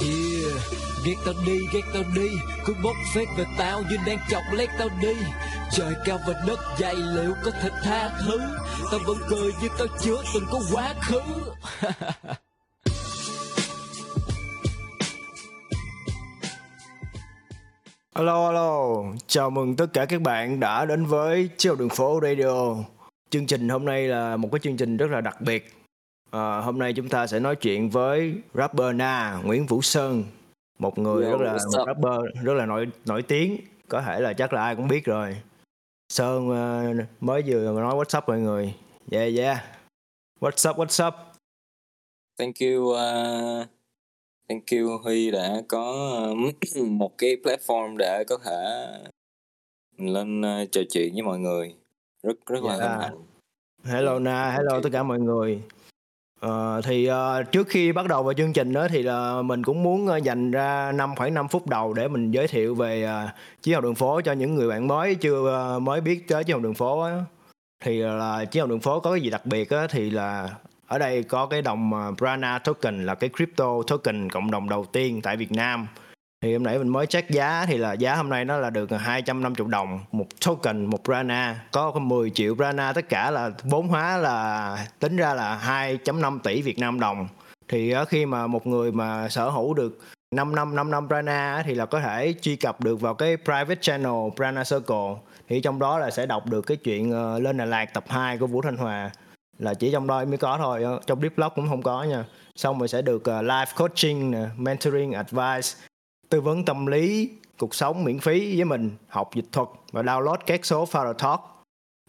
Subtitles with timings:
[0.00, 0.52] Yeah,
[1.04, 2.28] ghét tao đi, ghét tao đi.
[2.64, 5.14] Cứ bốc phét về tao như đang chọc lét tao đi.
[5.72, 8.40] Trời cao và đất dày liệu có thể tha thứ?
[8.90, 11.20] Tao vẫn cười như tao chưa từng có quá khứ.
[18.12, 22.74] Alo alo, chào mừng tất cả các bạn đã đến với Chiều Đường Phố Radio.
[23.30, 25.75] Chương trình hôm nay là một cái chương trình rất là đặc biệt.
[26.30, 30.24] À, hôm nay chúng ta sẽ nói chuyện với rapper Na Nguyễn Vũ Sơn,
[30.78, 33.56] một người Yo, rất là một rapper rất là nổi nổi tiếng,
[33.88, 35.36] có thể là chắc là ai cũng biết rồi.
[36.08, 38.74] Sơn ờ, mới vừa nói what's up mọi người.
[39.10, 39.58] Yeah yeah.
[40.40, 41.14] What's up what's up?
[42.38, 43.66] Thank you, uh,
[44.48, 45.94] thank you Huy đã có
[46.86, 48.86] một cái platform để có thể
[49.98, 51.74] mình lên uh, trò chuyện với mọi người.
[52.22, 52.88] Rất rất là Dạ.
[52.88, 53.16] hân hạnh.
[53.84, 55.62] Hello Na, hello tất cả mọi người.
[56.40, 59.82] Ờ, thì uh, trước khi bắt đầu vào chương trình đó thì là mình cũng
[59.82, 63.24] muốn uh, dành ra năm khoảng 5 phút đầu để mình giới thiệu về ờ,
[63.24, 63.30] uh,
[63.62, 66.54] Chiến học đường phố cho những người bạn mới chưa uh, mới biết tới Chiến
[66.54, 67.24] học đường phố á.
[67.84, 70.50] Thì là Chiến học đường phố có cái gì đặc biệt á thì là
[70.86, 74.84] ở đây có cái đồng ờ, Brana token là cái crypto token cộng đồng đầu
[74.84, 75.86] tiên tại Việt Nam.
[76.46, 78.90] Thì hôm nãy mình mới check giá thì là giá hôm nay nó là được
[78.90, 84.16] 250 đồng một token, một Brana có 10 triệu Brana tất cả là vốn hóa
[84.16, 85.60] là tính ra là
[86.04, 87.28] 2.5 tỷ Việt Nam đồng.
[87.68, 89.98] Thì ờ, khi mà một người mà sở hữu được
[90.34, 93.80] 5 năm 5 năm Brana thì là có thể truy cập được vào cái private
[93.80, 95.14] channel Brana Circle.
[95.48, 98.38] Thì trong đó là sẽ đọc được cái chuyện ờ, lên Đà Lạt tập 2
[98.38, 99.10] của Vũ Thanh Hòa.
[99.58, 102.24] Là chỉ trong đó mới có thôi ờ, trong deep blog cũng không có nha.
[102.56, 105.68] Xong rồi sẽ được live coaching mentoring, advice
[106.28, 110.36] tư vấn tâm lý cuộc sống miễn phí với mình học dịch thuật và download
[110.46, 111.40] các số Father Talk.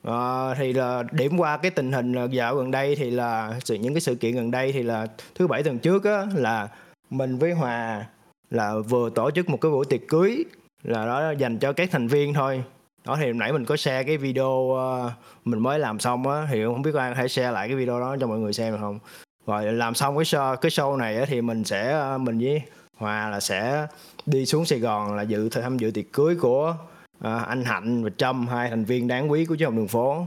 [0.04, 3.94] À, thì là điểm qua cái tình hình dạo gần đây thì là sự những
[3.94, 6.68] cái sự kiện gần đây thì là thứ bảy tuần trước á là
[7.10, 8.06] mình với Hòa
[8.50, 10.44] là vừa tổ chức một cái buổi tiệc cưới
[10.84, 12.64] là đó dành cho các thành viên thôi.
[13.06, 15.12] Đó thì nãy mình có share cái video ờ,
[15.46, 18.00] mình mới làm xong á thì không biết ai có thể share lại cái video
[18.00, 19.00] đó cho mọi người xem được không?
[19.46, 22.62] Rồi làm xong cái show cái show này á, thì mình sẽ ờ, mình với
[22.98, 23.88] Hòa là sẽ
[24.26, 26.76] đi xuống Sài Gòn là dự tham dự tiệc cưới của
[27.20, 30.26] à, anh Hạnh và Trâm hai thành viên đáng quý của Chiếc học đường phố.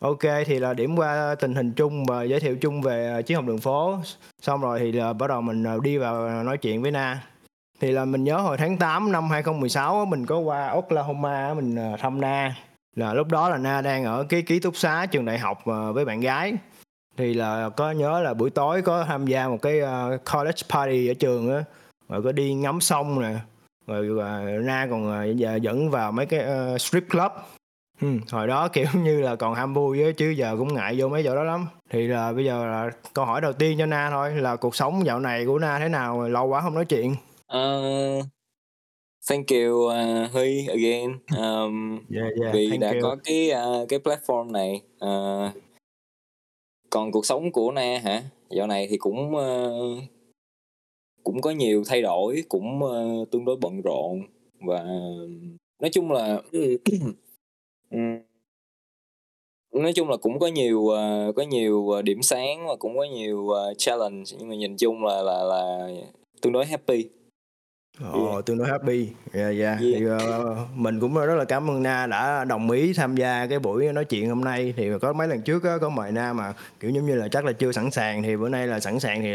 [0.00, 3.34] Ok thì là điểm qua tình hình chung và giới thiệu chung về à, Chiếc
[3.34, 3.98] học đường phố.
[4.40, 7.22] Xong rồi thì là bắt đầu mình à, đi vào à, nói chuyện với Na.
[7.80, 12.20] Thì là mình nhớ hồi tháng 8 năm 2016 mình có qua Oklahoma mình thăm
[12.20, 12.56] Na.
[12.96, 15.62] Là lúc đó là Na đang ở cái ký túc xá trường đại học
[15.94, 16.54] với bạn gái.
[17.16, 19.80] Thì là có nhớ là buổi tối có tham gia một cái
[20.32, 21.64] college party ở trường á
[22.12, 23.34] rồi có đi ngắm sông nè
[23.86, 24.08] rồi
[24.62, 27.32] na còn à, giờ dẫn vào mấy cái ờ, strip club
[28.00, 31.08] ừ, hồi đó kiểu như là còn ham vui á chứ giờ cũng ngại vô
[31.08, 34.10] mấy chỗ đó lắm thì là bây giờ là câu hỏi đầu tiên cho na
[34.10, 37.14] thôi là cuộc sống dạo này của na thế nào lâu quá không nói chuyện
[37.52, 38.24] Uh,
[39.28, 43.00] thank you uh, Huy again um, yeah, yeah, vì đã you.
[43.02, 44.82] có cái uh, cái platform này.
[45.04, 45.52] Uh,
[46.90, 48.22] còn cuộc sống của Na hả?
[48.50, 50.02] Dạo này thì cũng uh,
[51.24, 54.22] cũng có nhiều thay đổi, cũng uh, tương đối bận rộn
[54.66, 54.84] và
[55.80, 56.42] nói chung là
[57.90, 58.18] ừm,
[59.72, 63.04] nói chung là cũng có nhiều ờ, có nhiều ờ, điểm sáng và cũng có
[63.04, 65.88] nhiều ờ, challenge nhưng mà nhìn chung là là là
[66.42, 67.08] tương đối happy
[68.12, 69.08] Ồ, tương đối happy.
[69.32, 69.68] Dạ, dạ.
[69.68, 69.78] Yeah.
[69.80, 73.58] Thì ờ, mình cũng rất là cảm ơn Na đã đồng ý tham gia cái
[73.58, 74.74] buổi nói chuyện hôm nay.
[74.76, 77.44] Thì có mấy lần trước á, có mời Na mà kiểu giống như là chắc
[77.44, 78.22] là chưa sẵn sàng.
[78.22, 79.28] Thì bữa nay là sẵn sàng thì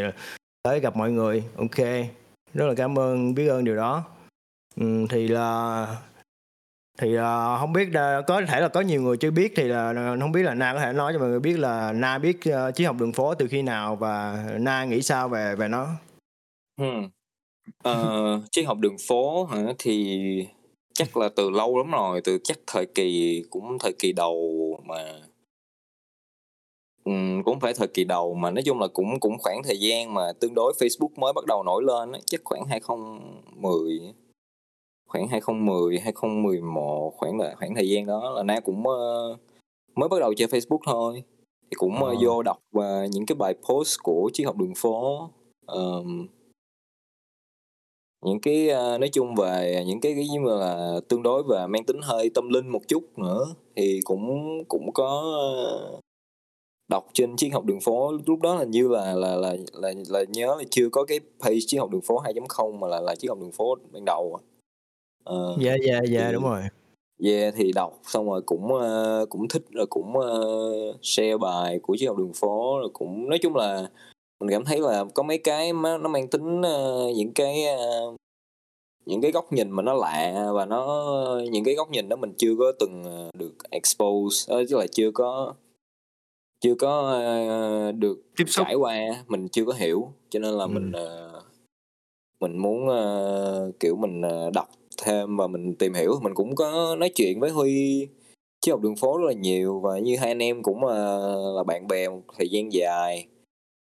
[0.67, 1.43] tới gặp mọi người.
[1.57, 1.77] Ok.
[2.53, 4.03] Rất là cảm ơn, biết ơn điều đó.
[4.75, 5.87] Ừ, thì là
[6.97, 9.93] thì uh, không biết uh, có thể là có nhiều người chưa biết thì là
[10.19, 12.75] không biết là Na có thể nói cho mọi người biết là Na biết uh,
[12.75, 15.87] triết học đường phố từ khi nào và Na nghĩ sao về về nó.
[16.79, 17.09] hmm.
[17.89, 20.47] Uh, triết học đường phố hả thì
[20.93, 24.95] chắc là từ lâu lắm rồi từ chắc thời kỳ cũng thời kỳ đầu mà
[27.45, 30.33] cũng phải thời kỳ đầu mà nói chung là cũng cũng khoảng thời gian mà
[30.39, 34.13] tương đối Facebook mới bắt đầu nổi lên á, chắc khoảng 2010
[35.07, 39.35] khoảng 2010 2011 khoảng là khoảng thời gian đó là Na cũng ờ,
[39.95, 41.23] mới bắt đầu chơi Facebook thôi
[41.61, 42.15] thì cũng Ờ.
[42.21, 45.29] vô đọc ờ, những cái bài post của triết học đường phố
[45.65, 46.27] Ờm,
[48.25, 51.83] những cái ờ, nói chung về những cái cái như là tương đối và mang
[51.83, 53.45] tính hơi tâm linh một chút nữa
[53.75, 55.21] thì cũng cũng có
[55.53, 55.99] ờ,
[56.87, 60.23] đọc trên triết học đường phố lúc đó là như là là là là là
[60.29, 63.29] nhớ là chưa có cái page triết học đường phố 2.0 mà là là triết
[63.29, 64.39] học đường phố ban đầu
[65.23, 66.61] Ờ, Dạ dạ dạ đúng rồi.
[67.23, 70.41] Yeah thì đọc xong rồi cũng ờ, cũng thích rồi cũng ờ,
[71.01, 73.89] share bài của triết học đường phố rồi cũng nói chung là
[74.39, 78.15] mình cảm thấy là có mấy cái nó nó mang tính uh, những cái uh,
[79.05, 81.15] những cái góc nhìn mà nó lạ và nó
[81.51, 85.53] những cái góc nhìn đó mình chưa có từng được expose chứ là chưa có
[86.59, 87.19] chưa có
[87.89, 88.65] uh, được tiếp xúc.
[88.67, 90.67] trải qua mình chưa có hiểu cho nên là ừ.
[90.67, 91.43] mình uh,
[92.39, 94.69] mình muốn uh, kiểu mình uh, đọc
[95.03, 96.13] thêm và mình tìm hiểu.
[96.21, 98.07] Mình cũng có nói chuyện với huy
[98.61, 101.63] chứ học đường phố rất là nhiều và như hai anh em cũng uh, là
[101.67, 103.27] bạn bè một thời gian dài.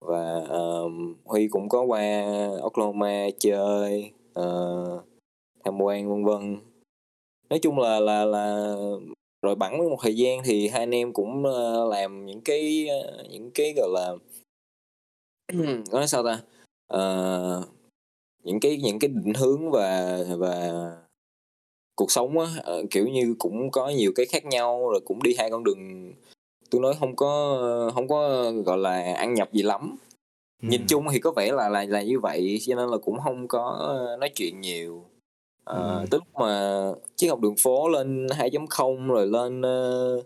[0.06, 0.92] Và uh,
[1.24, 2.24] huy cũng có qua
[2.62, 5.04] oklahoma chơi uh,
[5.64, 6.56] tham quan vân vân.
[7.50, 8.74] Nói chung là là là
[9.42, 13.30] rồi bẵng một thời gian thì hai anh em cũng uh, làm những cái uh,
[13.30, 14.14] những cái gọi là
[15.92, 16.42] nói sao ta?
[16.94, 17.68] Uh,
[18.44, 20.72] những cái những cái định hướng và và
[21.94, 22.46] cuộc sống á
[22.90, 26.12] kiểu như cũng có nhiều cái khác nhau rồi cũng đi hai con đường
[26.70, 29.96] tôi nói không có không có gọi là ăn nhập gì lắm.
[30.62, 30.68] Ừ.
[30.68, 33.48] nhìn chung thì có vẻ là là là như vậy cho nên là cũng không
[33.48, 35.04] có nói chuyện nhiều
[35.64, 36.04] à, ừ.
[36.10, 36.82] tức mà
[37.16, 40.24] chiếc học đường phố lên 2.0 rồi lên uh,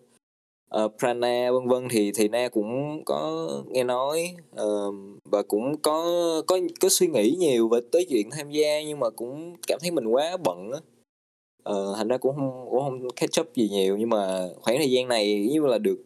[0.84, 4.94] uh, Prana vân vân thì thì na cũng có nghe nói uh,
[5.24, 6.04] và cũng có
[6.46, 9.90] có có suy nghĩ nhiều về tới chuyện tham gia nhưng mà cũng cảm thấy
[9.90, 10.78] mình quá bận á
[11.72, 14.90] uh, thành ra cũng không cũng không catch up gì nhiều nhưng mà khoảng thời
[14.90, 15.98] gian này như là được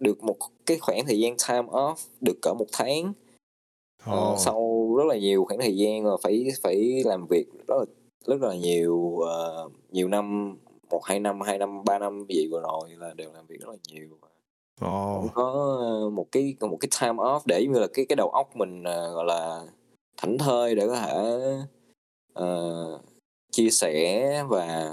[0.00, 0.36] được một
[0.66, 3.12] cái khoảng thời gian time off được cỡ một tháng
[4.10, 4.38] oh.
[4.38, 7.84] sau rất là nhiều khoảng thời gian mà phải phải làm việc rất là
[8.26, 10.56] rất là nhiều uh, nhiều năm
[10.90, 13.68] một hai năm hai năm ba năm gì vừa rồi là đều làm việc rất
[13.68, 14.08] là nhiều
[14.84, 15.20] oh.
[15.20, 18.56] cũng có một cái một cái time off để như là cái cái đầu óc
[18.56, 19.62] mình uh, gọi là
[20.16, 21.14] thảnh thơi để có thể
[22.40, 23.00] uh,
[23.52, 24.92] chia sẻ và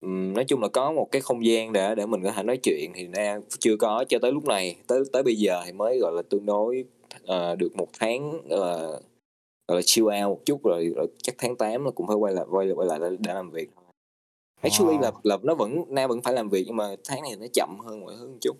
[0.00, 2.56] um, nói chung là có một cái không gian để để mình có thể nói
[2.56, 5.98] chuyện thì na chưa có cho tới lúc này tới tới bây giờ thì mới
[5.98, 6.84] gọi là tương đối
[7.22, 9.02] uh, được một tháng uh,
[9.68, 12.34] gọi là chill out một chút rồi, rồi chắc tháng 8 là cũng phải quay
[12.34, 13.70] lại quay lại quay lại để, làm việc
[14.62, 15.00] actually wow.
[15.00, 17.78] là là nó vẫn na vẫn phải làm việc nhưng mà tháng này nó chậm
[17.80, 18.56] hơn mọi thứ một chút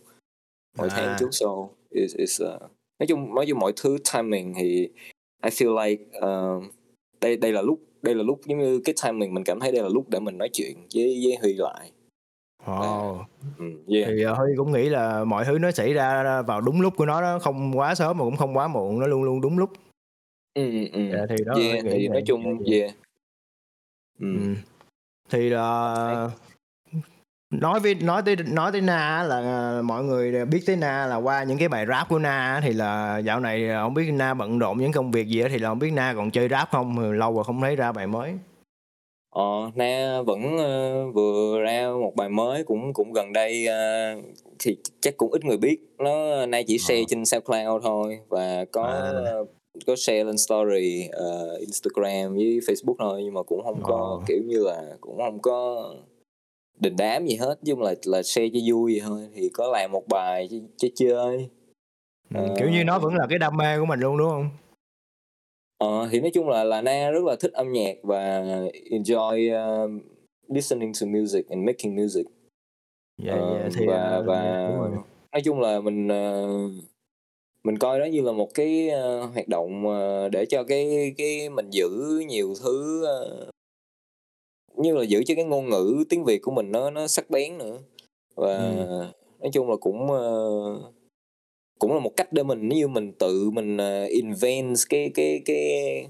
[0.78, 0.94] mỗi à.
[0.96, 2.60] tháng chút so is is uh,
[2.98, 4.88] nói chung nói chung mọi thứ timing thì
[5.42, 6.64] I feel like uh,
[7.20, 9.82] đây đây là lúc đây là lúc giống như cái timing mình cảm thấy đây
[9.82, 11.90] là lúc để mình nói chuyện với với Huy lại
[12.66, 13.18] Wow.
[13.58, 14.08] Ừ, yeah.
[14.08, 17.06] Thì uh, Huy cũng nghĩ là mọi thứ nó xảy ra vào đúng lúc của
[17.06, 19.70] nó đó, không quá sớm mà cũng không quá muộn, nó luôn luôn đúng lúc.
[20.54, 20.88] Ừ, ừ.
[20.92, 21.00] ừ.
[21.12, 22.94] Dạ, thì đó yeah, thì nói chung yeah.
[24.18, 24.26] Ừ.
[24.40, 24.54] ừ.
[25.30, 26.28] Thì là
[27.50, 31.44] nói với nói tới nói tới Na là mọi người biết tới Na là qua
[31.44, 34.78] những cái bài rap của Na thì là dạo này không biết Na bận rộn
[34.78, 37.34] những công việc gì đó thì là không biết Na còn chơi rap không lâu
[37.34, 38.34] rồi không thấy ra bài mới
[39.34, 44.24] Ờ, Na vẫn uh, vừa ra một bài mới cũng cũng gần đây uh,
[44.58, 47.04] thì chắc cũng ít người biết nó Na chỉ share ờ.
[47.08, 49.32] trên SoundCloud thôi và có à.
[49.78, 54.18] Uh, có share lên story uh, Instagram với Facebook thôi nhưng mà cũng không có
[54.20, 54.24] ờ.
[54.28, 55.90] kiểu như là cũng không có
[56.80, 59.92] đình đám gì hết nhưng là là share cho vui vậy thôi thì có làm
[59.92, 61.48] một bài chơi chơi, chơi.
[62.34, 64.50] Ừ, uh, kiểu như nó vẫn là cái đam mê của mình luôn đúng không
[65.78, 68.40] Ờ, thì nói chung là là Na rất là thích âm nhạc và
[68.90, 70.02] enjoy uh,
[70.48, 72.26] listening to music and making music.
[73.22, 74.90] Dạ, uh, dạ, thì, và uh, và yeah,
[75.32, 76.84] nói chung là mình uh,
[77.64, 81.50] mình coi đó như là một cái uh, hoạt động uh, để cho cái cái
[81.50, 81.90] mình giữ
[82.28, 83.48] nhiều thứ uh,
[84.76, 87.58] như là giữ cho cái ngôn ngữ tiếng Việt của mình nó nó sắc bén
[87.58, 87.78] nữa
[88.34, 89.04] và ừ.
[89.40, 90.94] nói chung là cũng uh,
[91.78, 96.06] cũng là một cách để mình như mình tự mình uh, invent cái cái cái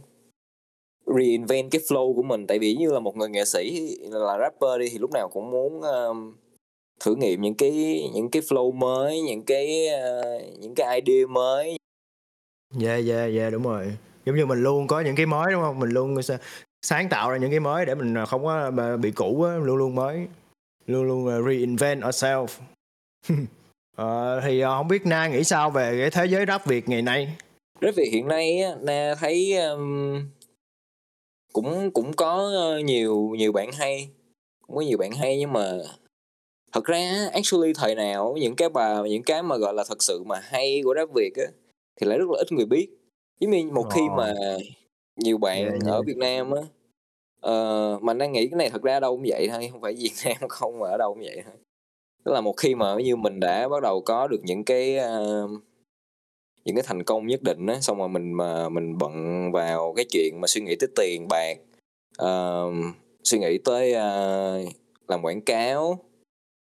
[1.16, 4.80] reinvent cái flow của mình tại vì như là một người nghệ sĩ là rapper
[4.80, 6.34] đi thì lúc nào cũng muốn um,
[7.00, 11.76] thử nghiệm những cái những cái flow mới những cái uh, những cái idea mới.
[12.76, 13.96] Dạ dạ dạ đúng rồi.
[14.26, 15.78] Giống như mình luôn có những cái mới đúng không?
[15.78, 16.16] Mình luôn
[16.82, 18.70] sáng tạo ra những cái mới để mình không có
[19.00, 20.26] bị cũ á luôn luôn mới.
[20.86, 22.58] Luôn luôn reinvent ourselves
[23.96, 27.02] ờ, thì uh, không biết na nghĩ sao về cái thế giới rap việt ngày
[27.02, 27.36] nay?
[27.80, 30.20] Rap việt hiện nay á na thấy um,
[31.52, 32.50] cũng cũng có
[32.84, 34.08] nhiều nhiều bạn hay.
[34.66, 35.78] Cũng có nhiều bạn hay nhưng mà
[36.74, 40.22] thật ra actually thời nào những cái bà những cái mà gọi là thật sự
[40.26, 41.44] mà hay của rap việt á
[42.00, 42.88] thì lại rất là ít người biết.
[43.40, 44.34] Giống như một khi mà
[45.16, 46.62] nhiều bạn yeah, ở việt nam á
[47.50, 50.12] uh, mình đang nghĩ cái này thật ra đâu cũng vậy thôi không phải việt
[50.24, 51.54] nam không mà ở đâu cũng vậy thôi.
[52.24, 55.50] Tức là một khi mà như mình đã bắt đầu có được những cái uh,
[56.64, 60.04] những cái thành công nhất định á xong rồi mình mà mình bận vào cái
[60.10, 61.54] chuyện mà suy nghĩ tới tiền bạc
[62.22, 62.74] uh,
[63.24, 64.68] suy nghĩ tới uh,
[65.08, 65.98] làm quảng cáo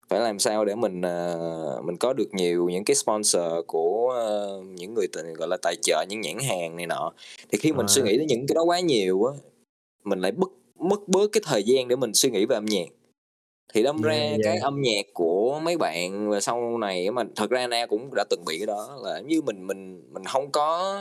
[0.08, 4.14] phải làm sao để mình uh, mình có được nhiều những cái sponsor của
[4.60, 5.06] uh, những người
[5.36, 7.12] gọi là tài trợ những nhãn hàng này nọ
[7.52, 7.88] thì khi mình à.
[7.88, 9.32] suy nghĩ đến những cái đó quá nhiều á
[10.04, 12.86] mình lại mất mất bớt cái thời gian để mình suy nghĩ về âm nhạc
[13.74, 14.40] thì đâm yeah, ra yeah.
[14.44, 18.24] cái âm nhạc của mấy bạn và sau này mà thật ra na cũng đã
[18.30, 21.00] từng bị cái đó là như mình mình mình không có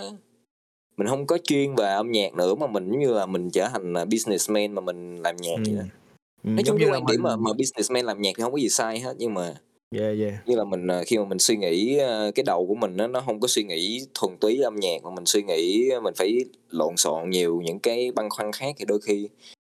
[0.97, 3.93] mình không có chuyên về âm nhạc nữa mà mình như là mình trở thành
[3.93, 5.63] businessman mà mình làm nhạc ừ.
[5.65, 6.02] vậy đó.
[6.43, 8.69] Ừ, nói chung cái quan điểm mà mà businessman làm nhạc thì không có gì
[8.69, 9.53] sai hết nhưng mà
[9.99, 10.33] yeah, yeah.
[10.47, 13.07] như là mình ờ, khi mà mình suy nghĩ ờ, cái đầu của mình nó
[13.07, 16.37] nó không có suy nghĩ thuần túy âm nhạc mà mình suy nghĩ mình phải
[16.69, 19.29] lộn xộn nhiều những cái băn khoăn khác thì đôi khi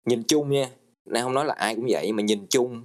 [0.05, 0.69] nhìn chung nha
[1.05, 2.83] nay không nói là ai cũng vậy mà nhìn chung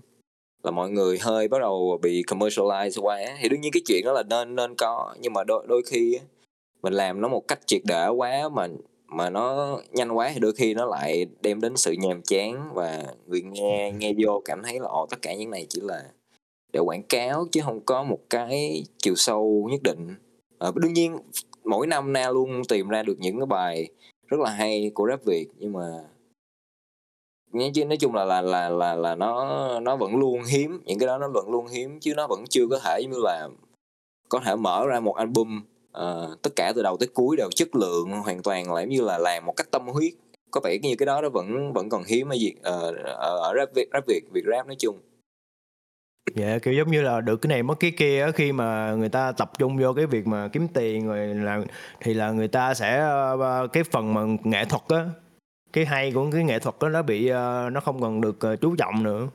[0.63, 4.13] là mọi người hơi bắt đầu bị commercialize quá thì đương nhiên cái chuyện đó
[4.13, 6.19] là nên nên có nhưng mà đôi đôi khi
[6.83, 8.69] mình làm nó một cách triệt để quá mà
[9.11, 13.05] mà nó nhanh quá thì đôi khi nó lại đem đến sự nhàm chán và
[13.27, 16.03] người nghe nghe vô cảm thấy là ồ tất cả những này chỉ là
[16.73, 20.15] để quảng cáo chứ không có một cái chiều sâu nhất định.
[20.59, 21.19] À, đương nhiên
[21.65, 23.89] mỗi năm na luôn tìm ra được những cái bài
[24.27, 26.05] rất là hay của rap việt nhưng mà
[27.75, 31.07] chứ nói chung là là là là là nó nó vẫn luôn hiếm những cái
[31.07, 33.49] đó nó vẫn luôn hiếm chứ nó vẫn chưa có thể như là
[34.29, 35.63] có thể mở ra một album
[35.99, 39.19] uh, tất cả từ đầu tới cuối đều chất lượng hoàn toàn là như là
[39.19, 40.13] làm một cách tâm huyết.
[40.51, 43.39] Có vẻ như cái đó nó vẫn vẫn còn hiếm ở việc uh, ờ, ở,
[43.39, 45.01] ở rap việt rap việt việt rap nói chung.
[46.35, 49.33] Dạ kiểu giống như là được cái này mất cái kia khi mà người ta
[49.33, 51.61] tập trung vô cái việc mà kiếm tiền rồi là
[52.01, 53.05] thì là người ta sẽ
[53.35, 55.09] uh, cái phần mà nghệ thuật á
[55.73, 58.61] cái hay của cái nghệ thuật đó nó bị uh, nó không còn được uh,
[58.61, 59.29] chú trọng nữa.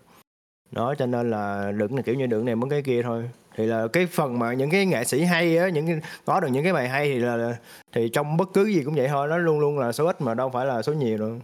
[0.71, 3.65] Đó cho nên là đừng là kiểu như đừng này mất cái kia thôi thì
[3.65, 6.63] là cái phần mà những cái nghệ sĩ hay á những cái, có được những
[6.63, 7.57] cái bài hay thì là
[7.91, 10.33] thì trong bất cứ gì cũng vậy thôi nó luôn luôn là số ít mà
[10.33, 11.35] đâu phải là số nhiều nữa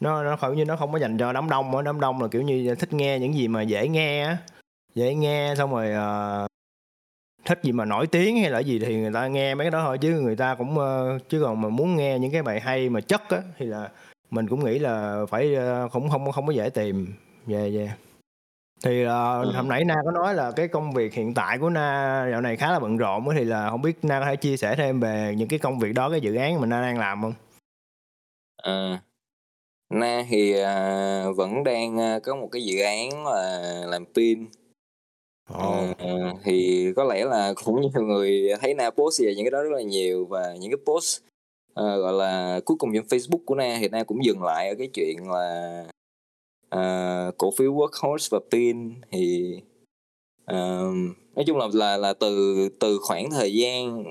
[0.00, 2.28] nó nó kiểu như nó không có dành cho đám đông á đám đông là
[2.28, 4.36] kiểu như thích nghe những gì mà dễ nghe á.
[4.94, 5.88] Dễ nghe xong rồi
[6.44, 6.50] uh,
[7.44, 9.82] thích gì mà nổi tiếng hay là gì thì người ta nghe mấy cái đó
[9.84, 12.88] thôi chứ người ta cũng uh, chứ còn mà muốn nghe những cái bài hay
[12.88, 13.88] mà chất á thì là
[14.30, 17.14] mình cũng nghĩ là phải uh, cũng không không có dễ tìm.
[17.48, 17.90] Yeah, yeah
[18.84, 19.08] thì uh,
[19.44, 19.52] ừ.
[19.54, 22.56] hôm nãy na có nói là cái công việc hiện tại của na dạo này
[22.56, 25.34] khá là bận rộn thì là không biết na có thể chia sẻ thêm về
[25.36, 27.34] những cái công việc đó cái dự án mà na đang làm không
[28.56, 29.02] à,
[29.90, 34.46] na thì uh, vẫn đang uh, có một cái dự án là làm pin
[35.58, 35.98] Oh.
[35.98, 39.62] À, thì có lẽ là cũng nhiều người thấy na post về những cái đó
[39.62, 41.20] rất là nhiều và những cái post
[41.70, 44.74] uh, gọi là cuối cùng trên Facebook của Na thì Na cũng dừng lại ở
[44.78, 45.84] cái chuyện là
[46.76, 49.54] uh, cổ phiếu workhorse và pin thì
[50.42, 50.94] uh,
[51.34, 54.04] nói chung là là là từ từ khoảng thời gian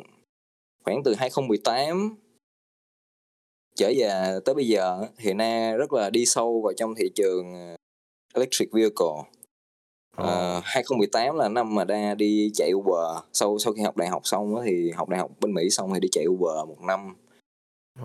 [0.84, 2.16] khoảng từ 2018
[3.76, 7.76] trở về tới bây giờ thì Na rất là đi sâu vào trong thị trường
[8.34, 9.08] electric vehicle.
[10.18, 13.24] Uh, ờ, 2018 là năm mà đa đi chạy Uber.
[13.34, 15.94] Sau sau khi học đại học xong đó, thì học đại học bên Mỹ xong
[15.94, 17.16] thì đi chạy Uber một năm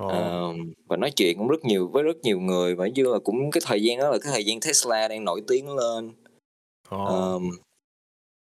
[0.01, 0.07] oh.
[0.07, 0.57] uh,
[0.89, 3.61] và nói chuyện cũng rất nhiều với rất nhiều người và như là cũng cái
[3.65, 6.13] thời gian đó là cái thời gian Tesla đang nổi tiếng lên
[6.95, 7.01] oh.
[7.03, 7.43] uh,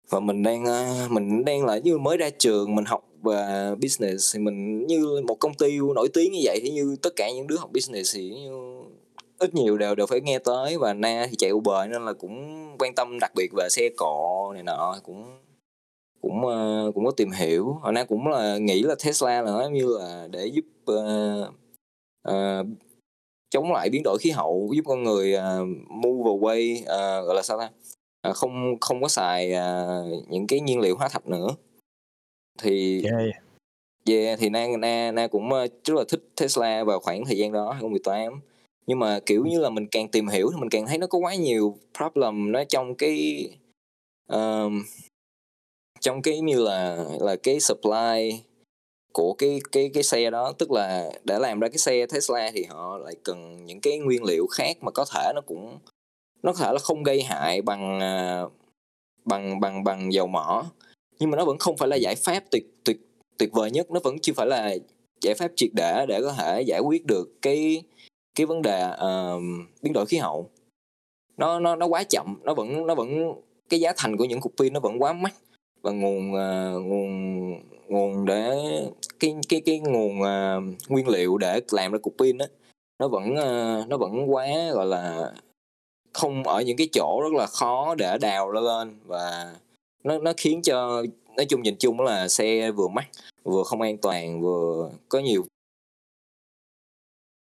[0.09, 4.35] và mình đang uh, mình đang là như mới ra trường mình học về business
[4.35, 7.47] thì mình như một công ty nổi tiếng như vậy thì như tất cả những
[7.47, 8.51] đứa học business thì như
[9.39, 12.67] ít nhiều đều đều phải nghe tới và na thì chạy Uber nên là cũng
[12.79, 15.25] quan tâm đặc biệt về xe cộ này nọ cũng
[16.21, 17.73] cũng uh, cũng có tìm hiểu.
[17.81, 21.53] Hồi nay cũng là nghĩ là Tesla là nó như là để giúp uh,
[22.29, 22.67] uh,
[23.49, 27.41] chống lại biến đổi khí hậu giúp con người uh, move away uh, gọi là
[27.41, 27.69] sao ta?
[28.29, 31.47] Uh, không không có xài uh, những cái nhiên liệu hóa thạch nữa.
[32.61, 33.35] Thì yeah.
[34.09, 35.49] yeah thì na na na cũng
[35.83, 38.41] rất là thích Tesla vào khoảng thời gian đó 2018
[38.87, 41.17] nhưng mà kiểu như là mình càng tìm hiểu thì mình càng thấy nó có
[41.17, 43.45] quá nhiều problem nó trong cái
[44.33, 44.71] uh,
[45.99, 48.41] trong cái như là là cái supply
[49.13, 52.63] của cái cái cái xe đó tức là để làm ra cái xe Tesla thì
[52.63, 55.79] họ lại cần những cái nguyên liệu khác mà có thể nó cũng
[56.43, 58.43] nó có thể là không gây hại bằng à,
[59.25, 60.65] bằng bằng bằng dầu mỏ.
[61.19, 62.97] Nhưng mà nó vẫn không phải là giải pháp tuyệt tuyệt
[63.37, 64.75] tuyệt vời nhất nó vẫn chưa phải là
[65.21, 67.83] giải pháp triệt để để có thể giải quyết được cái
[68.35, 69.41] cái vấn đề uh,
[69.81, 70.49] biến đổi khí hậu.
[71.37, 73.33] Nó nó nó quá chậm nó vẫn nó vẫn
[73.69, 75.33] cái giá thành của những cục pin nó vẫn quá mắc
[75.81, 78.51] và nguồn uh, nguồn nguồn để
[79.19, 82.45] cái cái cái nguồn uh, nguyên liệu để làm ra cục pin đó
[82.99, 85.31] nó vẫn uh, nó vẫn quá gọi là
[86.13, 89.53] không ở những cái chỗ rất là khó để đào lên và
[90.03, 91.03] nó nó khiến cho
[91.37, 93.07] nói chung nhìn chung là xe vừa mắc
[93.43, 95.45] vừa không an toàn vừa có nhiều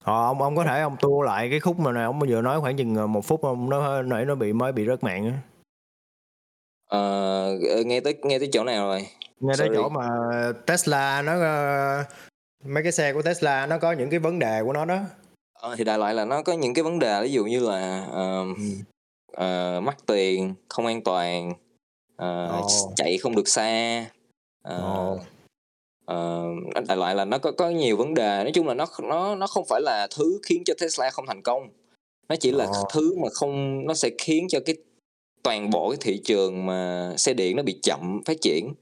[0.07, 2.61] Ờ, ông ông có thể ông tua lại cái khúc mà này ông vừa nói
[2.61, 5.33] khoảng chừng một phút ông nó nãy nó bị mới bị rớt mạng á.
[6.87, 9.07] Ờ, nghe tới nghe tới chỗ nào rồi
[9.41, 10.09] nghe tới chỗ mà
[10.67, 12.05] Tesla nó ờ,
[12.65, 14.99] mấy cái xe của Tesla nó có những cái vấn đề của nó đó
[15.61, 18.07] Ờ, thì đại loại là nó có những cái vấn đề ví dụ như là
[18.13, 18.45] ờ,
[19.33, 21.53] ờ, mắc tiền không an toàn
[22.17, 22.93] ờ, Ồ.
[22.97, 24.05] chạy không được xa
[24.63, 25.19] ờ, Ồ.
[26.05, 26.45] ờ,
[26.89, 29.47] đại loại là nó có có nhiều vấn đề nói chung là nó nó nó
[29.47, 31.69] không phải là thứ khiến cho Tesla không thành công
[32.29, 32.89] nó chỉ là Ồ.
[32.93, 34.75] thứ mà không nó sẽ khiến cho cái
[35.47, 38.75] toàn bộ cái thị trường mà xe điện nó bị chậm phát triển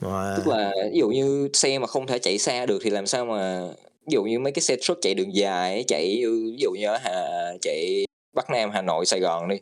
[0.00, 0.36] Wow.
[0.36, 3.24] tức là ví dụ như xe mà không thể chạy xa được thì làm sao
[3.24, 3.68] mà
[4.06, 6.86] ví dụ như mấy cái xe truck chạy đường dài ấy, chạy ví dụ như
[6.86, 7.24] ở Hà
[7.62, 8.04] chạy
[8.36, 9.56] Bắc Nam Hà Nội Sài Gòn đi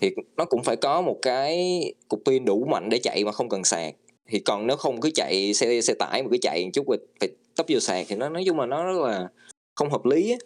[0.00, 3.48] thì nó cũng phải có một cái cục pin đủ mạnh để chạy mà không
[3.48, 3.94] cần sạc
[4.28, 6.98] thì còn nếu không cứ chạy xe xe tải mà cứ chạy một chút rồi
[7.20, 9.28] phải tấp vô sạc thì nó nói chung là nó rất là
[9.74, 10.36] không hợp lý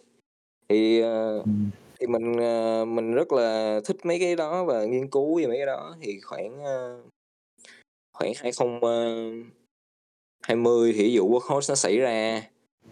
[0.69, 1.41] thì Ừ.
[1.99, 5.57] thì mình ờ, mình rất là thích mấy cái đó và nghiên cứu về mấy
[5.57, 5.95] cái đó.
[6.01, 6.99] Thì khoảng ờ,
[8.13, 12.43] khoảng 2020 thì ví dụ workhorse nó xảy ra.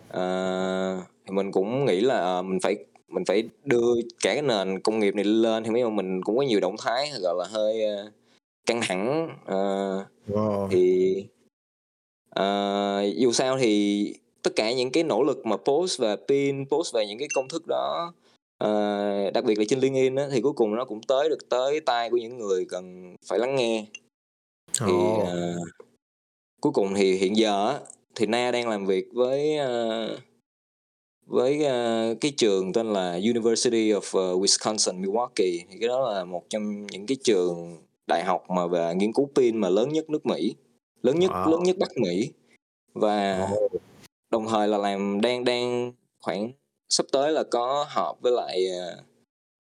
[0.10, 2.76] Ờ, thì mình cũng nghĩ là ờ, mình phải
[3.08, 6.38] mình phải đưa cả cái nền công nghiệp này lên thì mấy ông mình cũng
[6.38, 7.82] có nhiều động thái gọi là hơi
[8.66, 9.30] căng thẳng.
[9.46, 10.68] Ờ, Wow.
[10.72, 11.26] thì
[12.30, 16.96] ờ, dù sao thì tất cả những cái nỗ lực mà post và pin post
[16.96, 18.14] về những cái công thức đó
[18.58, 21.80] ờ, đặc biệt là trên LinkedIn á, thì cuối cùng nó cũng tới được tới
[21.80, 23.86] tai của những người cần phải lắng nghe.
[24.86, 24.94] Thì
[25.26, 25.58] ờ,
[26.62, 27.80] cuối cùng thì hiện giờ á,
[28.16, 30.18] thì Na đang làm việc với ờ,
[31.26, 35.60] với ờ, cái trường tên là University of Wisconsin Milwaukee.
[35.70, 39.30] Thì cái đó là một trong những cái trường đại học mà về nghiên cứu
[39.36, 40.56] pin mà lớn nhất nước Mỹ
[41.02, 41.52] lớn nhất Wow.
[41.52, 42.32] lớn nhất Bắc Mỹ.
[42.94, 43.50] Và
[44.30, 46.52] đồng thời là làm đang đang khoảng
[46.90, 49.02] sắp tới là có họp với lại ờ,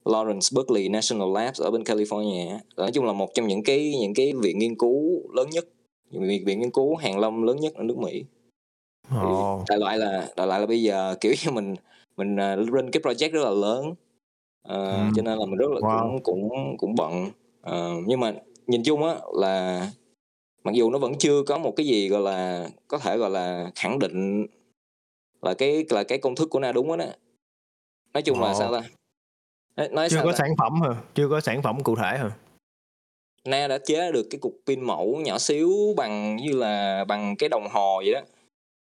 [0.05, 4.13] Lawrence Berkeley National Labs ở bên California nói chung là một trong những cái những
[4.13, 5.65] cái viện nghiên cứu lớn nhất
[6.11, 8.23] viện, viện nghiên cứu hàng lâm lớn nhất ở nước Mỹ
[9.15, 9.63] Ồ.
[9.69, 11.75] đại loại là đại loại là bây giờ kiểu như mình
[12.17, 13.93] mình uh, run cái project rất là lớn
[14.67, 15.09] Ờ, Ừ.
[15.15, 16.19] cho nên là mình rất là Wow.
[16.23, 18.33] cũng cũng cũng bận Ờ, nhưng mà
[18.67, 19.81] nhìn chung á là
[20.63, 23.71] mặc dù nó vẫn chưa có một cái gì gọi là có thể gọi là
[23.75, 24.45] khẳng định
[25.41, 27.05] là cái là cái công thức của na đúng á đó.
[28.13, 28.53] Nói chung là Ồ.
[28.59, 28.81] sao ta?
[29.75, 30.37] Nói, nói chưa sao có ta?
[30.37, 31.01] sản phẩm hả?
[31.15, 32.31] Chưa có sản phẩm cụ thể hả?
[33.45, 37.49] Na đã chế được cái cục pin mẫu nhỏ xíu bằng như là bằng cái
[37.49, 38.21] đồng hồ vậy đó.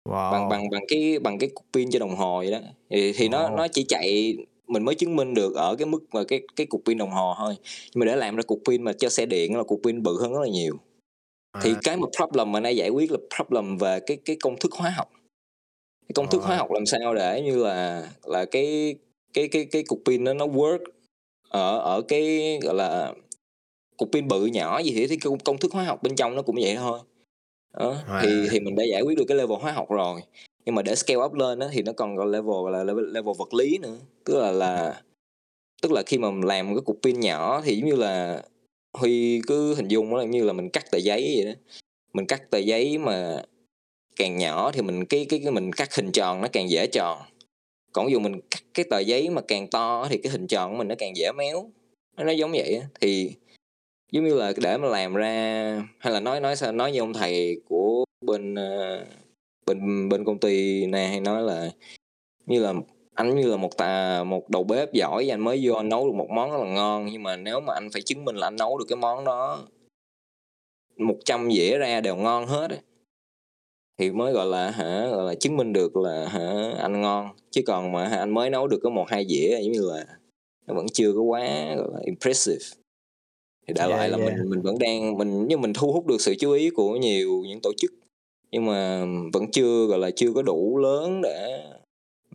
[0.09, 0.31] Wow.
[0.31, 2.59] Bằng bằng bằng cái bằng cái cục pin cho đồng hồ vậy đó.
[2.89, 3.55] Thì thì nó Ồ.
[3.55, 6.81] nó chỉ chạy mình mới chứng minh được ở cái mức mà cái cái cục
[6.85, 7.55] pin đồng hồ thôi.
[7.63, 10.21] Nhưng mà để làm ra cục pin mà cho xe điện là cục pin bự
[10.21, 10.77] hơn rất là nhiều.
[11.61, 14.59] Thì À, cái mà problem mà nay giải quyết là problem về cái cái công
[14.59, 15.11] thức hóa học
[16.07, 18.95] cái công thức hóa học làm sao để như là là cái
[19.33, 20.79] cái cái cái cục pin nó nó work
[21.49, 23.13] ở ở cái gọi là
[23.97, 26.41] cục pin bự nhỏ gì thì cái công, công thức hóa học bên trong nó
[26.41, 26.99] cũng vậy thôi
[27.73, 27.95] đó.
[28.07, 28.21] À.
[28.23, 30.21] thì thì mình đã giải quyết được cái level hóa học rồi
[30.65, 33.33] nhưng mà để scale up lên đó, thì nó còn gọi level là level, level
[33.37, 35.01] vật lý nữa tức là là
[35.81, 38.43] tức là khi mà mình làm cái cục pin nhỏ thì giống như là
[38.93, 41.59] huy cứ hình dung nó như là mình cắt tờ giấy vậy đó
[42.13, 43.43] mình cắt tờ giấy mà
[44.17, 47.19] càng nhỏ thì mình, cái cái cái mình cắt hình tròn nó càng dễ tròn
[47.93, 50.77] còn dù mình cắt cái tờ giấy mà càng to thì cái hình tròn của
[50.77, 51.69] mình nó càng dễ méo
[52.17, 52.87] nó giống vậy á.
[53.01, 53.31] thì
[54.11, 57.13] giống như là để mà làm ra, hay là nói nói sao, nói như ông
[57.13, 59.05] thầy của bên ờ,
[59.65, 61.71] bên bên công ty này hay nói là
[62.45, 62.73] như là
[63.15, 66.07] anh, như là một tà, một đầu bếp giỏi và anh mới vô anh nấu
[66.07, 68.47] được một món rất là ngon, nhưng mà nếu mà anh phải chứng minh là
[68.47, 69.67] anh nấu được cái món đó
[70.97, 72.79] 100 dĩa ra đều ngon hết ấy
[73.97, 77.29] thì mới gọi là hả gọi là chứng minh được là hả anh ngon.
[77.51, 80.05] Chứ còn mà hả, anh mới nấu được có một hai dĩa giống như là
[80.67, 82.65] nó vẫn chưa có quá gọi là impressive.
[83.67, 84.29] Thì đại Yeah, loại là yeah.
[84.29, 87.43] mình mình vẫn đang mình nhưng mình thu hút được sự chú ý của nhiều
[87.47, 87.91] những tổ chức.
[88.51, 91.63] Nhưng mà vẫn chưa gọi là chưa có đủ lớn để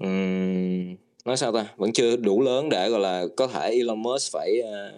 [0.01, 1.75] ừm, nói sao ta?
[1.77, 4.93] Vẫn chưa đủ lớn để gọi là có thể Elon Musk phải ờ,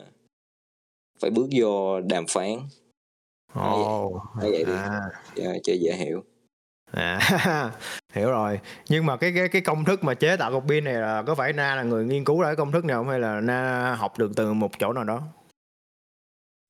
[1.21, 2.59] phải bước vô đàm phán.
[3.55, 4.73] Ồ, nói vậy đi.
[4.73, 5.01] à,
[5.37, 6.23] cho, cho dễ hiểu
[6.97, 7.21] à,
[8.13, 8.61] hiểu rồi.
[8.89, 11.35] Nhưng mà cái cái cái công thức mà chế tạo cục pin này là có
[11.35, 13.95] phải Na là người nghiên cứu ra cái công thức nào không hay là Na
[13.99, 15.23] học được từ một chỗ nào đó?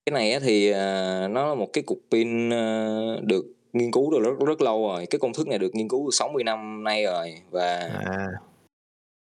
[0.06, 4.20] cái này thì ờ, nó là một cái cục pin ờ, được nghiên cứu được
[4.22, 7.04] rất rất lâu rồi cái công thức này được nghiên cứu được 60 năm nay
[7.04, 8.28] rồi và À,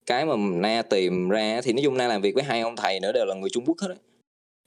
[0.06, 3.00] cái mà na tìm ra thì nói chung na làm việc với hai ông thầy
[3.00, 3.96] nữa đều là người Trung Quốc hết á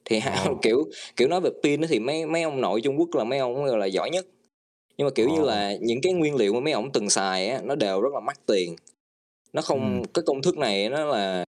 [0.05, 0.59] thì hai Ồ.
[0.61, 0.85] kiểu
[1.15, 3.85] kiểu nói về pin thì mấy mấy ông nội Trung Quốc là mấy ông là
[3.85, 4.25] giỏi nhất
[4.97, 5.45] nhưng mà kiểu như Ồ.
[5.45, 8.19] là những cái nguyên liệu mà mấy ông từng xài á nó đều rất là
[8.19, 8.75] mắc tiền
[9.53, 10.07] nó không Ừ.
[10.13, 11.45] cái công thức này nó là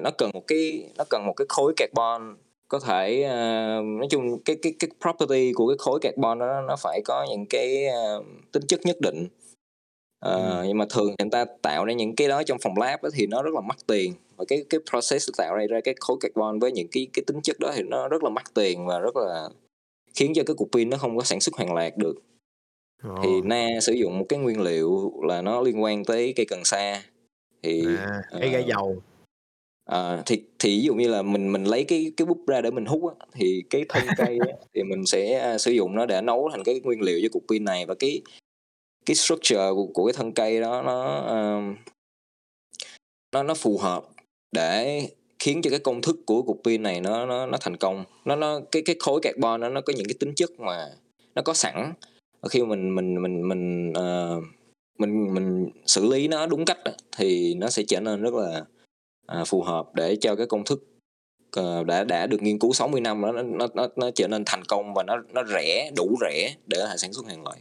[0.00, 2.36] nó cần một cái nó cần một cái khối carbon
[2.68, 6.76] có thể uh, nói chung cái cái cái property của cái khối carbon đó nó
[6.82, 7.86] phải có những cái
[8.18, 9.24] uh, tính chất nhất định
[10.26, 10.62] uh, ừ.
[10.66, 13.26] nhưng mà thường người ta tạo ra những cái đó trong phòng lab đó thì
[13.26, 16.58] nó rất là mắc tiền và cái cái process tạo ra ra cái khối carbon
[16.58, 19.16] với những cái cái tính chất đó thì nó rất là mắc tiền và rất
[19.16, 19.48] là
[20.14, 22.14] khiến cho cái cục pin nó không có sản xuất hoàn lạc được
[23.22, 26.64] thì na sử dụng một cái nguyên liệu là nó liên quan tới cây cần
[26.64, 27.02] sa.
[27.62, 29.02] Thì à, cái uh, dầu.
[29.84, 32.70] à, thì thì ví dụ như là mình mình lấy cái cái bút ra để
[32.70, 36.06] mình hút á, thì cái thân cây á, thì mình sẽ uh, sử dụng nó
[36.06, 37.86] để nấu thành cái nguyên liệu cho cục pin này.
[37.86, 38.22] Và cái
[39.06, 41.76] cái structure của, của cái thân cây đó nó uh,
[43.32, 44.04] nó nó phù hợp
[44.52, 45.02] để
[45.38, 48.04] khiến cho cái công thức của cục pin này nó nó nó thành công.
[48.24, 50.88] Nó nó cái cái khối carbon nó nó có những cái tính chất mà
[51.34, 51.92] nó có sẵn
[52.50, 54.44] khi mình mình mình mình uh,
[54.98, 56.78] mình mình xử lý nó đúng cách
[57.16, 58.64] thì nó sẽ trở nên rất là
[59.40, 60.82] uh, phù hợp để cho cái công thức
[61.60, 64.64] uh, đã đã được nghiên cứu 60 năm nó nó nó nó trở nên thành
[64.64, 67.58] công và nó nó rẻ đủ rẻ để sản xuất hàng loạt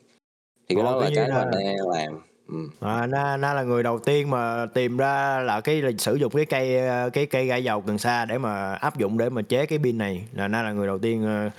[0.70, 2.56] thì cái đó là cái mà na làm ừ.
[2.80, 6.32] à, na na là người đầu tiên mà tìm ra là cái là sử dụng
[6.32, 6.78] cái cây
[7.14, 9.98] cái cây gai dầu cần sa để mà áp dụng để mà chế cái pin
[9.98, 11.50] này là na là người đầu tiên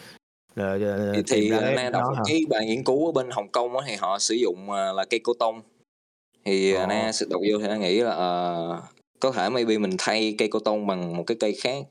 [0.54, 0.80] rồi,
[1.14, 4.18] thì, thì na đọc đó cái bài nghiên cứu ở bên Hồng Kông thì họ
[4.18, 5.62] sử dụng là cây cô tông
[6.44, 6.86] thì Ồ.
[6.86, 8.84] na sự đọc vô thì na nghĩ là uh,
[9.20, 11.84] có thể maybe mình thay cây cô tông bằng một cái cây khác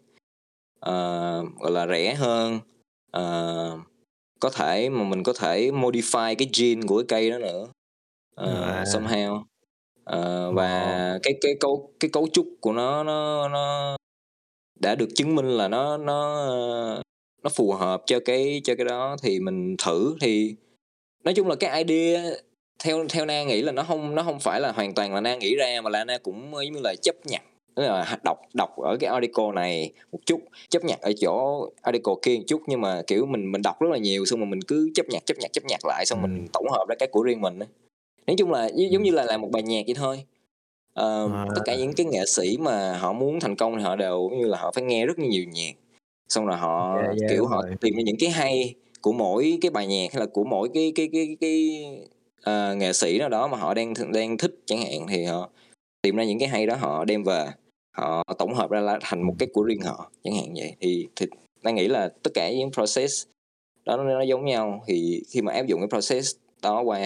[0.89, 2.59] uh, gọi là rẻ hơn
[3.17, 3.79] uh,
[4.39, 7.67] có thể mà mình có thể modify cái gene của cái cây đó nữa
[8.41, 8.83] uh, à.
[8.85, 13.97] somehow uh, và cái cái cấu cái cấu trúc của nó nó nó
[14.79, 17.02] đã được chứng minh là nó nó
[17.43, 20.55] nó phù hợp cho cái cho cái đó thì mình thử thì
[21.23, 22.23] nói chung là cái idea
[22.83, 25.35] theo theo na nghĩ là nó không nó không phải là hoàn toàn là na
[25.35, 27.41] nghĩ ra mà là na cũng giống như là chấp nhận
[27.75, 32.13] tức là đọc đọc ở cái article này một chút chấp nhận ở chỗ article
[32.21, 34.61] kia một chút nhưng mà kiểu mình mình đọc rất là nhiều xong mà mình
[34.61, 36.27] cứ chấp nhận chấp nhận chấp nhận lại xong ừ.
[36.27, 37.59] mình tổng hợp ra cái của riêng mình
[38.27, 39.05] nói chung là giống ừ.
[39.05, 40.23] như là làm một bài nhạc vậy thôi
[40.99, 41.45] uh, à.
[41.55, 44.45] tất cả những cái nghệ sĩ mà họ muốn thành công thì họ đều như
[44.45, 45.73] là họ phải nghe rất nhiều nhạc
[46.29, 47.75] xong rồi họ yeah, yeah, kiểu họ rồi.
[47.81, 50.91] tìm ra những cái hay của mỗi cái bài nhạc hay là của mỗi cái
[50.95, 54.81] cái cái cái, cái uh, nghệ sĩ nào đó mà họ đang đang thích chẳng
[54.81, 55.49] hạn thì họ
[56.01, 57.47] tìm ra những cái hay đó họ đem về
[57.97, 60.75] họ tổng hợp ra thành một cái của riêng họ chẳng hạn vậy.
[60.79, 61.25] Thì thì
[61.63, 63.25] đang nghĩ là tất cả những process
[63.85, 64.83] đó nó, nó giống nhau.
[64.87, 66.99] Thì khi mà áp dụng cái process đó qua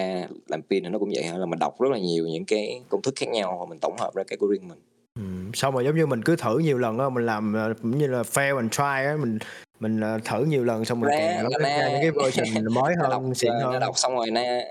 [0.47, 3.01] làm pin thì nó cũng vậy là mình đọc rất là nhiều những cái công
[3.01, 4.79] thức khác nhau và mình tổng hợp ra cái của riêng mình
[5.17, 7.97] ừ, xong rồi giống như mình cứ thử nhiều lần đó mình làm ờ, cũng
[7.97, 9.39] như là fail and try á mình
[9.79, 13.11] mình ờ, thử nhiều lần xong rồi càng nó ra những cái version mới hơn
[13.11, 13.71] đọc, xịn hơn.
[13.71, 14.61] nó đọc xong rồi na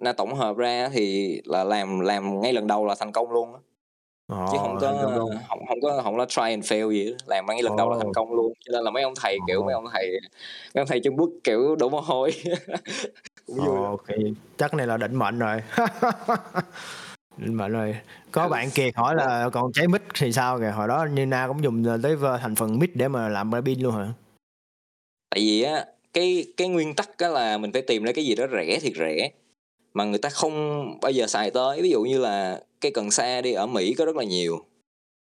[0.00, 3.54] na tổng hợp ra thì là làm làm ngay lần đầu là thành công luôn
[3.54, 3.60] á.
[4.26, 4.92] Ồ, chứ không có
[5.48, 8.12] không không có không có try and fail gì làm ngay lần đầu là thành
[8.14, 8.52] công luôn.
[8.64, 10.20] Cho nên là mấy ông thầy kiểu mấy ông thầy
[10.74, 12.30] mấy ông thầy Trung Quốc kiểu đổ mồ hôi.
[13.46, 14.06] Cũng vui ok
[14.56, 15.60] chắc này là định mệnh rồi
[17.36, 17.96] mệnh rồi
[18.32, 21.48] có bạn kiệt hỏi là còn cháy mít thì sao kìa hồi đó như na
[21.48, 24.12] cũng dùng tới thành phần mít để mà làm pin luôn hả
[25.30, 28.34] tại vì á cái cái nguyên tắc á là mình phải tìm ra cái gì
[28.34, 29.30] đó rẻ thiệt rẻ
[29.94, 33.40] mà người ta không bao giờ xài tới ví dụ như là cây cần sa
[33.40, 34.64] đi ở Mỹ có rất là nhiều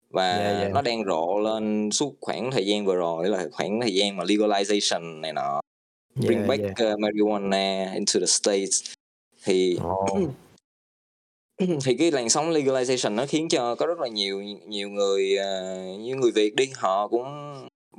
[0.09, 0.71] và yeah, yeah.
[0.73, 4.23] nó đang rộ lên suốt khoảng thời gian vừa rồi là khoảng thời gian mà
[4.23, 5.61] legalization này nọ
[6.21, 6.93] yeah, bring back yeah.
[6.93, 8.83] Uh, marijuana into the states
[9.43, 10.29] thì oh.
[11.85, 15.99] thì cái làn sóng legalization nó khiến cho có rất là nhiều nhiều người uh,
[15.99, 17.25] như người Việt đi họ cũng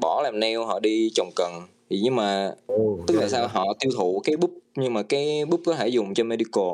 [0.00, 3.40] bỏ làm nail họ đi trồng cần thì nhưng mà oh, tức yeah, là sao
[3.40, 3.52] yeah.
[3.52, 6.72] họ tiêu thụ cái búp nhưng mà cái búp có thể dùng cho medical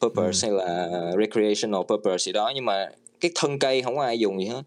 [0.00, 0.58] purpose ừ.
[0.58, 2.88] hay là recreational purpose gì đó nhưng mà
[3.20, 4.62] cái thân cây không có ai dùng gì hết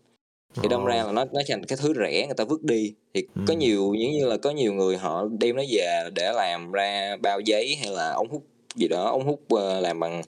[0.56, 3.24] thì đâm ra là nó nó thành cái thứ rẻ người ta vứt đi thì
[3.36, 3.42] ừ.
[3.48, 7.18] có nhiều giống như là có nhiều người họ đem nó về để làm ra
[7.22, 8.44] bao giấy hay là ống hút
[8.76, 10.22] gì đó ống hút uh, làm bằng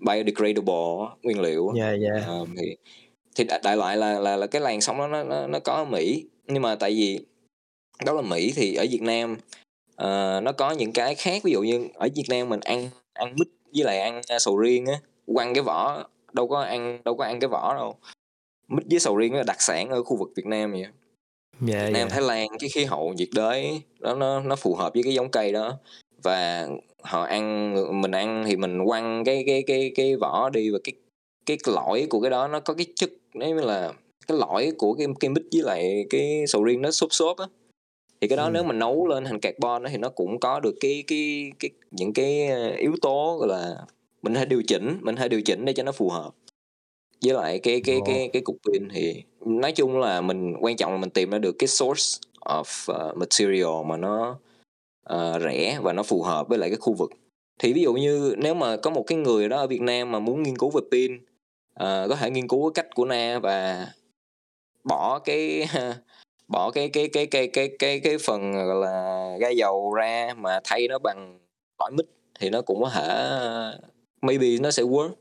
[0.00, 2.42] biodegradable nguyên liệu yeah, yeah.
[2.42, 2.76] Uh, thì
[3.34, 5.84] thì đại loại là là là cái làn sóng đó nó nó nó có ở
[5.84, 6.26] Mỹ.
[6.46, 7.20] Nhưng mà tại vì
[8.04, 9.32] đó là Mỹ thì ở Việt Nam
[9.92, 11.42] uh, nó có những cái khác.
[11.44, 14.86] Ví dụ như ở Việt Nam mình ăn ăn mít với lại ăn sầu riêng
[14.86, 15.00] á.
[15.34, 17.94] Quăng cái vỏ đâu có ăn đâu có ăn cái vỏ đâu.
[18.68, 20.92] Mít với sầu riêng là đặc sản ở khu vực Việt Nam vậy yeah,
[21.60, 22.10] Việt Nam yeah.
[22.10, 25.30] Thái Lan cái khí hậu nhiệt đới đó nó nó phù hợp với cái giống
[25.30, 25.78] cây đó
[26.22, 26.68] và
[27.02, 30.94] họ ăn mình ăn thì mình quăng cái cái cái cái vỏ đi và cái
[31.46, 33.92] cái lõi của cái đó nó có cái chất như là
[34.26, 37.46] cái lõi của cái cái mít với lại cái sầu riêng nó xốp xốp á.
[38.20, 38.50] Thì cái đó ừ.
[38.54, 41.70] nếu mà nấu lên thành carbon đó thì nó cũng có được cái cái cái
[41.90, 43.76] những cái ờ, yếu tố gọi là
[44.22, 46.30] mình hay điều chỉnh mình hay điều chỉnh để cho nó phù hợp.
[47.24, 50.92] Với lại cái cái cái cái cục pin thì nói chung là mình quan trọng
[50.92, 54.38] là mình tìm ra được cái source of uh, material mà nó
[55.14, 57.10] uh, rẻ và nó phù hợp với lại cái khu vực.
[57.58, 60.18] Thì ví dụ như nếu mà có một cái người đó ở Việt Nam mà
[60.18, 63.86] muốn nghiên cứu về pin uh, có thể nghiên cứu cái cách của Na và
[64.84, 65.66] bỏ cái
[66.48, 70.88] bỏ cái cái cái cái cái cái cái phần là ga dầu ra mà thay
[70.88, 71.38] nó bằng
[71.78, 72.06] tỏi mít
[72.40, 73.08] thì nó cũng có thể
[74.22, 75.12] maybe nó sẽ work.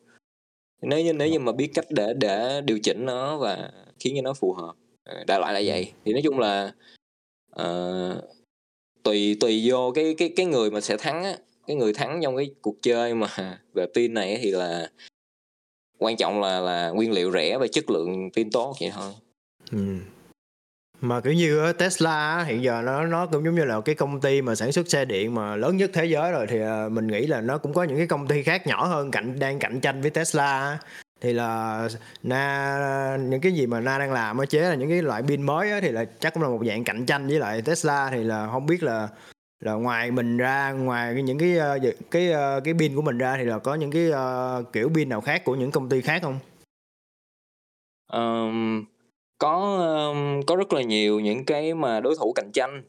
[0.82, 4.21] Nếu như nếu như mà biết cách để để điều chỉnh nó và khiến cho
[4.21, 4.73] nó phù hợp.
[5.04, 5.93] Ờ, đại loại là vậy.
[6.06, 6.71] Thì nói chung là
[7.62, 8.38] uh,
[9.10, 11.36] tùy tùy vô cái cái cái người mà sẽ thắng á,
[11.67, 13.28] cái người thắng trong cái cuộc chơi mà
[13.74, 14.89] về pin này thì là
[15.98, 19.12] quan trọng là là nguyên liệu rẻ và chất lượng pin tốt vậy thôi.
[19.72, 19.78] Ừ.
[21.02, 24.41] Mà kiểu như Tesla hiện giờ nó nó cũng giống như là cái công ty
[24.41, 27.28] mà sản xuất xe điện mà lớn nhất thế giới rồi thì à, mình nghĩ
[27.28, 30.02] là nó cũng có những cái công ty khác nhỏ hơn cạnh, đang cạnh tranh
[30.02, 30.80] với Tesla
[31.22, 31.88] thì là
[32.24, 35.42] na những cái gì mà na đang làm ở chế là những cái loại pin
[35.42, 38.10] mới á, thì là chắc cũng là một dạng cạnh tranh với lại Tesla.
[38.12, 39.10] Thì là không biết là
[39.60, 43.18] là ngoài mình ra ngoài những cái à, cái cái, à, cái pin của mình
[43.18, 46.02] ra thì là có những cái uh, kiểu pin nào khác của những công ty
[46.02, 46.40] khác không?
[48.12, 48.86] Um,
[49.38, 52.84] có, ờm, có rất là nhiều những cái mà đối thủ cạnh tranh,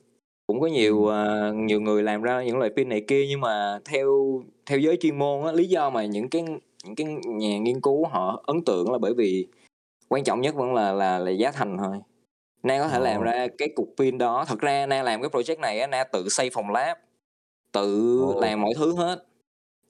[0.46, 3.78] cũng có nhiều, ờ, nhiều người làm ra những loại pin này kia, nhưng mà
[3.84, 6.44] theo theo giới chuyên môn á, lý do mà những cái
[6.84, 9.46] những cái nhà nghiên cứu họ ấn tượng là bởi vì
[10.08, 11.96] quan trọng nhất vẫn là là là giá thành thôi.
[12.62, 15.60] Na có thể làm ra cái cục pin đó thật ra Na làm cái project
[15.60, 16.96] này Na tự xây phòng lab,
[17.72, 18.40] tự Ồ.
[18.40, 19.24] làm mọi thứ hết.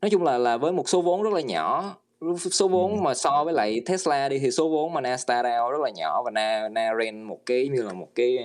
[0.02, 1.96] Nói chung là là với một số vốn rất là nhỏ
[2.36, 3.00] số vốn ừ.
[3.00, 5.90] mà so với lại Tesla đi thì số vốn mà Na start out rất là
[5.90, 8.38] nhỏ và Na Na rent một cái như là một cái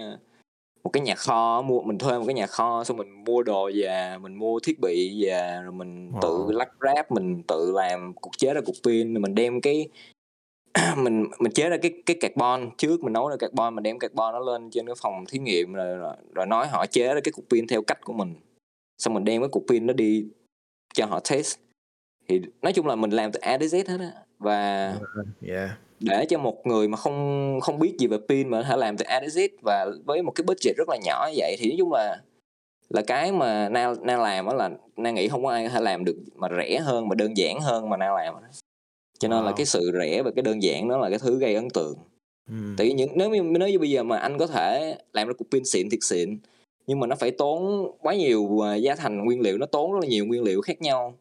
[0.85, 3.69] một cái nhà kho mua mình thuê một cái nhà kho xong mình mua đồ
[3.75, 6.19] về mình mua thiết bị về rồi mình wow.
[6.21, 9.87] tự lắp ráp mình tự làm cục chế ra cục pin rồi mình đem cái
[10.97, 14.33] mình mình chế ra cái cái carbon trước mình nấu ra carbon mình đem carbon
[14.33, 17.31] nó lên trên cái phòng thí nghiệm rồi, rồi rồi nói họ chế ra cái
[17.31, 18.35] cục pin theo cách của mình
[18.97, 20.27] xong mình đem cái cục pin nó đi
[20.93, 21.57] cho họ test
[22.27, 24.93] thì nói chung là mình làm từ A đến Z hết á và
[25.47, 25.69] yeah.
[25.99, 28.97] Để cho một người mà không không biết gì về pin mà có thể làm
[28.97, 31.69] từ A đến Z và với một cái budget rất là nhỏ như vậy thì
[31.69, 32.21] nói chung là
[32.89, 35.81] là cái mà na na làm đó là na nghĩ không có ai có thể
[35.81, 38.41] làm được mà rẻ hơn mà đơn giản hơn mà na làm đó.
[39.19, 39.45] cho nên wow.
[39.45, 41.97] là cái sự rẻ và cái đơn giản đó là cái thứ gây ấn tượng
[42.49, 42.55] ừ.
[42.77, 45.33] tại vì những nếu như nếu như bây giờ mà anh có thể làm ra
[45.33, 46.37] cục pin xịn thiệt xịn
[46.87, 49.99] nhưng mà nó phải tốn quá nhiều à, giá thành nguyên liệu nó tốn rất
[50.01, 51.17] là nhiều nguyên liệu khác nhau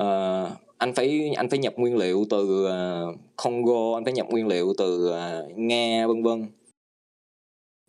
[0.00, 4.46] uh, anh phải anh phải nhập nguyên liệu từ uh, Congo anh phải nhập nguyên
[4.46, 6.42] liệu từ uh, Nga vân vân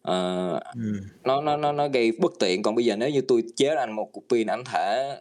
[0.08, 1.02] uh, ừ.
[1.24, 3.82] nó nó nó nó gây bất tiện còn bây giờ nếu như tôi chế ra
[3.82, 5.18] anh một cục pin anh thể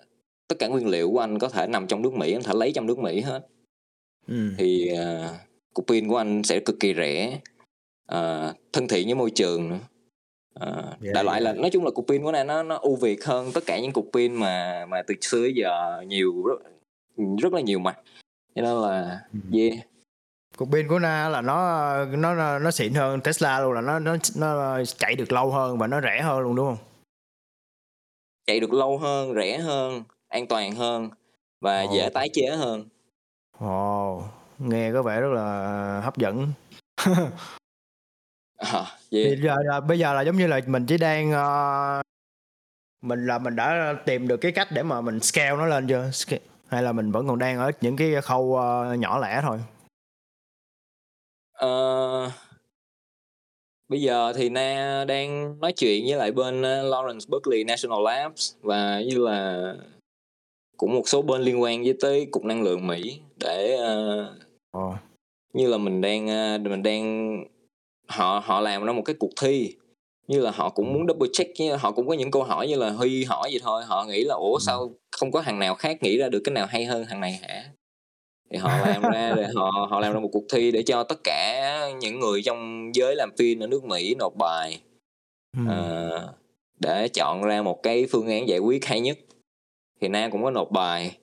[0.48, 2.72] tất cả nguyên liệu của anh có thể nằm trong nước Mỹ anh thể lấy
[2.72, 3.46] trong nước Mỹ hết
[4.28, 4.52] ừ.
[4.58, 5.30] thì uh,
[5.74, 7.40] cục pin của anh sẽ cực kỳ rẻ
[8.12, 9.78] uh, thân thiện với môi trường nữa
[10.66, 11.56] Uh, yeah, đại loại yeah.
[11.56, 13.80] là nói chung là cục pin của này nó nó ưu việt hơn tất cả
[13.80, 16.44] những cục pin mà mà từ xưa giờ nhiều
[17.18, 17.98] rất, rất là nhiều mặt
[18.54, 19.58] cho nên là ừ.
[19.58, 19.88] yeah
[20.56, 24.16] cục pin của na là nó nó nó xịn hơn Tesla luôn là nó nó
[24.36, 26.84] nó chạy được lâu hơn và nó rẻ hơn luôn đúng không
[28.46, 31.10] chạy được lâu hơn rẻ hơn an toàn hơn
[31.60, 31.94] và oh.
[31.94, 32.88] dễ tái chế hơn
[33.58, 34.24] ồ oh,
[34.58, 36.52] nghe có vẻ rất là hấp dẫn
[38.56, 38.86] à, yeah.
[39.10, 42.02] thì giờ là, bây giờ là giống như là mình chỉ đang uh,
[43.02, 46.10] mình là mình đã tìm được cái cách để mà mình scale nó lên chưa
[46.68, 49.58] hay là mình vẫn còn đang ở những cái khâu uh, nhỏ lẻ thôi
[51.64, 52.32] uh,
[53.88, 59.00] bây giờ thì na đang nói chuyện với lại bên Lawrence Berkeley National Labs và
[59.00, 59.74] như là
[60.76, 64.94] cũng một số bên liên quan với tới cục năng lượng Mỹ để uh, oh.
[65.52, 66.26] như là mình đang
[66.62, 67.44] mình đang
[68.08, 69.76] họ họ làm ra một cái cuộc thi
[70.28, 72.76] như là họ cũng muốn double check như họ cũng có những câu hỏi như
[72.76, 73.82] là huy hỏi gì thôi.
[73.84, 76.66] Họ nghĩ là ủa sao không có thằng nào khác nghĩ ra được cái nào
[76.66, 77.64] hay hơn thằng này hả?
[78.50, 81.18] Thì họ làm ra để họ họ làm ra một cuộc thi để cho tất
[81.24, 84.80] cả những người trong giới làm phim ở nước Mỹ nộp bài.
[85.62, 86.22] Uh,
[86.80, 89.18] để chọn ra một cái phương án giải quyết hay nhất.
[90.00, 91.16] Thì na cũng có nộp bài.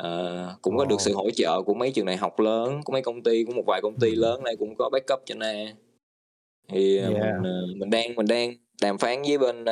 [0.00, 3.02] Uh, cũng có được sự hỗ trợ của mấy trường đại học lớn của mấy
[3.02, 4.42] công ty của một vài công ty lớn.
[4.42, 5.72] Này cũng có backup cho na
[6.68, 7.12] thì yeah.
[7.12, 9.64] mình mình đang mình đang đàm phán với bên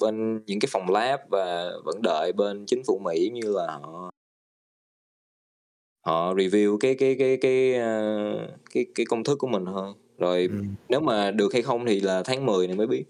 [0.00, 4.10] bên những cái phòng lab và vẫn đợi bên chính phủ Mỹ như là họ
[6.06, 7.74] họ review cái cái cái cái
[8.74, 9.94] cái cái công thức của mình thôi.
[10.18, 10.62] Rồi ừ.
[10.88, 13.04] nếu mà được hay không thì là tháng 10 này mới biết.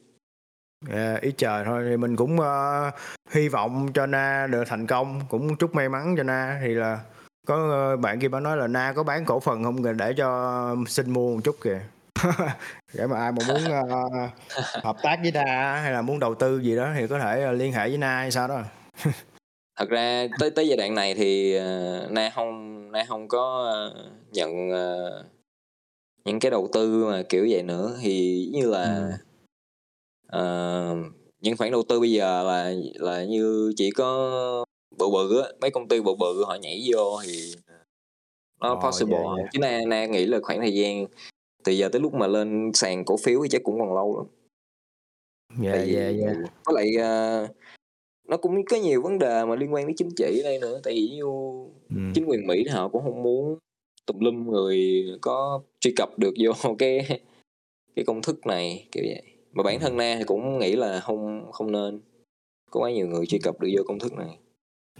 [0.90, 2.94] Yeah, ý trời thôi thì mình cũng uh,
[3.30, 5.20] hy vọng cho na được thành công.
[5.28, 6.60] Cũng chúc may mắn cho na.
[6.62, 7.00] Thì là
[7.46, 9.96] có uh, bạn kia bạn nói là na có bán cổ phần không?
[9.96, 11.80] Để cho xin mua một chút kìa
[12.94, 16.58] để mà ai mà muốn uh, hợp tác với Na hay là muốn đầu tư
[16.58, 18.62] gì đó thì có thể liên hệ với Na hay sao đó
[19.78, 24.12] thật ra tới tới giai đoạn này thì uh, na không na không có uh,
[24.32, 25.26] nhận uh,
[26.24, 29.10] những cái đầu tư mà kiểu vậy nữa thì như là
[30.28, 30.38] ừ.
[30.38, 34.64] uh, những khoản đầu tư bây giờ là là như chỉ có
[34.98, 37.54] bự bự á mấy công ty bự bự họ nhảy vô thì
[38.60, 39.50] nó oh, possible yeah, yeah.
[39.52, 41.06] chứ na na nghĩ là khoảng thời gian
[41.68, 44.26] từ giờ tới lúc mà lên sàn cổ phiếu thì chắc cũng còn lâu lắm.
[45.64, 46.36] Yeah, yeah, yeah.
[46.64, 47.50] có lại uh,
[48.28, 50.80] nó cũng có nhiều vấn đề mà liên quan đến chính trị đây nữa.
[50.84, 51.22] Tại vì như
[51.90, 52.12] ừ.
[52.14, 53.58] chính quyền mỹ họ cũng không muốn
[54.06, 57.20] tùm lum người có truy cập được vô cái
[57.96, 59.22] cái công thức này kiểu vậy.
[59.52, 62.00] Mà bản thân na thì cũng nghĩ là không không nên
[62.70, 64.38] có quá nhiều người truy cập được vô công thức này.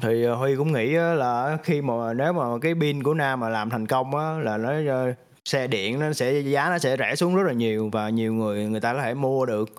[0.03, 3.49] Thì ờ, huy cũng nghĩ là khi mà nếu mà cái pin của na mà
[3.49, 5.15] làm thành công á là nó ờ,
[5.49, 8.67] xe điện nó sẽ giá nó sẽ rẻ xuống rất là nhiều và nhiều người
[8.67, 9.71] người ta có thể mua được.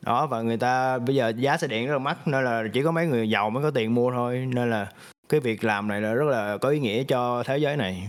[0.00, 2.82] Đó và người ta bây giờ giá xe điện rất là mắc nên là chỉ
[2.82, 4.46] có mấy người giàu mới có tiền mua thôi.
[4.54, 4.92] Nên là
[5.28, 8.08] cái việc làm này là rất là có ý nghĩa cho thế giới này.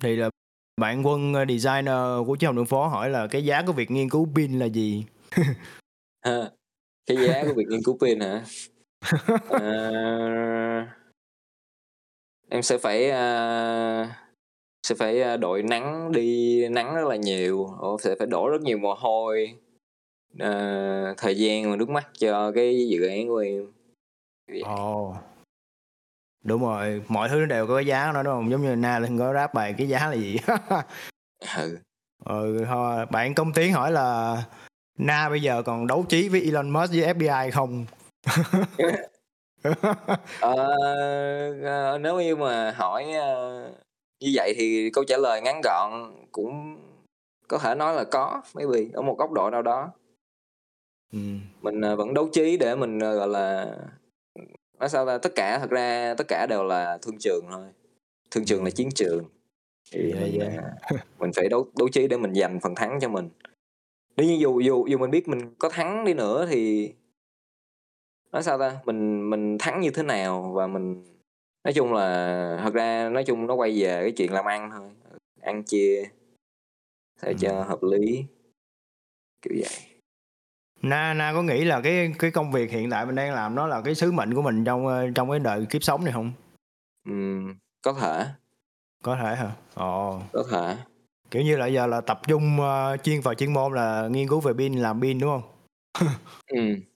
[0.00, 0.30] Thì là
[0.80, 3.90] bạn quân ờ, designer của chiếc hồng đường phố hỏi là cái giá của việc
[3.90, 5.04] nghiên cứu pin là gì?
[6.20, 6.50] À,
[7.06, 8.44] cái giá của việc nghiên cứu pin hả?
[9.50, 10.96] À,
[12.48, 14.29] em sẽ phải uh,
[14.82, 17.68] sẽ phải đội nắng đi nắng rất là nhiều
[18.00, 19.54] sẽ phải đổ rất nhiều mồ hôi
[20.34, 23.66] uh, thời gian và nước mắt cho cái dự án của em.
[24.64, 25.08] Ồ.
[25.08, 25.16] Oh.
[26.44, 28.50] đúng rồi mọi thứ đều có cái giá nó đúng không?
[28.50, 30.36] Giống như na lên có ráp bài cái giá là gì?
[31.56, 31.78] Ừ.
[32.24, 34.36] Ừ thôi bạn công tiến hỏi là
[34.98, 37.86] na bây giờ còn đấu trí với Elon Musk với FBI không?
[40.40, 43.76] Ờ, nếu như mà hỏi uh,
[44.20, 46.76] như vậy thì câu trả lời ngắn gọn cũng
[47.48, 49.92] có thể nói là có maybe ở một góc độ nào đó.
[51.62, 53.76] Mình uh, vẫn đấu trí để mình uh, gọi là
[54.78, 57.66] nói sao ta tất cả thật ra tất cả đều là thương trường thôi.
[58.30, 59.24] Thương trường là chiến trường.
[59.92, 60.64] Thì yeah, mình, yeah.
[60.94, 63.28] Uh, mình phải đấu đấu trí để mình giành phần thắng cho mình.
[64.16, 66.92] Nếu như dù dù dù mình biết mình có thắng đi nữa thì
[68.32, 71.04] nói sao ta mình mình thắng như thế nào và mình
[71.64, 74.90] nói chung là thật ra nói chung nó quay về cái chuyện làm ăn thôi
[75.40, 76.04] ăn chia
[77.22, 78.24] sao cho hợp lý
[79.42, 80.00] kiểu vậy.
[80.82, 83.66] Na na có nghĩ là cái cái công việc hiện tại mình đang làm nó
[83.66, 86.32] là cái sứ mệnh của mình trong ờ, trong cái đời kiếp sống này không?
[87.06, 87.12] Ừ,
[87.82, 88.26] có thể.
[89.02, 89.52] Có thể hả?
[89.74, 90.20] Ồ.
[90.32, 90.76] Có thể.
[91.30, 94.40] Kiểu như là giờ là tập trung uh, chuyên vào chuyên môn là nghiên cứu
[94.40, 95.52] về pin làm pin đúng không?
[96.46, 96.89] Ừ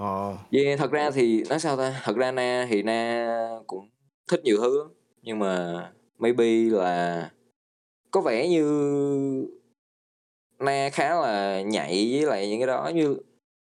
[0.00, 0.06] Ờ.
[0.06, 0.34] Ồ.
[0.50, 2.00] Yeah, thật ra thì nói sao ta?
[2.04, 3.88] Thật ra Na thì Na cũng
[4.30, 4.88] thích nhiều thứ
[5.22, 5.82] nhưng mà
[6.18, 7.30] maybe là
[8.10, 8.66] có vẻ như
[10.58, 12.90] na khá là nhạy với lại những cái đó.
[12.94, 13.16] Như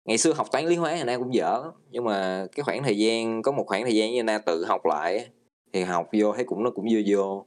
[0.05, 2.97] ngày xưa học toán lý hóa thì na cũng dở nhưng mà cái khoảng thời
[2.97, 5.27] gian có một khoảng thời gian như na tự học lại
[5.73, 7.45] thì học vô thấy cũng nó cũng vô vô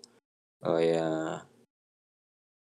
[0.65, 1.41] rồi uh,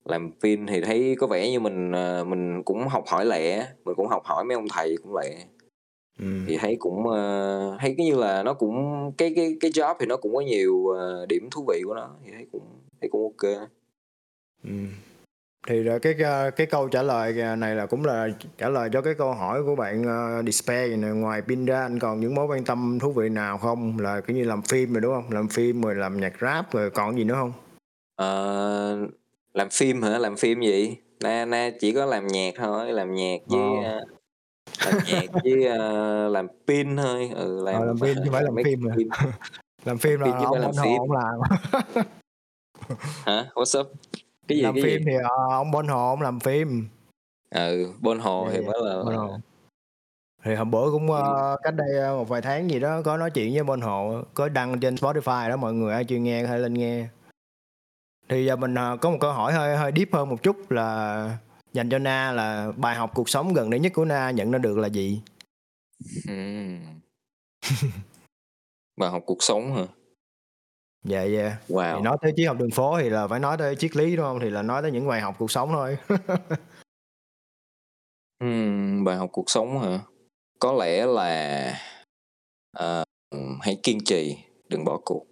[0.05, 3.95] làm phim thì thấy có vẻ như mình uh, mình cũng học hỏi lẹ mình
[3.97, 5.45] cũng học hỏi mấy ông thầy cũng lẹ
[6.19, 6.27] ừ.
[6.47, 8.77] thì thấy cũng uh, thấy cái như là nó cũng
[9.19, 12.11] cái cái cái job thì nó cũng có nhiều uh, điểm thú vị của nó
[12.25, 12.63] thì thấy cũng
[13.01, 13.69] thấy cũng ok
[14.65, 14.71] ừ
[15.69, 16.15] thì cái
[16.57, 19.77] cái câu trả lời này là cũng là trả lời cho cái câu hỏi của
[19.77, 21.11] bạn uh, Despair này.
[21.11, 24.37] ngoài pin ra anh còn những mối quan tâm thú vị nào không là kiểu
[24.37, 27.25] như làm phim rồi đúng không làm phim rồi làm nhạc rap rồi còn gì
[27.25, 27.53] nữa không
[28.23, 29.11] uh,
[29.55, 33.39] làm phim hả làm phim gì na na chỉ có làm nhạc thôi làm nhạc
[33.47, 34.20] với oh.
[34.85, 37.31] Làm nhạc với uh, làm pin thôi.
[37.35, 38.95] Ừ, làm, ờ, làm pin chứ phải làm phim mà
[39.85, 40.99] làm phim là phim ông, làm phim.
[40.99, 41.41] ông làm.
[43.25, 43.47] Hả?
[43.55, 43.93] What's up?
[44.49, 45.05] Cái gì làm cái phim gì?
[45.07, 46.89] thì uh, ông Bon Hồ ông làm phim.
[47.51, 49.39] Ừ Bon Hồ yeah, thì mới là bon Hồ.
[50.45, 53.55] thì hôm bữa cũng uh, cách đây một vài tháng gì đó có nói chuyện
[53.55, 56.75] với Bon Hồ có đăng trên Spotify đó mọi người ai chưa nghe hay lên
[56.75, 57.07] nghe.
[58.29, 61.39] Thì giờ mình uh, có một câu hỏi hơi hơi deep hơn một chút là
[61.73, 64.59] dành cho Na là bài học cuộc sống gần đây nhất của Na nhận ra
[64.59, 65.21] được là gì?
[68.97, 69.87] bài học cuộc sống hả?
[71.05, 71.57] Dạ dạ.
[71.69, 71.97] Wow.
[71.97, 74.25] Thì nói tới triết học đường phố thì là phải nói tới triết lý đúng
[74.25, 74.41] không?
[74.41, 75.97] Thì là nói tới những bài học cuộc sống thôi.
[78.39, 80.01] Ừm, bài học cuộc sống hả?
[80.59, 81.75] Có lẽ là
[82.79, 83.07] uh,
[83.61, 84.37] hãy kiên trì,
[84.69, 85.27] đừng bỏ cuộc.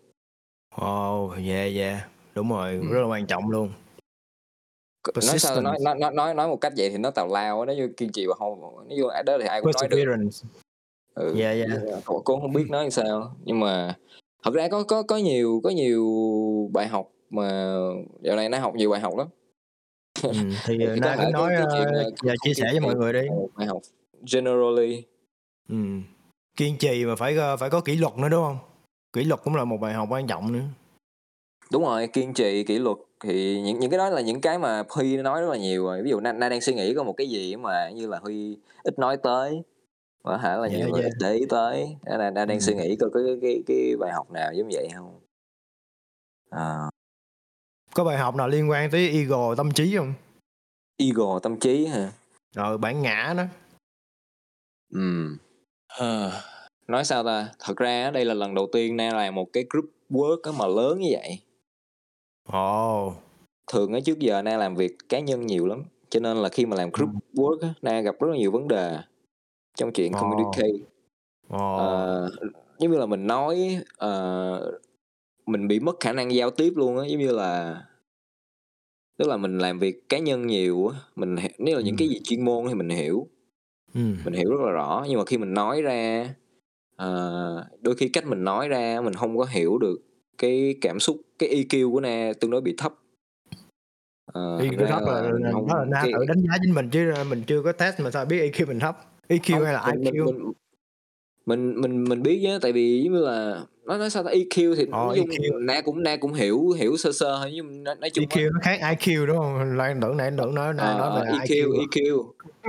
[0.84, 2.08] Oh, yeah yeah.
[2.34, 2.88] Đúng rồi, ừ.
[2.92, 3.72] rất là quan trọng luôn.
[5.14, 7.88] Nói sao nói nói nói nói một cách vậy thì nó tào lao nó như
[7.96, 10.04] kiên trì và không nó như đó thì ai cũng nói được.
[11.14, 11.38] Ừ.
[11.38, 12.02] Yeah, yeah.
[12.04, 13.94] Cô, không biết nói sao nhưng mà
[14.44, 16.06] thật ra có có có nhiều có nhiều
[16.72, 17.74] bài học mà
[18.20, 19.28] dạo này nó học nhiều bài học lắm
[20.22, 21.64] Ừm, thì, Thì ờ, có Na thể cứ cái nói, và
[22.22, 23.20] không chia sẻ cho mọi người đi.
[23.56, 23.78] bài học
[24.32, 25.04] generally.
[25.68, 26.02] Ừm,
[26.56, 28.58] kiên trì mà phải, ơ, phải có kỷ luật nữa, đúng hông?
[29.12, 30.64] Kỷ luật cũng là một bài học quan trọng nữa.
[31.72, 34.82] Đúng rồi, kiên trì, kỷ luật thì những những cái đó là những cái mà
[34.88, 36.02] Huy nói rất là nhiều rồi.
[36.02, 38.58] Ví dụ Na Na đang suy nghĩ có một cái gì mà như là Huy
[38.82, 39.62] ít nói tới,
[40.22, 41.12] có thể là Yeah, nhiều người yeah.
[41.20, 42.82] để ý tới, Na Na Na đang suy Ừm.
[42.82, 45.20] nghĩ coi có cái cái cái bài học nào giống vậy hông?
[46.50, 46.90] Ờ.
[47.94, 50.14] Có bài học nào liên quan tới ego, tâm trí hông?
[50.96, 52.12] Ego, tâm trí hả?
[52.56, 53.44] Ờ, bản ngã đó.
[54.94, 55.36] Ừm.
[55.88, 56.32] Ờ,
[56.88, 57.48] nói sao ta?
[57.58, 60.98] Thật ra đây là lần đầu tiên Na làm một cái group work mà lớn
[61.00, 61.38] như vậy.
[62.52, 63.14] Ồ.
[63.72, 66.66] Thường á trước giờ Na làm việc cá nhân nhiều lắm, cho nên là khi
[66.66, 67.20] mà làm group Ừm.
[67.34, 68.98] work á, Na gặp rất là nhiều vấn đề
[69.78, 70.18] trong chuyện Ồ.
[70.18, 70.72] communicate.
[71.48, 71.58] Ồ.
[71.74, 72.30] Ờ,
[72.80, 74.80] giống như là mình nói, ờ,
[75.46, 77.82] mình bị mất khả năng giao tiếp luôn á, giống như là
[79.16, 81.98] tức là mình làm việc cá nhân nhiều á, mình nếu là những Ừm.
[81.98, 83.26] cái gì chuyên môn thì mình hiểu.
[83.94, 84.16] Ừm.
[84.24, 86.28] Mình hiểu rất là rõ, nhưng mà khi mình nói ra,
[86.96, 90.00] ờ, đôi khi cách mình nói ra mình hông có hiểu được
[90.38, 92.94] cái cảm xúc, cái EQ của Na tương đối bị thấp.
[94.32, 96.90] Ờ, thành EQ thấp là là mình là Na cái tự đánh giá chính mình
[96.90, 98.98] chứ, mình chưa có test mà sao biết EQ mình thấp?
[99.28, 100.32] EQ Hông, hay là mình mình IQ?
[100.34, 100.52] mình
[101.46, 104.74] mình mình mình biết chứ, tại vì giống như là nói nói sao ta, EQ
[104.76, 105.64] thì Ờ, nói chung EQ.
[105.64, 108.60] Na cũng Na cũng hiểu hiểu sơ sơ thôi, nhưng nói nói chung EQ nó
[108.62, 109.76] khác IQ, đúng hông?
[109.76, 111.84] Lại tưởng nãy tưởng nói Na Ờ, nói về ờ, EQ, IQ mà.
[111.84, 112.24] EQ,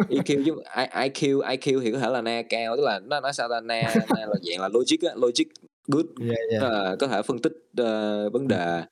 [0.09, 3.49] EQ chứ IQ IQ thì có thể là Na cao, tức là nó nói sao
[3.49, 5.45] ta, Na Na là dạng là logic á, logic
[5.89, 6.63] good, Yeah, yeah.
[6.63, 8.83] là có thể phân tích, ơ, vấn đề,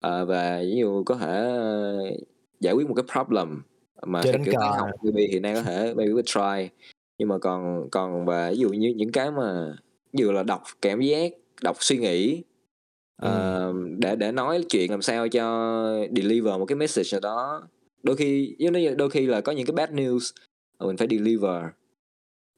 [0.00, 1.98] ờ, và ví dụ có thể, ơ,
[2.60, 3.62] giải quyết một cái problem
[4.06, 5.10] mà Chơi theo kiểu cờ học nè.
[5.12, 6.68] maybe thì Na có thể maybe có try.
[7.18, 9.76] Nhưng mà còn còn và ví dụ như những cái mà
[10.12, 11.32] ví dụ là đọc cảm giác,
[11.62, 12.42] đọc suy nghĩ,
[13.22, 13.30] Ừm.
[13.32, 15.44] ờ, để để nói chuyện làm sao cho
[16.16, 17.68] deliver một cái message nào đó.
[18.02, 20.32] Đôi khi như đôi khi là có những cái bad news
[20.80, 21.64] mình phải deliver,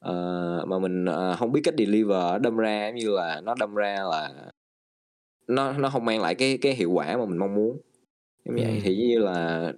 [0.01, 4.03] ờ, mà mình, ờ, hông biết cách deliver đâm ra như là nó đâm ra
[4.11, 4.51] là
[5.47, 7.77] nó nó hông mang lại cái cái hiệu quả mà mình mong muốn.
[8.45, 9.73] Giống vậy, thì như là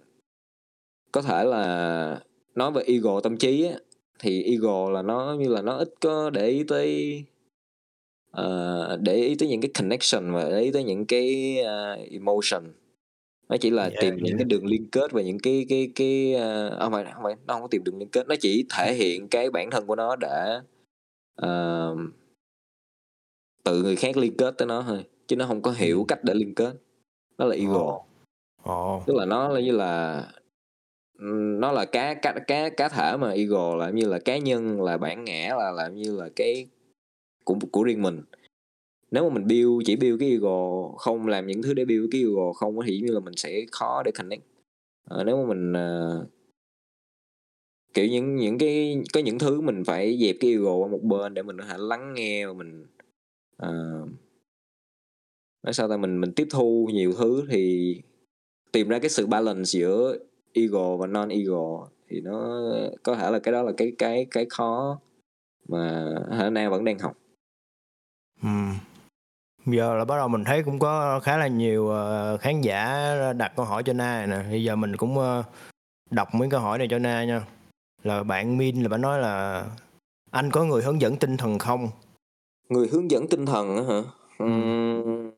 [1.12, 2.20] có thể là
[2.56, 3.74] nói về ego, tâm trí á,
[4.20, 7.24] thì ego là nó như là nó ít có để ý tới
[8.32, 12.64] ờ, để ý tới những cái connection và để ý tới những cái, a, emotion.
[13.54, 14.38] Nó chỉ là Yeah, tìm những yeah.
[14.38, 17.54] cái đường liên kết và những cái cái cái, a hông phải hông phải, nó
[17.54, 20.16] hông có tìm đường liên kết, nó chỉ thể hiện cái bản thân của nó
[20.16, 20.60] để,
[21.36, 21.96] ờ
[23.64, 26.34] tự người khác liên kết tới nó thôi, chứ nó hông có hiểu cách để
[26.34, 26.74] liên kết.
[27.38, 27.74] Đó là ego.
[27.74, 28.06] Ồ.
[28.64, 29.04] Ồ.
[29.08, 30.24] Tức là nó là như là,
[31.60, 34.98] nó là cá cá cá cá thể mà ego là như là cá nhân, là
[34.98, 36.68] bản ngã, là là như là cái
[37.44, 38.22] của của riêng mình.
[39.14, 42.22] Nếu mà mình build chỉ build cái ego, không làm những thứ để build cái
[42.22, 44.44] ego không thì như là mình sẽ khó để connect.
[45.10, 46.28] à, nếu mà mình, ờ
[47.94, 51.34] kiểu, những những cái có những thứ mình phải dẹp cái ego qua một bên
[51.34, 52.86] để mình có thể lắng nghe và mình,
[53.58, 53.74] ờ
[55.64, 57.96] nói sao ta, mình mình tiếp thu nhiều thứ thì
[58.72, 60.18] tìm ra cái sự balance giữa
[60.54, 62.62] ego và non-ego thì nó
[63.04, 65.00] có thể là cái đó là cái cái cái khó
[65.68, 67.18] mà hả thể vẫn đang học.
[69.66, 73.08] Giờ là bắt đầu mình thấy cũng có khá là nhiều, ờ, khán giả
[73.38, 75.44] đặt câu hỏi cho Na nè, bây giờ mình cũng, ơ,
[76.12, 77.42] đọc mấy câu hỏi này cho Na nha.
[78.04, 79.66] Là bạn Min là bả nói là
[80.32, 81.90] "Anh có người hướng dẫn tinh thần không?"
[82.70, 84.02] Người hướng dẫn tinh thần á hả?
[84.40, 85.32] Ừm.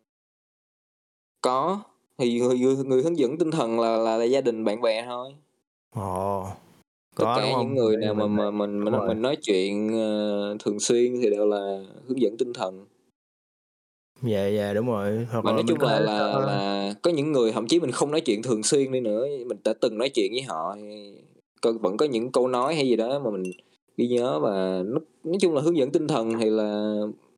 [1.41, 1.79] Có,
[2.17, 5.05] thì người người người hướng dẫn tinh thần là là là gia đình, bạn bè
[5.05, 5.35] thôi.
[5.95, 6.47] Ồ,
[7.15, 10.55] Tất có, đúng cả những người nào mà mà mình mình mình nói chuyện, ờ,
[10.59, 12.85] thường xuyên thì đều là hướng dẫn tinh thần.
[14.25, 17.51] Yeah, yeah, đúng rồi, hoặc Mà nói mình chung là là là có những người
[17.51, 20.31] thậm chí mình không nói chuyện thường xuyên đi nữa, mình đã từng nói chuyện
[20.31, 20.75] với họ
[21.81, 23.43] vẫn có những câu nói hay gì đó mà mình
[23.97, 26.95] ghi nhớ và nói nói chung là hướng dẫn tinh thần thì là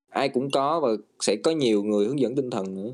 [0.09, 2.91] ai cũng có và sẽ có nhiều người hướng dẫn tinh thần nữa.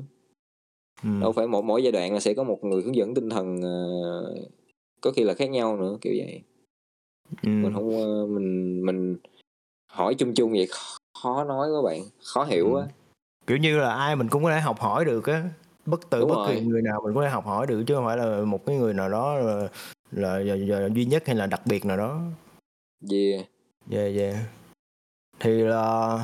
[1.02, 1.20] Ừm.
[1.20, 3.60] Đâu phải mỗi mỗi giai đoạn là sẽ có một người hướng dẫn tinh thần,
[3.62, 4.34] ờ,
[5.00, 6.40] có khi là khác nhau nữa, kiểu vậy.
[7.42, 7.72] Mình Ừm.
[7.72, 9.16] hông, ơ, mình mình
[9.92, 12.88] hỏi chung chung vậy kh khó nói quá bạn, khó hiểu quá.
[13.46, 15.44] Kiểu như là ai mình cũng có thể học hỏi được á,
[15.86, 18.06] bất từ Đúng bất kỳ người nào mình có thể học hỏi được chứ hông
[18.06, 19.68] phải là một cái người nào đó là
[20.10, 22.20] là là là duy nhất hay là đặc biệt nào đó.
[23.10, 23.46] Yeah.
[23.90, 24.36] Yeah, yeah.
[25.40, 26.18] Thì là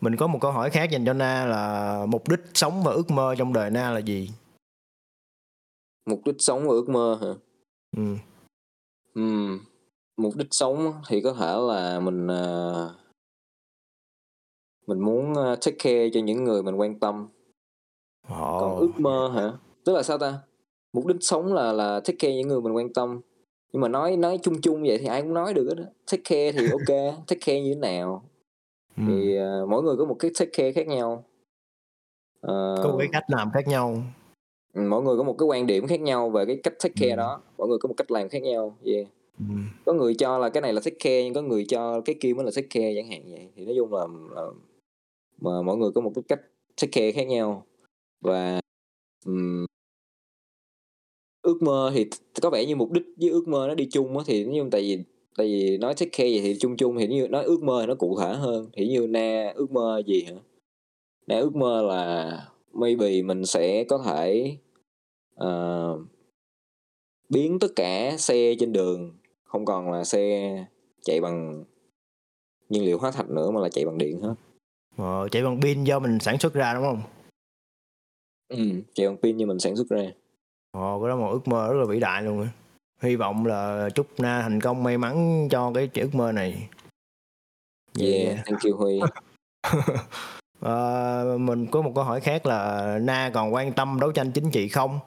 [0.00, 3.10] mình có một câu hỏi khác dành cho Na là mục đích sống và ước
[3.10, 4.30] mơ trong đời Na là gì?
[6.06, 7.28] Mục đích sống và ước mơ hả?
[7.96, 8.18] Ừm.
[9.14, 9.60] Ừm,
[10.16, 12.94] mục đích sống thì có thể là mình, ờ
[14.86, 17.28] mình muốn, ơ, take care cho những người mình quan tâm.
[18.28, 18.78] Còn Ồ.
[18.78, 19.52] ước mơ hả?
[19.84, 20.38] Tức là sao ta?
[20.96, 23.20] mục đích sống là là take care những người mình quan tâm
[23.72, 26.52] nhưng mà nói nói chung chung vậy thì ai cũng nói được đó take care
[26.52, 28.22] thì ok take care như thế nào
[28.96, 29.02] ừ.
[29.06, 31.24] thì uh, mỗi người có một cái take care khác nhau
[32.46, 34.02] uh, có cái cách làm khác nhau
[34.74, 37.12] ừ, mỗi người có một cái quan điểm khác nhau về cái cách take care
[37.12, 37.16] ừ.
[37.16, 39.06] đó mỗi người có một cách làm khác nhau yeah.
[39.38, 39.54] ừ.
[39.84, 42.34] có người cho là cái này là take care nhưng có người cho cái kia
[42.34, 44.46] mới là take care chẳng hạn vậy thì nói chung là, là
[45.38, 46.40] mà mọi người có một cái cách
[46.80, 47.66] take care khác nhau.
[48.20, 48.60] Và
[49.26, 49.66] um,
[51.42, 52.06] ước mơ thì
[52.42, 54.80] có vẻ như mục đích với ước mơ nó đi chung á thì như tại
[54.80, 54.98] vì
[55.36, 57.86] tại vì nói take care vậy thì chung chung thì như nói ước mơ thì
[57.86, 58.70] nó cụ thể hơn.
[58.72, 60.34] Thì như na ước mơ gì hả?
[61.26, 64.56] Na ước mơ là maybe mình sẽ có thể
[65.44, 66.00] uh,
[67.28, 70.66] biến tất cả xe trên đường không còn là xe
[71.02, 71.64] chạy bằng
[72.68, 74.34] nhiên liệu hóa thạch nữa mà là chạy bằng điện hết
[74.96, 77.02] ờ, chạy bằng pin do mình sản xuất ra đúng không
[78.48, 80.10] ừ chạy bằng pin như mình sản xuất ra
[80.76, 82.48] Ồ, cái đó một ước mơ rất là vĩ đại luôn á.
[83.02, 86.68] Hy vọng là chúc Na thành công may mắn cho cái ước mơ này.
[88.00, 89.00] Yeah, thank you Huy.
[90.60, 94.50] à, mình có một câu hỏi khác là Na còn quan tâm đấu tranh chính
[94.50, 94.98] trị không?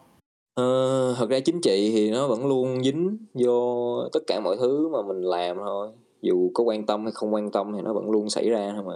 [0.53, 4.89] Ờ, thật ra chính trị thì nó vẫn luôn dính vô tất cả mọi thứ
[4.89, 5.89] mà mình làm thôi.
[6.21, 8.83] Dù có quan tâm hay không quan tâm thì nó vẫn luôn xảy ra thôi
[8.87, 8.93] mà.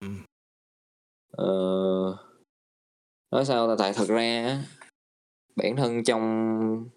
[0.00, 0.08] Ừ.
[1.30, 1.46] Ờ,
[3.30, 4.58] nói sao là tại thật ra
[5.56, 6.88] bản thân trong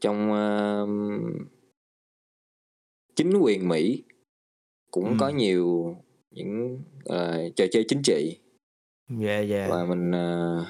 [0.00, 0.88] trong uh,
[3.16, 4.02] chính quyền Mỹ
[4.90, 5.16] cũng ừ.
[5.20, 5.96] có nhiều
[6.30, 8.38] những uh, trò chơi chính trị
[9.20, 9.70] yeah, yeah.
[9.70, 10.66] và mình uh,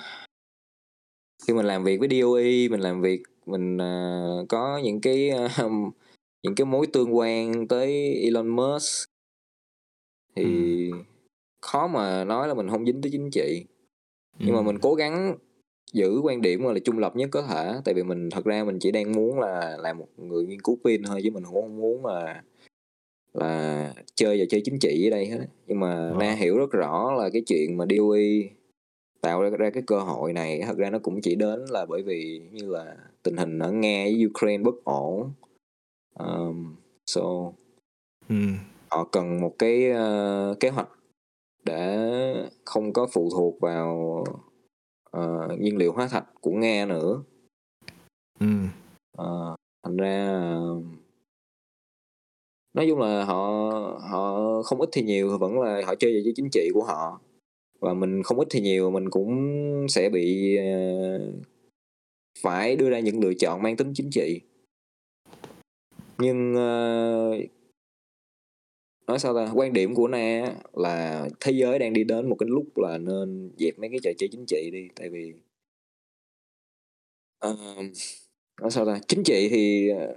[1.47, 5.95] khi mình làm việc với DOE mình làm việc mình uh, có những cái uh,
[6.43, 9.12] những cái mối tương quan tới Elon Musk
[10.37, 10.45] thì
[10.91, 10.97] ừ.
[11.61, 13.65] khó mà nói là mình không dính tới chính trị
[14.39, 15.37] nhưng mà mình cố gắng
[15.93, 18.79] giữ quan điểm là trung lập nhất có thể tại vì mình thật ra mình
[18.79, 21.77] chỉ đang muốn là làm một người nghiên cứu pin thôi chứ mình cũng không
[21.77, 22.43] muốn là
[23.33, 26.17] là chơi và chơi chính trị ở đây hết nhưng mà ờ.
[26.21, 28.21] na hiểu rất rõ là cái chuyện mà DOE
[29.21, 32.03] tạo ra, ra cái cơ hội này thật ra nó cũng chỉ đến là bởi
[32.03, 35.33] vì như là tình hình ở nga với ukraine bất ổn
[36.19, 36.75] um,
[37.07, 37.53] so
[38.29, 38.37] ừ.
[38.93, 40.89] Họ cần một cái uh, kế hoạch
[41.65, 44.25] để không có phụ thuộc vào
[45.17, 47.23] uh, nhiên liệu hóa thạch của nga nữa.
[48.41, 48.47] Ừ.
[49.19, 50.85] uh, thành ra uh,
[52.75, 53.71] nói chung là họ
[54.11, 57.21] họ không ít thì nhiều vẫn là họ chơi về chính trị của họ.
[57.81, 59.31] Và mình không ít thì nhiều mình cũng
[59.89, 61.35] sẽ bị uh,
[62.43, 64.41] phải đưa ra những lựa chọn mang tính chính trị.
[66.19, 67.51] Nhưng uh,
[69.13, 69.53] nói sao ta?
[69.55, 73.51] Quan điểm của na là thế giới đang đi đến một cái lúc là nên
[73.59, 75.33] dẹp mấy cái trò chơi chính trị đi tại vì
[77.47, 77.57] uh,
[78.61, 79.01] nói sao ta?
[79.09, 80.15] Chính trị thì ờ,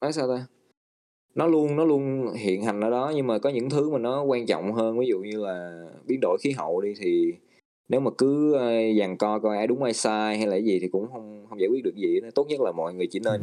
[0.00, 0.46] nói sao ta?
[1.34, 4.22] Nó luôn nó luôn hiện hành ở đó nhưng mà có những thứ mà nó
[4.22, 4.98] quan trọng hơn.
[4.98, 7.32] Ví dụ như là biến đổi khí hậu đi thì
[7.88, 10.88] nếu mà cứ ờ, dàn co coi ai đúng ai sai hay là gì thì
[10.88, 13.40] cũng không không giải quyết được gì tốt nhất là mọi người chỉ nên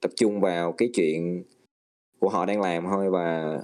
[0.00, 1.44] tập trung vào cái chuyện
[2.18, 3.58] của họ đang làm thôi và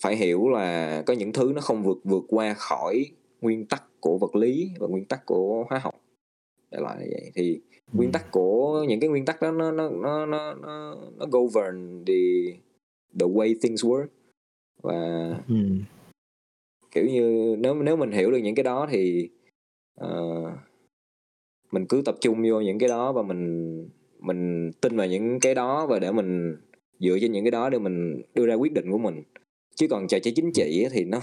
[0.00, 3.06] phải hiểu là có những thứ nó không vượt vượt qua khỏi
[3.40, 5.94] nguyên tắc của vật lý và nguyên tắc của hóa học
[6.70, 7.92] đại loại như vậy thì ừ.
[7.92, 12.04] nguyên tắc của những cái nguyên tắc đó nó nó nó nó nó, nó govern
[12.06, 12.14] the
[13.20, 14.06] the way things work
[14.82, 15.54] và ừ.
[16.90, 19.28] kiểu như nếu nếu mình hiểu được những cái đó thì
[20.04, 20.48] uh,
[21.72, 23.88] mình cứ tập trung vô những cái đó và mình
[24.18, 26.56] mình tin vào những cái đó và để mình
[27.00, 29.22] dựa trên những cái đó để mình đưa ra quyết định của mình
[29.76, 31.20] chứ còn trò chơi chính trị thì nó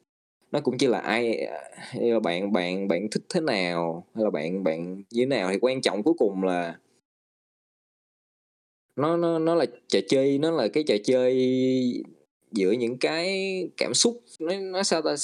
[0.52, 4.30] nó cũng chỉ là ai hay là bạn bạn bạn thích thế nào hay là
[4.30, 6.78] bạn bạn như thế nào thì quan trọng cuối cùng là
[8.96, 11.34] nó nó nó là trò chơi nó là cái trò chơi
[12.52, 14.22] giữa những cái cảm xúc.
[14.40, 15.14] Nó nó sao ta?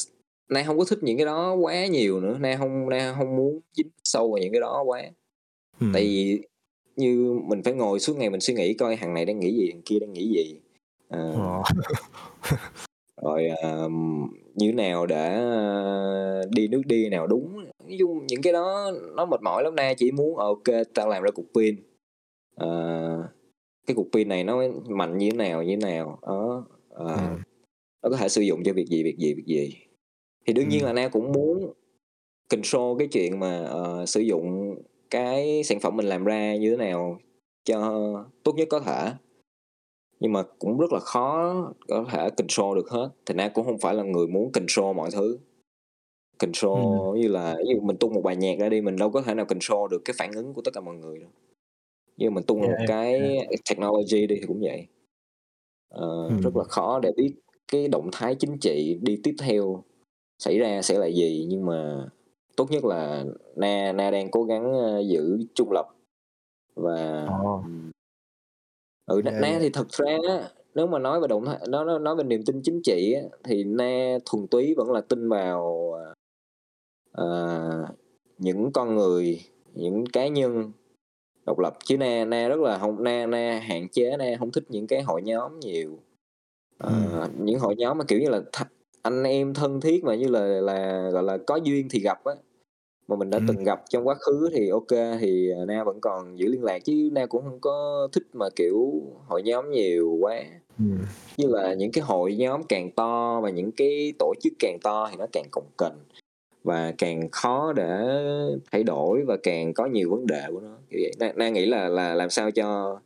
[0.49, 2.39] Nay không có thích những cái đó quá nhiều nữa.
[2.41, 5.03] Nay không nay không muốn dính sâu vào những cái đó quá.
[5.81, 5.87] Ừ.
[5.93, 6.41] tại vì
[6.97, 9.71] như mình phải ngồi suốt ngày mình suy nghĩ coi thằng này đang nghĩ gì
[9.73, 10.61] thằng kia đang nghĩ gì
[11.13, 11.63] à,
[13.23, 13.93] rồi uh,
[14.55, 15.41] như nào để
[16.51, 17.57] đi nước đi nào đúng?
[17.57, 21.23] Nói chung những cái đó nó mệt mỏi lắm na chỉ muốn ok tao làm
[21.23, 21.77] ra cục pin
[22.65, 23.25] uh,
[23.87, 26.19] cái cục pin này nó mạnh như thế nào như thế nào?
[26.23, 26.67] Đó
[27.03, 27.17] uh, ừ.
[28.03, 29.77] nó có thể sử dụng cho việc gì việc gì việc gì?
[30.47, 30.71] Thì đương ừ.
[30.71, 31.73] nhiên là na cũng muốn
[32.51, 34.77] control cái chuyện mà uh, sử dụng
[35.11, 37.19] cái sản phẩm mình làm ra như thế nào
[37.65, 38.03] cho
[38.43, 39.13] tốt nhất có thể
[40.23, 41.55] nhưng mà cũng rất là khó
[41.89, 43.11] có thể control được hết.
[43.27, 45.39] Thì na cũng không phải là người muốn control mọi thứ.
[46.39, 49.23] Control như là ví dụ mình tung một bài nhạc ra đi mình đâu có
[49.23, 51.31] thể nào control được cái phản ứng của tất cả mọi người đâu.
[52.17, 53.39] Như mình tung Yeah, một cái
[53.71, 54.87] technology đi thì cũng vậy.
[55.89, 56.41] Ờ, Ừm.
[56.41, 57.35] rất là khó để biết
[57.73, 59.85] cái động thái chính trị đi tiếp theo
[60.39, 61.47] xảy ra sẽ là gì.
[61.49, 62.09] Nhưng mà
[62.57, 63.25] tốt nhất là
[63.57, 65.87] na na đang cố gắng ờ, giữ trung lập
[66.75, 67.63] và Ồ.
[69.07, 70.19] ừ Yeah, na thì thật ra
[70.75, 73.23] nếu mà nói về động thái nó nó nói về niềm tin chính trị á,
[73.45, 75.93] thì na thuần túy vẫn là tin vào
[77.13, 77.87] ờ,
[78.39, 79.41] những con người
[79.75, 80.73] những cá nhân
[81.47, 81.75] độc lập.
[81.85, 85.03] Chứ na na rất là không na na hạn chế na không thích những cái
[85.03, 85.99] hội nhóm nhiều.
[86.79, 88.65] Ờ, những hội nhóm mà kiểu như là th-
[89.03, 92.33] anh em thân thiết mà như là là gọi là có duyên thì gặp á
[93.09, 93.47] mà mình đã Ừm.
[93.47, 96.79] từng gặp trong quá khứ thì ok thì ờ, na vẫn còn giữ liên lạc
[96.85, 100.45] chứ na cũng không có thích mà kiểu hội nhóm nhiều quá
[100.79, 100.99] Ừm.
[101.37, 105.09] như là những cái hội nhóm càng to và những cái tổ chức càng to
[105.11, 105.99] thì nó càng cồng kềnh
[106.65, 107.99] và càng khó để
[108.73, 111.67] thay đổi và càng có nhiều vấn đề của nó kiểu vậy na, na nghĩ
[111.67, 113.01] là là làm sao cho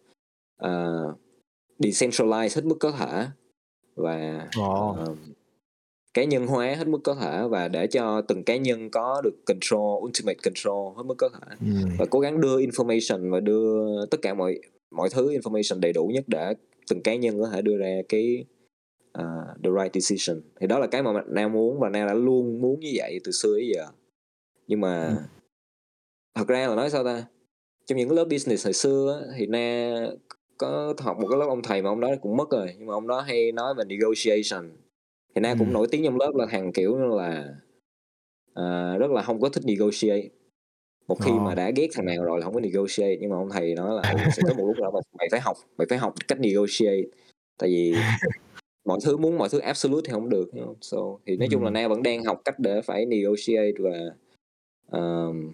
[0.64, 1.18] uh,
[1.78, 3.26] decentralize hết mức có thể
[3.94, 4.96] và Ồ.
[4.98, 5.14] ờ,
[6.16, 9.34] cá nhân hóa hết mức có thể và để cho từng cá nhân có được
[9.46, 11.56] control ultimate control hết mức có thể.
[11.60, 11.96] Ừm.
[11.98, 14.58] và cố gắng đưa information và đưa tất cả mọi
[14.90, 16.54] mọi thứ information đầy đủ nhất để
[16.90, 18.44] từng cá nhân có thể đưa ra cái
[19.18, 20.42] uh, the right decision.
[20.60, 23.32] Thì đó là cái mà Nam muốn và Nam đã luôn muốn như vậy từ
[23.32, 23.86] xưa đến giờ.
[24.66, 25.16] Nhưng mà Ừm.
[26.34, 27.24] thật ra là nói sao ta?
[27.86, 29.94] Trong những cái lớp business hồi xưa á, thì Na
[30.58, 32.74] có học một cái lớp ông thầy mà ông đó cũng mất rồi.
[32.78, 34.70] Nhưng mà ông đó hay nói về negotiation
[35.36, 37.48] thì Na cũng nổi tiếng trong lớp là thằng kiểu là
[38.54, 40.28] à, rất là không có thích negotiate
[41.08, 41.38] một khi Ồ.
[41.38, 43.94] mà đã ghét thằng nào rồi là không có negotiate nhưng mà ông thầy nói
[43.96, 46.40] là "Ừ, sẽ có một lúc nào mà mày phải học mày phải học cách
[46.40, 47.02] negotiate
[47.58, 47.94] tại vì
[48.84, 50.74] mọi thứ muốn mọi thứ absolute thì không được không?
[50.80, 51.74] so thì nói chung là Ừm.
[51.74, 53.98] Na vẫn đang học cách để phải negotiate và
[55.00, 55.52] um,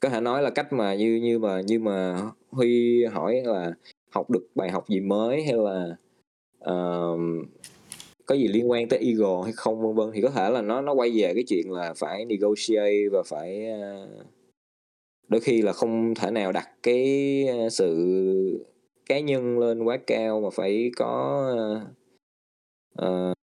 [0.00, 3.72] có thể nói là cách mà như như mà như mà Huy hỏi là
[4.10, 5.96] học được bài học gì mới hay là
[6.58, 7.44] um,
[8.26, 10.80] có gì liên quan tới ego hay không vân vân thì có thể là nó
[10.80, 14.08] nó quay về cái chuyện là phải negotiate và phải ờ,
[15.28, 17.96] đôi khi là không thể nào đặt cái ờ, sự
[19.06, 21.46] cá nhân lên quá cao mà phải có
[23.02, 23.46] uh,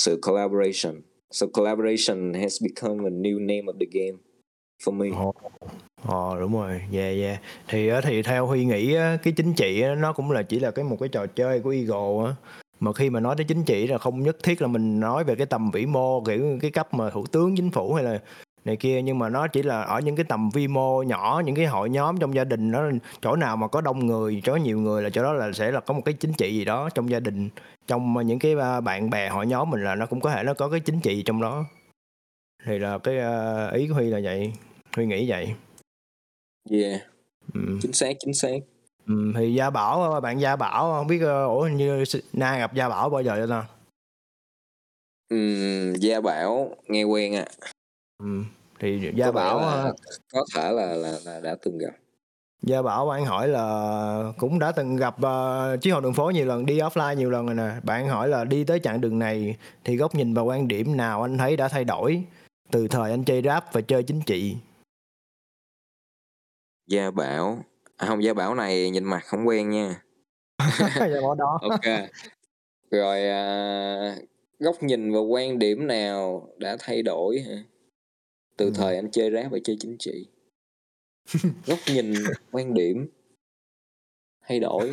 [0.00, 4.18] sự collaboration so collaboration has become a new name of the game
[4.84, 5.36] for me oh
[6.08, 7.40] Ờ đúng rồi, yeah yeah.
[7.68, 10.96] Thì thì theo Huy nghĩ cái chính trị nó cũng là chỉ là cái một
[11.00, 12.34] cái trò chơi của ego á.
[12.82, 15.34] Mà khi mà nói tới chính trị là không nhất thiết là mình nói về
[15.34, 18.18] cái tầm vĩ mô kiểu cái cấp mà thủ tướng chính phủ hay là
[18.64, 21.54] này kia nhưng mà nó chỉ là ở những cái tầm vi mô nhỏ những
[21.54, 24.78] cái hội nhóm trong gia đình nó chỗ nào mà có đông người chỗ nhiều
[24.78, 27.10] người là chỗ đó là sẽ là có một cái chính trị gì đó trong
[27.10, 27.48] gia đình.
[27.86, 30.54] Trong những cái à, bạn bè hội nhóm mình là nó cũng có thể nó
[30.54, 31.64] có cái chính trị trong đó.
[32.66, 34.52] Thì là cái à, ý của Huy là vậy
[34.96, 35.54] Huy nghĩ vậy.
[36.70, 37.00] Yeah.
[37.54, 37.78] Ừ.
[37.82, 38.58] chính xác chính xác
[39.06, 42.74] Ừ, thì Gia Bảo bạn Gia Bảo không biết ờ, ủa hình như Na gặp
[42.74, 43.64] Gia Bảo bao giờ chưa ta?
[45.28, 47.46] Ừm, Gia Bảo nghe quen à
[48.18, 48.42] Ừ.
[48.78, 49.94] Thì Gia có vẻ Bảo là ờ,
[50.32, 51.92] có thể là là, là đã từng gặp
[52.62, 56.46] Gia Bảo bạn hỏi là cũng đã từng gặp uh, chiếc hội đường phố nhiều
[56.46, 57.70] lần đi offline nhiều lần rồi nè.
[57.82, 61.22] Bạn hỏi là đi tới chặng đường này thì góc nhìn và quan điểm nào
[61.22, 62.24] anh thấy đã thay đổi
[62.70, 64.56] từ thời anh chơi rap và chơi chính trị.
[66.86, 67.64] Gia Bảo
[68.02, 70.02] à, không Gia Bảo này nhìn mặt không quen nha
[70.98, 71.58] Gia Bảo đó.
[71.62, 72.08] ok
[72.90, 74.16] rồi à,
[74.58, 77.62] góc nhìn và quan điểm nào đã thay đổi hả
[78.56, 78.72] từ Ừ.
[78.74, 80.26] thời anh chơi rap và chơi chính trị
[81.66, 82.14] góc nhìn
[82.52, 83.08] quan điểm
[84.48, 84.90] thay đổi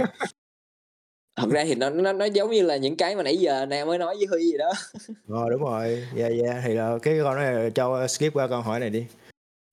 [1.36, 3.86] thật ra thì nó nó nó giống như là những cái mà nãy giờ nè
[3.86, 4.72] mới nói với huy gì đó
[5.28, 6.08] Rồi đúng rồi.
[6.18, 9.06] Yeah yeah thì là cái câu này cho skip qua câu hỏi này đi.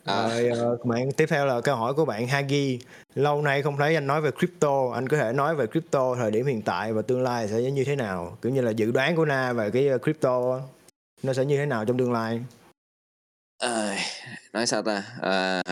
[0.07, 0.28] À.
[0.28, 2.78] Rồi ờ, bạn tiếp theo là câu hỏi của bạn Hagi.
[3.14, 6.30] Lâu nay không thấy anh nói về crypto, anh có thể nói về crypto thời
[6.30, 8.38] điểm hiện tại và tương lai sẽ như thế nào?
[8.42, 10.61] Kiểu như là dự đoán của Na về cái ờ, crypto
[11.22, 12.40] nó sẽ như thế nào trong tương lai?
[13.59, 13.96] à,
[14.52, 15.62] nói sao ta à,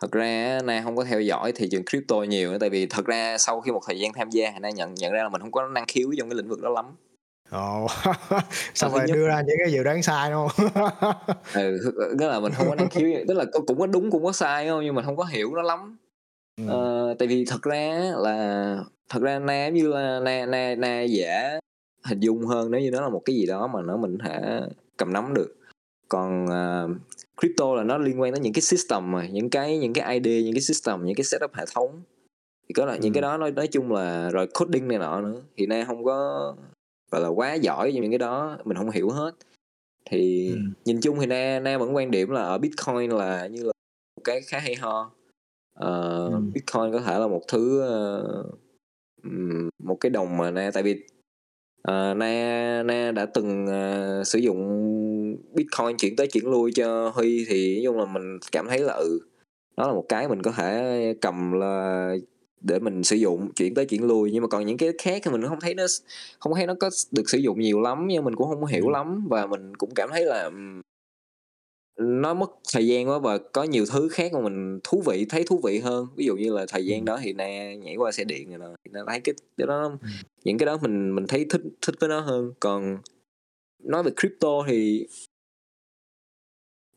[0.00, 3.06] thật ra na không có theo dõi thị trường crypto nhiều nữa tại vì thật
[3.06, 5.52] ra sau khi một thời gian tham gia na nhận nhận ra là mình không
[5.52, 6.96] có năng khiếu trong cái lĩnh vực đó lắm
[7.50, 7.86] Ồ,
[8.74, 10.68] xong rồi nhất- đưa ra những cái dự đoán sai đúng không?
[11.54, 11.78] ừ
[12.18, 14.68] tức là mình không có năng khiếu tức là cũng có đúng cũng có sai
[14.68, 14.80] không?
[14.84, 15.96] Nhưng mà không có hiểu nó lắm.
[16.56, 16.64] Ừ.
[16.68, 18.78] Ờ, tại vì thật ra là
[19.08, 21.58] thật ra na như là na na na dễ
[22.04, 24.60] hình dung hơn nếu như nó là một cái gì đó mà nó mình thể
[24.96, 25.54] cầm nắm được.
[26.08, 26.88] Còn ờ,
[27.40, 30.42] crypto là nó liên quan tới những cái system mà những cái những cái idea
[30.42, 32.02] những cái system những cái setup hệ thống.
[32.68, 33.14] Thì có là những Ừ.
[33.14, 35.40] cái đó nói nói chung là rồi coding này nọ nữa.
[35.56, 36.54] Thì na không có
[37.10, 39.32] gọi là quá giỏi những cái đó mình không hiểu hết
[40.10, 40.56] thì Ừ.
[40.84, 43.72] nhìn chung thì na na vẫn quan điểm là ở bitcoin là như là
[44.16, 45.10] một cái khá hay ho
[45.74, 46.40] Ờ, Ừ.
[46.54, 47.80] bitcoin có thể là một thứ
[49.22, 51.04] ừm, một cái đồng mà na tại vì
[51.82, 54.58] ờ, na na đã từng ờ, sử dụng
[55.54, 58.92] bitcoin chuyển tới chuyển lui cho huy thì nói chung là mình cảm thấy là
[58.92, 59.18] ừ
[59.76, 62.16] đó là một cái mình có thể cầm là
[62.64, 65.30] để mình sử dụng chuyển tới chuyển lui nhưng mà còn những cái khác thì
[65.30, 65.84] mình không thấy nó
[66.38, 68.92] không thấy nó có được sử dụng nhiều lắm nhưng mình cũng không hiểu Ừ.
[68.92, 70.50] lắm và mình cũng cảm thấy là
[71.98, 75.44] nó mất thời gian quá và có nhiều thứ khác mà mình thú vị thấy
[75.46, 77.04] thú vị hơn ví dụ như là thời gian Ừ.
[77.04, 80.08] đó thì na nhảy qua xe điện rồi na thấy cái cái đó Ừ.
[80.44, 82.98] những cái đó mình mình thấy thích thích với nó hơn còn
[83.82, 85.06] nói về crypto thì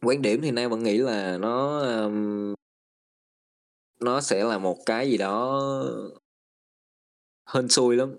[0.01, 2.53] quan điểm thì na vẫn nghĩ là nó um,
[3.99, 5.61] nó sẽ là một cái gì đó
[7.53, 8.15] hên xui lắm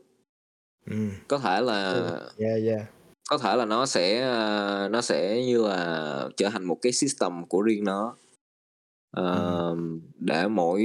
[0.87, 0.97] Ừ.
[1.29, 1.93] có thể là
[2.39, 2.83] Yeah, yeah.
[3.31, 7.47] có thể là nó sẽ ờ, nó sẽ như là trở thành một cái system
[7.47, 8.17] của riêng nó
[9.11, 9.77] Ờ,
[10.19, 10.83] để mỗi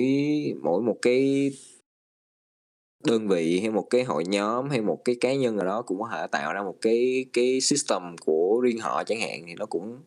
[0.62, 1.52] mỗi một cái
[3.04, 6.00] đơn vị hay một cái hội nhóm hay một cái cá nhân nào đó cũng
[6.02, 9.66] có thể tạo ra một cái cái system của riêng họ chẳng hạn thì nó
[9.66, 10.02] cũng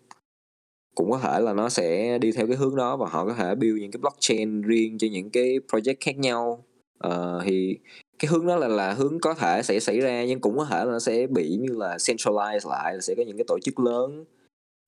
[0.96, 3.54] cũng có thể là nó sẽ đi theo cái hướng đó và họ có thể
[3.54, 6.64] build những cái blockchain riêng cho những cái project khác nhau
[6.98, 7.78] Ờ, thì
[8.18, 10.78] cái hướng đó là là hướng có thể sẽ xảy ra nhưng cũng có thể
[10.78, 13.80] là nó sẽ bị như là centralize lại là sẽ có những cái tổ chức
[13.80, 14.24] lớn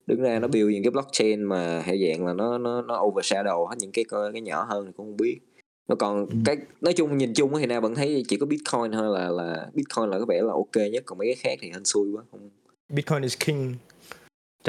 [0.07, 3.65] đứng ra nó build những cái blockchain mà hệ dạng là nó nó nó overshadow
[3.65, 5.39] hết những cái cái nhỏ hơn thì cũng không biết
[5.89, 6.35] nó còn Ừ.
[6.45, 9.67] cái nói chung nhìn chung thì nào vẫn thấy chỉ có bitcoin thôi là là
[9.73, 12.23] bitcoin là có vẻ là ok nhất còn mấy cái khác thì hên xui quá
[12.31, 12.49] không
[12.93, 13.73] Bitcoin is king.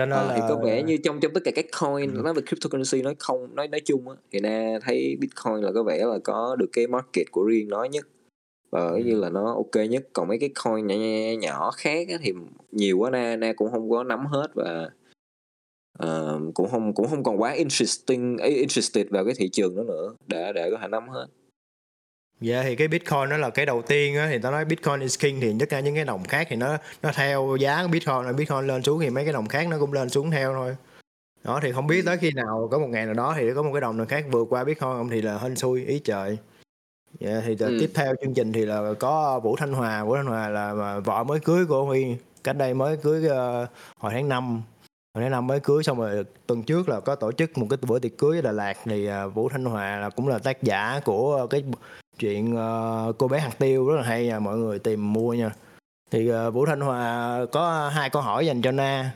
[0.00, 2.22] Cho nên Ờ, là thì có vẻ như trong trong tất cả các coin Ừ.
[2.22, 5.82] nói về cryptocurrency nói không nói nói chung á thì na thấy bitcoin là có
[5.82, 8.06] vẻ là có được cái market của riêng nó nhất
[8.70, 8.96] và Ừ.
[8.96, 12.32] như là nó ok nhất còn mấy cái coin nhỏ nhỏ, nhỏ khác á, thì
[12.72, 14.90] nhiều quá na na cũng không có nắm hết và
[15.98, 20.14] ờ, cũng không cũng không còn quá interesting interested vào cái thị trường đó nữa
[20.26, 21.26] để để có thể nắm hết
[22.40, 25.18] Dạ thì cái Bitcoin nó là cái đầu tiên á thì tao nói Bitcoin is
[25.18, 28.24] king thì tất cả những cái đồng khác thì nó nó theo giá của Bitcoin
[28.24, 30.76] là Bitcoin lên xuống thì mấy cái đồng khác nó cũng lên xuống theo thôi.
[31.44, 33.70] Đó thì không biết tới khi nào có một ngày nào đó thì có một
[33.72, 36.38] cái đồng nào khác vượt qua Bitcoin không thì là hên xui ý trời.
[37.20, 37.76] Dạ thì Ừ.
[37.80, 41.24] tiếp theo chương trình thì là có Vũ Thanh Hòa, Vũ Thanh Hòa là vợ
[41.24, 43.66] mới cưới của Huy, cách đây mới cưới ờ,
[43.98, 44.62] hồi tháng 5
[45.14, 47.76] hồi tháng năm mới cưới xong rồi tuần trước là có tổ chức một cái
[47.82, 50.62] bữa tiệc cưới ở Đà Lạt thì ờ, Vũ Thanh Hòa là cũng là tác
[50.62, 51.64] giả của cái
[52.20, 55.54] chuyện uh, cô bé hạt tiêu rất là hay nha mọi người tìm mua nha.
[56.10, 59.14] Thì uh, Vũ Thanh Hòa có hai câu hỏi dành cho Na.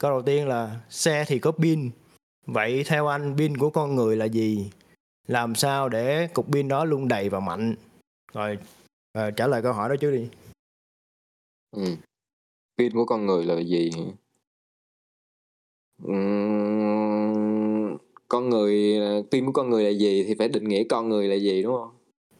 [0.00, 1.90] Câu đầu tiên là xe thì có pin.
[2.46, 4.70] Vậy theo anh pin của con người là gì?
[5.26, 7.74] Làm sao để cục pin đó luôn đầy và mạnh?
[8.32, 8.58] Rồi
[9.18, 10.28] uh, trả lời câu hỏi đó trước đi.
[11.76, 11.84] Ừ.
[12.78, 13.90] pin của con người là gì?
[16.02, 16.14] Ừ,
[18.28, 19.00] con người
[19.30, 21.76] pin của con người là gì thì phải định nghĩa con người là gì đúng
[21.76, 21.93] không?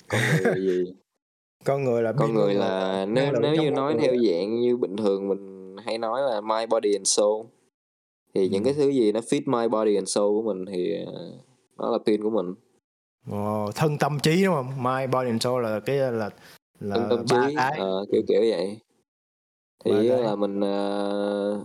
[0.09, 0.85] Con người là gì?
[1.65, 5.29] Con người là con người là nếu nếu như nói theo dạng như bình thường
[5.29, 7.47] mình hay nói là my body and soul
[8.35, 8.65] thì những Ừ.
[8.65, 11.33] cái thứ gì nó fit my body and soul của mình thì ờ,
[11.79, 12.55] nó là pin của mình.
[13.31, 14.83] Ồ, thân tâm trí đúng không?
[14.83, 16.31] My body and soul là cái là
[16.81, 18.79] là thân tâm trí ờ, kiểu kiểu vậy.
[19.85, 21.65] Thì là mình ờ,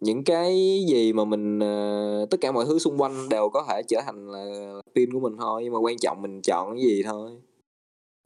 [0.00, 0.52] những cái
[0.88, 4.28] gì mà mình ờ, tất cả mọi thứ xung quanh đều có thể trở thành
[4.28, 7.30] là pin của mình thôi nhưng mà quan trọng mình chọn cái gì thôi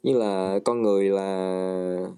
[0.07, 2.09] như là con người là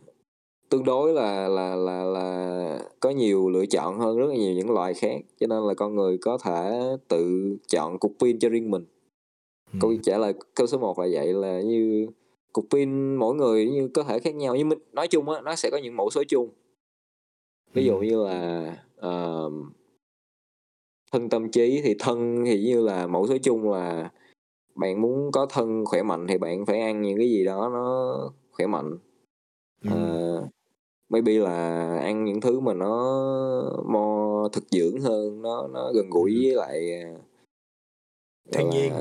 [0.69, 4.71] tương đối là là là là có nhiều lựa chọn hơn rất là nhiều những
[4.71, 8.71] loài khác cho nên là con người có thể tự chọn cục pin cho riêng
[8.71, 8.85] mình
[9.73, 9.79] Ừ.
[9.81, 12.07] câu trả lời câu số 1 là vậy là như
[12.53, 15.55] cục pin mỗi người như có thể khác nhau nhưng mình nói chung á nó
[15.57, 16.49] sẽ có những mẫu số chung
[17.75, 18.03] ví dụ Ừ.
[18.03, 19.51] như là ờ,
[21.13, 24.11] thân tâm trí thì thân thì như là mẫu số chung là
[24.79, 28.17] bạn muốn có thân khỏe mạnh thì bạn phải ăn những cái gì đó nó
[28.53, 28.99] khỏe mạnh
[29.83, 29.91] Ừ.
[29.91, 30.49] Ờ,
[31.09, 32.89] maybe là ăn những thứ mà nó
[33.87, 36.41] mo thực dưỡng hơn nó nó gần gũi Ừ.
[36.45, 37.21] với lại ờ,
[38.53, 38.93] thiên nhiên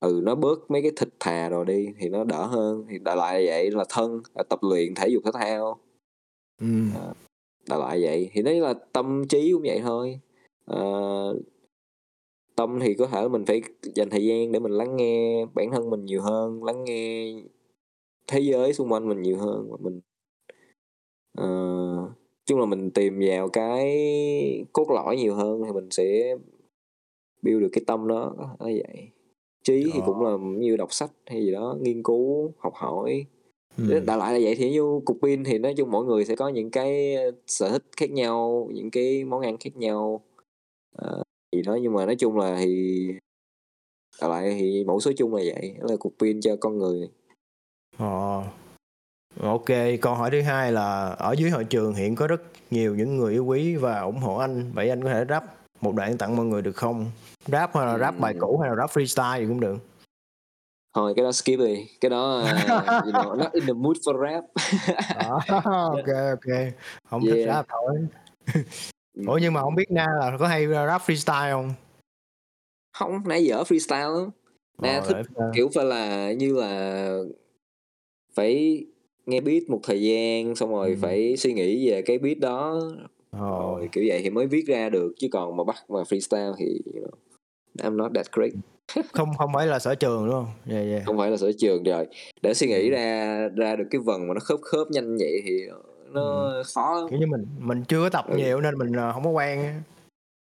[0.00, 3.16] ừ nó bớt mấy cái thịt thà rồi đi thì nó đỡ hơn thì đại
[3.16, 5.78] lại vậy là thân là tập luyện thể dục thể thao
[6.60, 6.66] ừ.
[7.68, 10.20] đại lại vậy thì đấy là tâm trí cũng vậy thôi
[10.66, 10.80] Ờ,
[12.56, 13.62] tâm thì có thể mình phải
[13.94, 17.32] dành thời gian để mình lắng nghe bản thân mình nhiều hơn lắng nghe
[18.26, 20.00] thế giới xung quanh mình nhiều hơn và mình
[21.36, 21.46] ờ,
[22.46, 26.36] chung là mình tìm vào cái cốt lõi nhiều hơn thì mình sẽ
[27.42, 29.08] build được cái tâm đó nó vậy
[29.62, 30.06] trí thì Ờ.
[30.06, 33.26] cũng là như đọc sách hay gì đó nghiên cứu học hỏi
[33.88, 34.00] Ừ.
[34.06, 36.48] đại lại là vậy thì như cục pin thì nói chung mỗi người sẽ có
[36.48, 40.20] những cái sở thích khác nhau những cái món ăn khác nhau
[40.96, 41.22] Ờ,
[41.54, 43.06] thì đó nhưng mà nói chung là thì
[44.20, 47.08] đại lại thì mẫu số chung là vậy đó là cục pin cho con người
[47.98, 48.42] Ờ.
[49.40, 49.64] Ok,
[50.00, 53.32] câu hỏi thứ hai là ở dưới hội trường hiện có rất nhiều những người
[53.32, 54.72] yêu quý và ủng hộ anh.
[54.74, 55.44] Vậy anh có thể rap
[55.80, 57.10] một đoạn tặng mọi người được không?
[57.46, 59.76] Rap hay là rap bài cũ hay là rap freestyle gì cũng được.
[60.96, 62.46] thôi cái đó skip đi cái đó uh,
[63.06, 64.44] you know, not in the mood for rap
[65.14, 65.40] Đó,
[65.90, 66.56] ok ok.
[67.10, 67.48] Không thích Yeah.
[67.48, 68.06] rap thôi.
[69.26, 71.74] Ủa nhưng mà không biết Na là có hay rap freestyle không?
[72.92, 74.30] không nãy dở freestyle lắm
[74.82, 77.08] nè Ờ, thích để- kiểu phải là như là
[78.34, 78.84] phải
[79.26, 80.96] nghe beat một thời gian xong rồi Ừ.
[81.02, 82.80] phải suy nghĩ về cái beat đó
[83.30, 83.38] Ờ.
[83.40, 86.64] rồi kiểu vậy thì mới viết ra được chứ còn mà bắt mà freestyle thì
[86.94, 87.10] you know,
[87.90, 88.52] I'm not that great
[89.12, 90.46] không không phải là sở trường đúng không?
[90.74, 91.02] Yeah, yeah.
[91.06, 92.06] không phải là sở trường rồi
[92.42, 92.70] để suy Ừ.
[92.70, 95.66] nghĩ ra ra được cái vần mà nó khớp khớp nhanh vậy thì
[96.14, 98.36] nó khó lắm Kiểu như mình mình chưa có tập Ừ.
[98.36, 99.82] nhiều nên mình ờ, không có quen.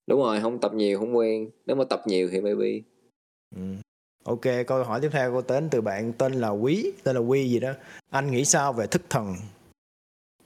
[0.07, 2.79] đúng rồi không tập nhiều không quen nếu mà tập nhiều thì maybe
[3.55, 3.61] Ừ.
[4.23, 7.49] Ok, câu hỏi tiếp theo cô đến từ bạn tên là Quý, tên là Quy
[7.49, 7.71] gì đó.
[8.09, 9.35] Anh nghĩ sao về thức thần?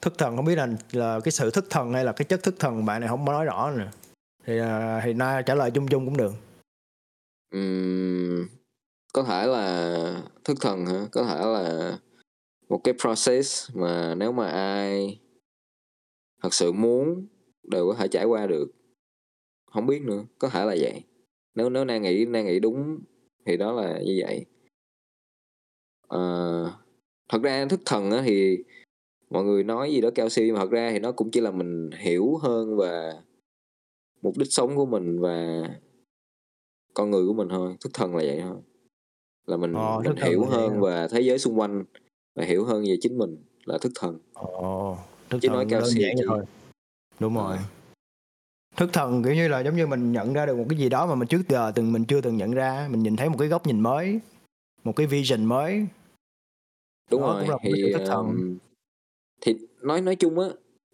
[0.02, 2.56] Thức thần không biết là là cái sự thức thần hay là cái chất thức
[2.60, 3.88] thần bạn này không nói rõ nè.
[4.46, 6.34] Thì à, thì na trả lời chung chung cũng được.
[7.52, 8.48] Ừm,
[9.14, 11.98] có thể là thức thần hả có thể là
[12.70, 15.20] một cái process mà nếu mà ai
[16.42, 17.28] thật sự muốn
[17.64, 18.68] đều có thể trải qua được.
[19.66, 21.04] Không biết nữa có thể là vậy.
[21.56, 23.00] Nếu nếu na nghĩ na nghĩ đúng
[23.46, 24.46] thì đó là như vậy.
[26.08, 26.74] Ờ,
[27.30, 28.58] thật ra thức thần á thì
[29.30, 31.42] mọi người nói gì đó cao siêu nhưng mà thật ra thì nó cũng chỉ
[31.42, 33.12] là mình hiểu hơn về
[34.22, 35.68] mục đích sống của mình và
[36.94, 37.76] con người của mình thôi.
[37.80, 38.58] Thức thần là vậy thôi.
[39.46, 41.84] Là mình Ờ, mình hiểu vậy hơn về thế giới xung quanh
[42.36, 44.98] và hiểu hơn về chính mình là thức thần Ồ,
[45.30, 46.46] thức Chứ thần nói cao đơn siêu giản thôi.
[47.20, 47.58] Đúng rồi.
[47.58, 47.64] Ờ.
[48.78, 51.06] Thức thần kiểu như là giống như mình nhận ra được một cái gì đó
[51.06, 53.48] mà mình trước giờ từng mình chưa từng nhận ra, mình nhìn thấy một cái
[53.48, 54.20] góc nhìn mới,
[54.84, 55.88] một cái vision mới.
[57.12, 58.26] đúng Đó rồi cũng thì thức thần.
[58.26, 58.58] um,
[59.42, 60.48] thì nói nói chung á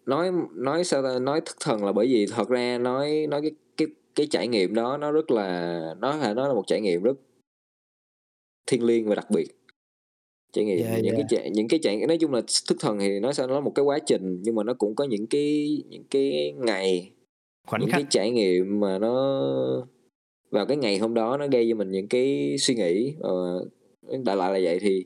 [0.06, 3.50] nói nói sao ta nói thức thần là bởi vì thật ra nói nói cái
[3.76, 7.02] cái cái trải nghiệm đó nó rất là nó là nó là một trải nghiệm
[7.02, 7.16] rất
[8.66, 9.46] thiêng liêng và đặc biệt
[10.52, 11.16] trải nghiệm Yeah, những yeah.
[11.16, 13.72] cái trải những cái trải nói chung là thức thần thì nói sao nó một
[13.74, 17.10] cái quá trình nhưng mà nó cũng có những cái những cái ngày
[17.66, 18.00] Khoảnh những khắc.
[18.00, 19.40] cái trải nghiệm mà nó
[20.50, 23.14] vào cái ngày hôm đó nó gây cho mình những cái suy nghĩ.
[23.20, 23.64] Ờ,
[24.24, 25.04] đại lại là vậy thì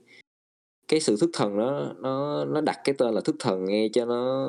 [0.89, 4.05] cái sự thức thần nó nó nó đặt cái tên là thức thần nghe cho
[4.05, 4.49] nó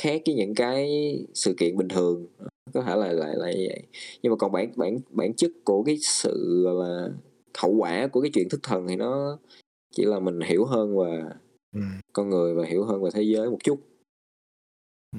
[0.00, 0.88] khác với những cái
[1.34, 2.26] sự kiện bình thường.
[2.74, 3.82] Có thể là là là như vậy.
[4.22, 7.08] Nhưng mà còn bản bản bản chất của cái sự là
[7.58, 9.38] hậu quả của cái chuyện thức thần thì nó
[9.92, 11.22] chỉ là mình hiểu hơn về
[11.74, 11.80] Ừ.
[12.12, 13.80] con người và hiểu hơn về thế giới một chút.
[15.16, 15.18] Ừ.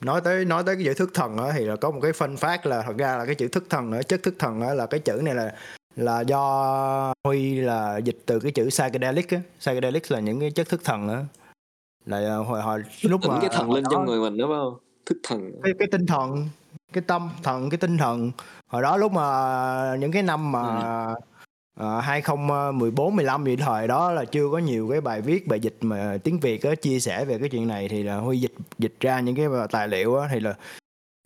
[0.00, 2.36] nói tới nói tới cái chữ thức thần đó thì là có một cái phân
[2.36, 4.86] phát là thật ra là cái chữ thức thần ở chất thức thần đó là
[4.86, 5.54] cái chữ này là
[5.96, 9.40] là do huy là dịch từ cái chữ psychedelic á.
[9.60, 11.24] Psychedelic là những cái chất thức thần á.
[12.06, 14.78] Là hồi hồi lúc mà cái thần linh đó- trong người mình đúng không?
[15.06, 15.52] Thức thần.
[15.62, 16.48] Cái cái tinh thần
[16.92, 18.30] cái tâm thần cái tinh thần.
[18.66, 21.14] Hồi đó lúc mà những cái năm mà
[21.80, 25.76] À, 2014 15 vậy thời đó là chưa có nhiều cái bài viết bài dịch
[25.80, 28.94] mà tiếng Việt á chia sẻ về cái chuyện này thì là Huy dịch dịch
[29.00, 30.54] ra những cái ờ, tài liệu á thì là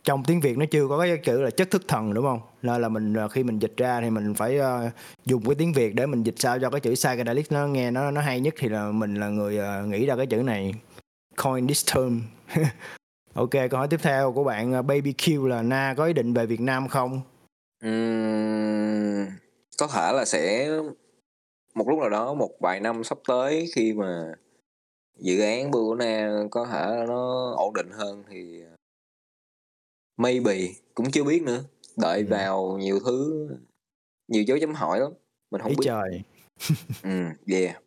[0.05, 2.41] trong tiếng Việt nó chưa có cái chữ là chất thức thần đúng không?
[2.63, 4.93] Nên là mình ờ, khi mình dịch ra thì mình phải uh,
[5.25, 8.11] dùng cái tiếng Việt để mình dịch sao cho cái chữ psychedelic nó nghe nó
[8.11, 10.75] nó hay nhất thì là mình là người uh, nghĩ ra cái chữ này
[11.37, 12.21] coin this term
[13.35, 16.35] Ok, câu hỏi tiếp theo của bạn uh, Baby Q là Na có ý định
[16.35, 17.21] về Việt Nam không?
[17.87, 19.46] Uhm
[19.79, 20.71] có thể là sẽ
[21.75, 24.33] một lúc nào đó một vài năm sắp tới khi mà
[25.17, 28.63] dự án bưu của Na có thể nó ổn định hơn thì
[30.17, 30.59] maybe
[30.95, 31.65] cũng chưa biết nữa
[31.97, 32.27] đợi Ừ.
[32.31, 33.49] vào nhiều thứ
[34.29, 35.13] nhiều dấu chấm hỏi lắm
[35.51, 36.23] mình không Ý biết trời.
[37.03, 37.83] ừ yeah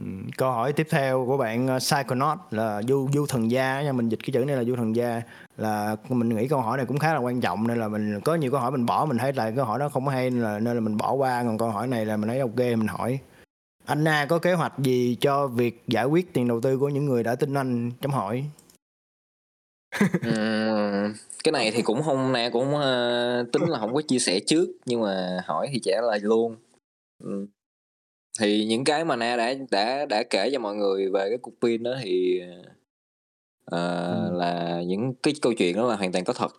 [0.00, 3.92] Ừ, câu hỏi tiếp theo của bạn ờ, Psychonaut là du du thần gia nha,
[3.92, 5.22] mình dịch cái chữ này là du thần gia
[5.56, 8.34] là mình nghĩ câu hỏi này cũng khá là quan trọng nên là mình có
[8.34, 10.42] nhiều câu hỏi mình bỏ mình thấy là câu hỏi đó không có hay nên
[10.42, 12.86] là nên là mình bỏ qua còn câu hỏi này là mình thấy ok mình
[12.86, 13.18] hỏi.
[13.84, 17.04] Anh Na có kế hoạch gì cho việc giải quyết tiền đầu tư của những
[17.04, 17.90] người đã tin anh?
[18.00, 18.44] Chấm hỏi.
[21.44, 24.68] Cái này thì cũng không nay cũng uh, tính là không có chia sẻ trước
[24.86, 26.56] nhưng mà hỏi thì trả lời luôn
[28.38, 31.54] thì những cái mà Na đã đã đã kể cho mọi người về cái cục
[31.60, 32.40] pin đó thì
[33.64, 34.36] ờ, Ừ.
[34.36, 36.52] là những cái câu chuyện đó là hoàn toàn có thật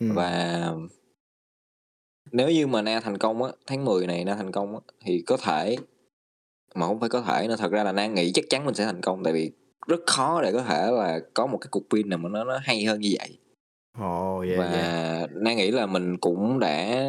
[0.00, 0.06] ừ.
[0.14, 0.72] và
[2.32, 5.22] nếu như mà Na thành công á tháng 10 này Na thành công á thì
[5.26, 5.76] có thể
[6.74, 8.84] mà không phải có thể nữa thật ra là na nghĩ chắc chắn mình sẽ
[8.84, 9.50] thành công tại vì
[9.86, 12.58] rất khó để có thể là có một cái cục pin nào mà nó nó
[12.62, 13.38] hay hơn như vậy
[14.06, 15.30] oh, yeah, và yeah.
[15.34, 17.04] na nghĩ là mình cũng đã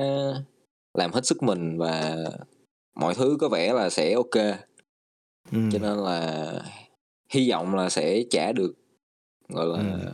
[0.93, 2.15] làm hết sức mình và
[2.95, 4.57] mọi thứ có vẻ là sẽ ok.
[5.51, 5.57] Ừ.
[5.71, 6.51] cho nên là
[7.29, 8.73] hy vọng là sẽ trả được
[9.49, 10.09] gọi là Ừ.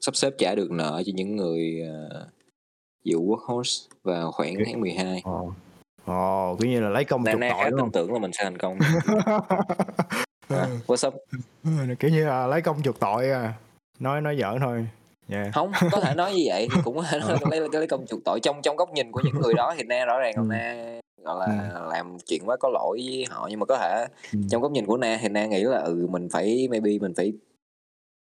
[0.00, 2.28] sắp xếp trả được nợ cho những người uh,
[3.04, 5.52] dự workhorse vào khoảng tháng 12 ồ.
[6.06, 7.92] Ồ kiểu như là lấy công Na chuộc Na tội đúng không?
[7.92, 8.78] tưởng là mình sẽ thành công.
[10.48, 11.14] À, what's up?
[11.98, 13.54] Kiểu như là lấy công chuộc tội à.
[13.98, 14.86] Nói nói giỡn thôi.
[15.28, 15.54] Yeah.
[15.54, 18.20] không có thể nói như vậy thì cũng có thể nói lấy lấy công chuộc
[18.24, 18.40] tội.
[18.40, 20.46] Trong trong góc nhìn của những người đó thì na rõ ràng là Ừ.
[20.50, 24.38] na gọi là làm chuyện quá có lỗi với họ nhưng mà có thể Ừ.
[24.50, 27.32] trong góc nhìn của na thì na nghĩ là ừ mình phải maybe mình phải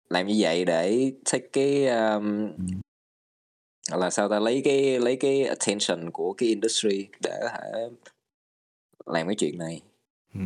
[0.10, 2.64] làm như vậy để take cái um, Ừ.
[3.92, 7.90] gọi là sao ta lấy cái lấy cái attention của cái industry để có thể
[9.06, 9.82] làm cái chuyện này
[10.34, 10.42] Ừ.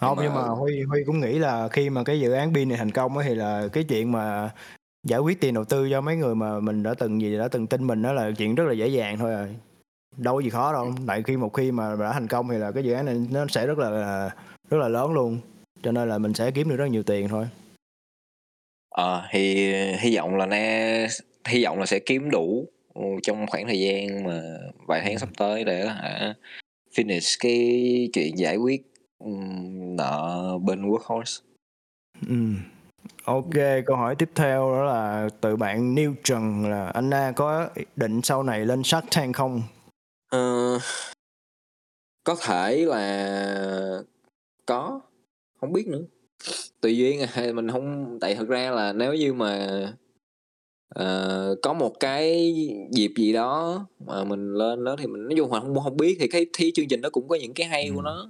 [0.00, 2.68] không mà- nhưng mà huy huy cũng nghĩ là khi mà cái dự án pin
[2.68, 4.54] này thành công á thì là cái chuyện mà
[5.04, 7.66] giải quyết tiền đầu tư cho mấy người mà mình đã từng gì đã từng
[7.66, 9.48] tin mình đó là chuyện rất là dễ dàng thôi à
[10.16, 12.72] đâu có gì khó đâu tại khi một khi mà đã thành công thì là
[12.72, 14.30] cái dự án này nó sẽ rất là
[14.70, 15.38] rất là lớn luôn
[15.82, 17.46] cho nên là mình sẽ kiếm được rất nhiều tiền thôi
[18.90, 21.06] Ờ thì hy vọng là na
[21.48, 24.40] hy vọng là sẽ kiếm đủ ừ, trong khoảng thời gian mà
[24.86, 26.32] vài tháng sắp tới để thể
[26.94, 28.82] finish cái chuyện giải quyết
[29.18, 31.40] ừm, nợ bên workhorse.
[32.28, 32.34] Ừ.
[33.24, 33.54] Ok,
[33.86, 38.42] câu hỏi tiếp theo đó là từ bạn New Trần là Anna có định sau
[38.42, 39.62] này lên Shark Tank không?
[40.36, 40.78] Ờ,
[42.24, 44.02] có thể là
[44.66, 45.00] có
[45.60, 46.02] không biết nữa
[46.80, 49.68] tùy duyên à mình không tại thật ra là nếu như mà
[50.88, 52.54] ờ, có một cái
[52.92, 56.16] dịp gì đó mà mình lên đó thì mình nói chung là không không biết
[56.20, 58.02] thì cái thi chương trình nó cũng có những cái hay của Ừ.
[58.04, 58.28] nó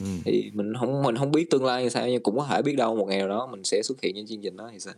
[0.00, 0.06] Ừ.
[0.24, 2.76] thì mình không mình không biết tương lai như sao nhưng cũng có thể biết
[2.76, 4.94] đâu một ngày nào đó mình sẽ xuất hiện trên chương trình đó thì sao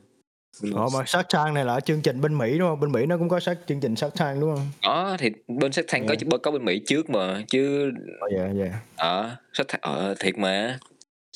[0.58, 0.98] Knows?
[0.98, 2.80] mà Shark Tank này là ở chương trình bên Mỹ đúng không?
[2.80, 4.66] Bên Mỹ nó cũng có Shark, chương trình Shark Tank đúng không?
[4.82, 6.18] đó thì bên Shark Tank Yeah.
[6.30, 7.90] có có bên Mỹ trước mà chứ
[8.20, 8.80] Ồ dạ dạ.
[8.96, 10.78] ở Shark Tank ở thiệt mà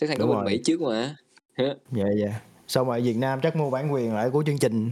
[0.00, 0.52] Shark Tank có Đúng bên rồi.
[0.52, 1.16] Mỹ trước mà
[1.92, 2.40] Dạ dạ.
[2.68, 4.90] Xong rồi Việt Nam chắc mua bản quyền lại của chương trình.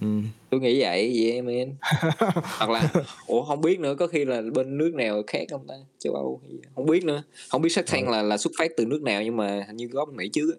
[0.00, 0.06] Ừ.
[0.50, 1.74] tôi nghĩ vậy yeah man
[2.58, 2.88] hoặc là
[3.26, 6.40] ủa không biết nữa có khi là bên nước nào khác không ta châu âu
[6.74, 9.36] không biết nữa không biết Shark Tank là là xuất phát từ nước nào nhưng
[9.36, 10.58] mà hình như có bên Mỹ trước á.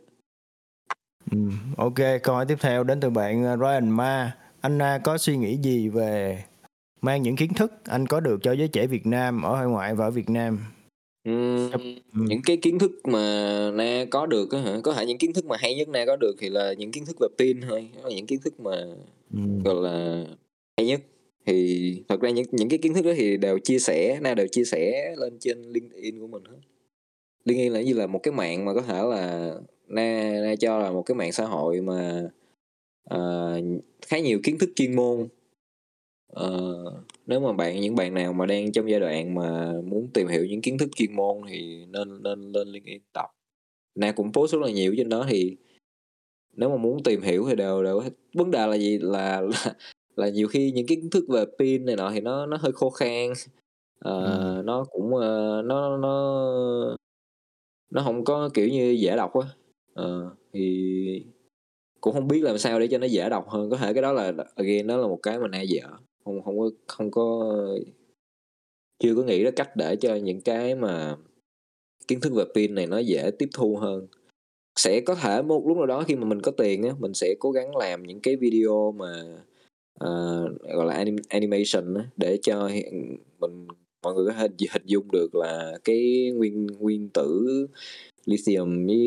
[1.32, 1.38] Ừ.
[1.78, 4.38] Ok, câu hỏi tiếp theo đến từ bạn uh, Ryan Ma.
[4.62, 6.44] Anna có suy nghĩ gì về
[7.02, 9.96] mang những kiến thức anh có được cho giới trẻ Việt Nam ở hải ngoại
[9.96, 10.60] và ở Việt Nam?
[11.24, 11.80] Ừm, Ừ.
[12.14, 13.20] những cái kiến thức mà
[13.74, 16.16] na có được á hả có thể những kiến thức mà hay nhất na có
[16.16, 18.72] được thì là những kiến thức về pin thôi Đó là những kiến thức mà
[19.34, 19.40] Ừ.
[19.66, 20.26] gọi là
[20.78, 21.02] hay nhất
[21.46, 24.48] thì thật ra những những cái kiến thức đó thì đều chia sẻ na đều
[24.48, 26.58] chia sẻ lên trên LinkedIn của mình hết
[27.46, 29.54] LinkedIn là như là một cái mạng mà có thể là
[29.88, 32.30] na na cho là một cái mạng xã hội mà
[33.04, 33.62] ờ,
[34.08, 35.28] khá nhiều kiến thức chuyên môn.
[36.34, 36.76] Ờ,
[37.26, 40.46] nếu mà bạn những bạn nào mà đang trong giai đoạn mà muốn tìm hiểu
[40.46, 43.30] những kiến thức chuyên môn thì nên nên lên LinkedIn đọc
[43.96, 45.58] na cũng post rất là nhiều trên đó thì
[46.54, 48.02] nếu mà muốn tìm hiểu thì đều đều
[48.34, 49.00] vấn đề là gì?
[49.02, 49.74] Là là,
[50.16, 52.90] là nhiều khi những kiến thức về pin này nọ thì nó nó hơi khô
[52.90, 53.34] khan.
[54.00, 56.98] Ờ, nó cũng ờ, nó nó
[57.92, 59.48] nó không có kiểu như dễ đọc á
[59.98, 61.24] Ờ, thì
[62.02, 63.70] cũng không biết làm sao để cho nó dễ đọc hơn.
[63.70, 65.88] Có thể cái đó là again đó là một cái mà na dở
[66.26, 67.56] không không có không có
[69.00, 71.16] chưa có nghĩ ra cách để cho những cái mà
[72.08, 74.08] kiến thức về pin này nó dễ tiếp thu hơn.
[74.76, 77.36] Sẽ có thể một lúc nào đó khi mà mình có tiền á mình sẽ
[77.40, 79.24] cố gắng làm những cái video mà
[80.04, 83.68] uh, gọi là anim, animation á, để cho hiện- mình
[84.04, 87.48] mọi người có thể hình, hình dung được là cái nguyên nguyên tử
[88.28, 88.98] lithium với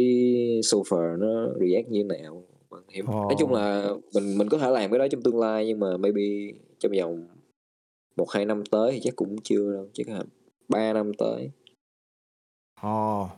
[0.63, 3.05] sulfur nó react như thế nào Vâng, hiểu.
[3.07, 3.13] Ồ.
[3.13, 5.97] nói chung là mình mình có thể làm cái đó trong tương lai nhưng mà
[5.97, 6.23] maybe
[6.79, 7.27] trong vòng
[8.17, 10.23] một hai năm tới thì chắc cũng chưa đâu chắc là
[10.69, 11.51] ba năm tới
[12.83, 13.29] Ồ.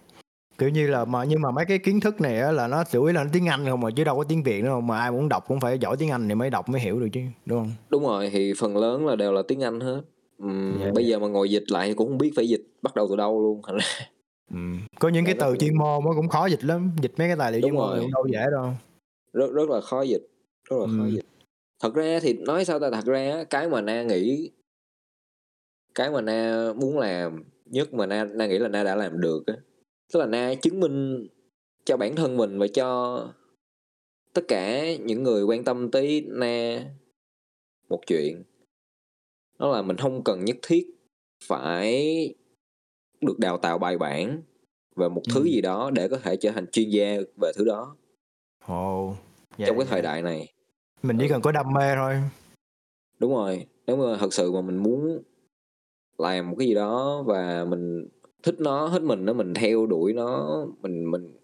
[0.58, 3.04] Kiểu như là mà nhưng mà mấy cái kiến thức này á là nó chủ
[3.04, 4.98] yếu là nó tiếng Anh không mà chứ đâu có tiếng Việt nữa không mà
[4.98, 7.20] ai muốn đọc cũng phải giỏi tiếng Anh thì mới đọc mới hiểu được chứ
[7.46, 7.72] đúng không?
[7.90, 10.00] đúng rồi thì phần lớn là đều là tiếng Anh hết
[10.38, 11.08] Ừm, Dạ, bây dạ.
[11.10, 13.42] giờ mà ngồi dịch lại thì cũng không biết phải dịch bắt đầu từ đâu
[13.42, 13.84] luôn thành ra
[14.52, 14.58] Ừ.
[15.00, 17.28] Có những cái Dạ, từ rất- chuyên môn nó cũng khó dịch lắm, dịch mấy
[17.28, 18.72] cái tài liệu Đúng chuyên môn cũng đâu dễ đâu.
[19.32, 20.22] rất rất là khó dịch
[20.70, 21.10] rất là khó Ừ.
[21.10, 21.24] dịch
[21.80, 24.50] thật ra thì nói sao ta thật ra cái mà na nghĩ
[25.94, 29.42] cái mà na muốn làm nhất mà na na nghĩ là na đã làm được
[29.46, 29.54] á
[30.12, 31.26] tức là na chứng minh
[31.84, 33.18] cho bản thân mình và cho
[34.32, 36.84] tất cả những người quan tâm tới na
[37.88, 38.42] một chuyện
[39.58, 40.86] đó là mình không cần nhất thiết
[41.44, 42.34] phải
[43.22, 44.42] được đào tạo bài bản
[44.96, 45.44] về một thứ Ừ.
[45.44, 47.96] gì đó để có thể trở thành chuyên gia về thứ đó
[48.66, 49.14] Ồ.
[49.58, 50.52] Dạ, trong cái thời đại này
[51.02, 51.28] Mình chỉ Ừ.
[51.30, 52.14] cần có đam mê thôi.
[53.18, 55.22] đúng rồi nếu mà thật sự mà mình muốn
[56.18, 58.08] làm một cái gì đó và mình
[58.42, 60.48] thích nó hết mình nó mình theo đuổi nó
[60.82, 61.36] mình mình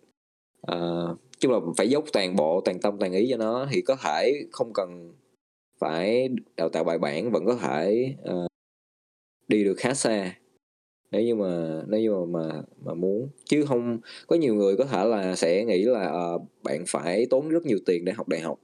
[0.73, 3.97] uh, chung là phải dốc toàn bộ toàn tâm toàn ý cho nó thì có
[3.97, 5.13] thể không cần
[5.79, 8.47] phải đào tạo bài bản vẫn có thể ờ,
[9.49, 10.35] đi được khá xa
[11.11, 14.85] nếu như mà nếu như mà mà, mà muốn chứ không có nhiều người có
[14.85, 18.41] thể là sẽ nghĩ là ờ, bạn phải tốn rất nhiều tiền để học đại
[18.41, 18.59] học.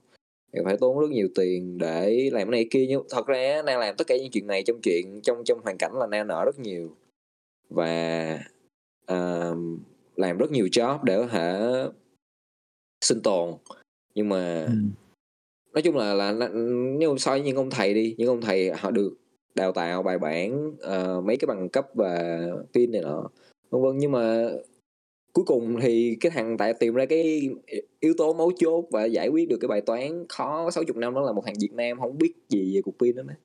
[0.53, 3.79] Bạn phải tốn rất nhiều tiền để làm cái này kia nhưng thật ra đang
[3.79, 6.45] làm tất cả những chuyện này trong chuyện trong trong hoàn cảnh là đang nợ
[6.45, 6.95] rất nhiều.
[7.69, 8.39] Và
[9.05, 9.55] ờ,
[10.15, 11.59] làm rất nhiều job để có thể
[13.01, 13.53] sinh tồn.
[14.15, 14.73] Nhưng mà Ừ.
[15.73, 16.49] nói chung là là-
[16.99, 19.13] nếu so với những ông thầy đi những ông thầy họ được
[19.55, 22.39] đào tạo bài bản ờ, mấy cái bằng cấp và
[22.73, 23.29] pin này nọ
[23.69, 23.97] vân vân.
[23.97, 24.49] Nhưng mà
[25.33, 27.49] cuối cùng thì cái thằng tại tìm ra cái
[27.99, 31.21] yếu tố mấu chốt và giải quyết được cái bài toán khó 60 năm đó
[31.21, 33.35] là một thằng Việt Nam không biết gì về cục pin đó nên-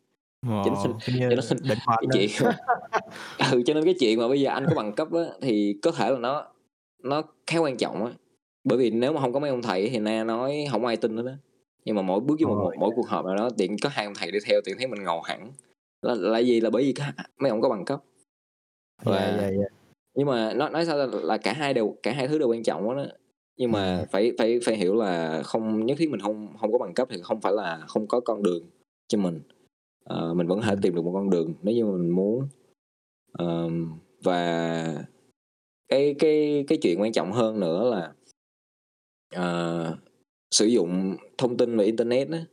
[0.64, 0.70] cái
[1.14, 2.12] như cho nên- cái đó.
[2.12, 2.52] chuyện
[3.52, 5.92] ừ, cho nên cái chuyện mà bây giờ anh có bằng cấp á thì có
[5.92, 6.46] thể là nó
[7.02, 8.12] nó khá quan trọng á.
[8.64, 11.16] Bởi vì nếu mà không có mấy ông thầy thì na nói không ai tin
[11.16, 11.32] nữa đó
[11.84, 14.14] nhưng mà mỗi bước với một mỗi cuộc họp nào đó tiện có hai ông
[14.16, 15.52] thầy đi theo tiện thấy mình ngầu hẳn
[16.02, 16.60] là, là gì?
[16.60, 18.02] Là bởi vì cái, mấy ông có bằng cấp.
[19.04, 19.66] Dạ, và- dạ, dạ.
[20.14, 22.62] nhưng mà nó nói sao là, là cả hai đều cả hai thứ đều quan
[22.62, 23.04] trọng đó.
[23.56, 24.06] Nhưng mà Ừ.
[24.10, 27.16] phải phải phải hiểu là không nhất thiết mình không không có bằng cấp thì
[27.22, 28.70] không phải là không có con đường
[29.08, 29.40] cho mình.
[30.04, 30.78] Ờ, mình vẫn thể Ừ.
[30.82, 32.48] tìm được một con đường nếu như mình muốn.
[33.32, 35.04] Ờm, và
[35.88, 38.12] cái cái cái chuyện quan trọng hơn nữa là
[39.34, 39.96] ờ,
[40.50, 42.44] sử dụng thông tin về internet á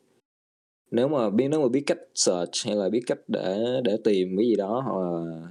[0.92, 4.38] nếu mà biết nếu mà biết cách search hay là biết cách để để tìm
[4.38, 5.48] cái gì đó hoặc là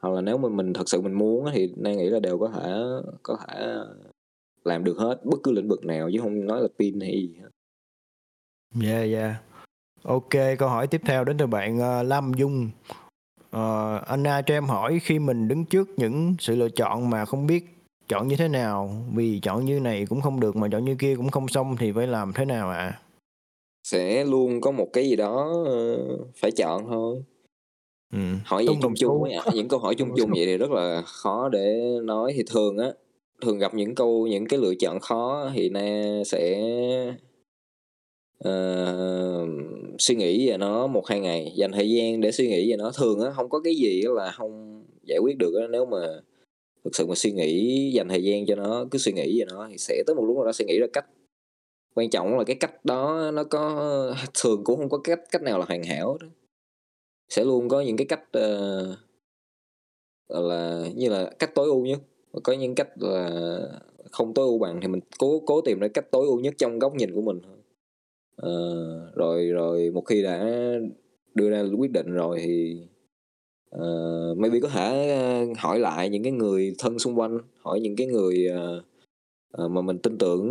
[0.00, 2.48] hoặc là nếu mà mình thật sự mình muốn thì nay nghĩ là đều có
[2.48, 2.72] thể
[3.22, 3.74] có thể
[4.64, 7.36] làm được hết bất cứ lĩnh vực nào chứ không nói là pin hay gì
[7.40, 7.48] hết.
[8.82, 9.34] Yeah yeah
[10.02, 12.70] Ok, câu hỏi tiếp theo đến từ bạn Lâm Lam Dung.
[13.50, 17.24] Ờ, uh, Anna cho em hỏi khi mình đứng trước những sự lựa chọn mà
[17.24, 17.78] không biết
[18.08, 21.16] chọn như thế nào vì chọn như này cũng không được mà chọn như kia
[21.16, 22.98] cũng không xong thì phải làm thế nào ạ?
[23.90, 25.98] Sẽ luôn có một cái gì đó ờ,
[26.36, 27.22] phải chọn thôi.
[28.12, 28.18] Ừ.
[28.44, 31.02] hỏi vậy Tung chung chung ấy những câu hỏi chung chung vậy thì rất là
[31.02, 32.32] khó để nói.
[32.36, 32.92] Thì thường á
[33.42, 36.60] thường gặp những câu những cái lựa chọn khó thì na sẽ
[38.38, 39.46] ờ,
[39.98, 42.92] suy nghĩ về nó một hai ngày dành thời gian để suy nghĩ về nó.
[42.98, 45.98] Thường á không có cái gì là không giải quyết được á nếu mà
[46.84, 49.68] thực sự mà suy nghĩ dành thời gian cho nó cứ suy nghĩ về nó
[49.70, 51.06] thì sẽ tới một lúc nào đó sẽ nghĩ ra cách
[51.98, 55.58] quan trọng là cái cách đó nó có thường cũng không có cách cách nào
[55.58, 56.26] là hoàn hảo đó.
[57.28, 58.98] Sẽ luôn có những cái cách uh,
[60.28, 62.00] là như là cách tối ưu nhất.
[62.42, 63.60] Có những cách là
[64.10, 66.78] không tối ưu bằng thì mình cố cố tìm ra cách tối ưu nhất trong
[66.78, 67.56] góc nhìn của mình thôi.
[68.36, 70.46] Ờ, rồi rồi một khi đã
[71.34, 72.80] đưa ra quyết định rồi thì
[73.76, 75.16] uh, maybe có thể
[75.58, 78.84] hỏi lại những cái người thân xung quanh hỏi những cái người uh,
[79.50, 80.48] Ờ, mà mình tin tưởng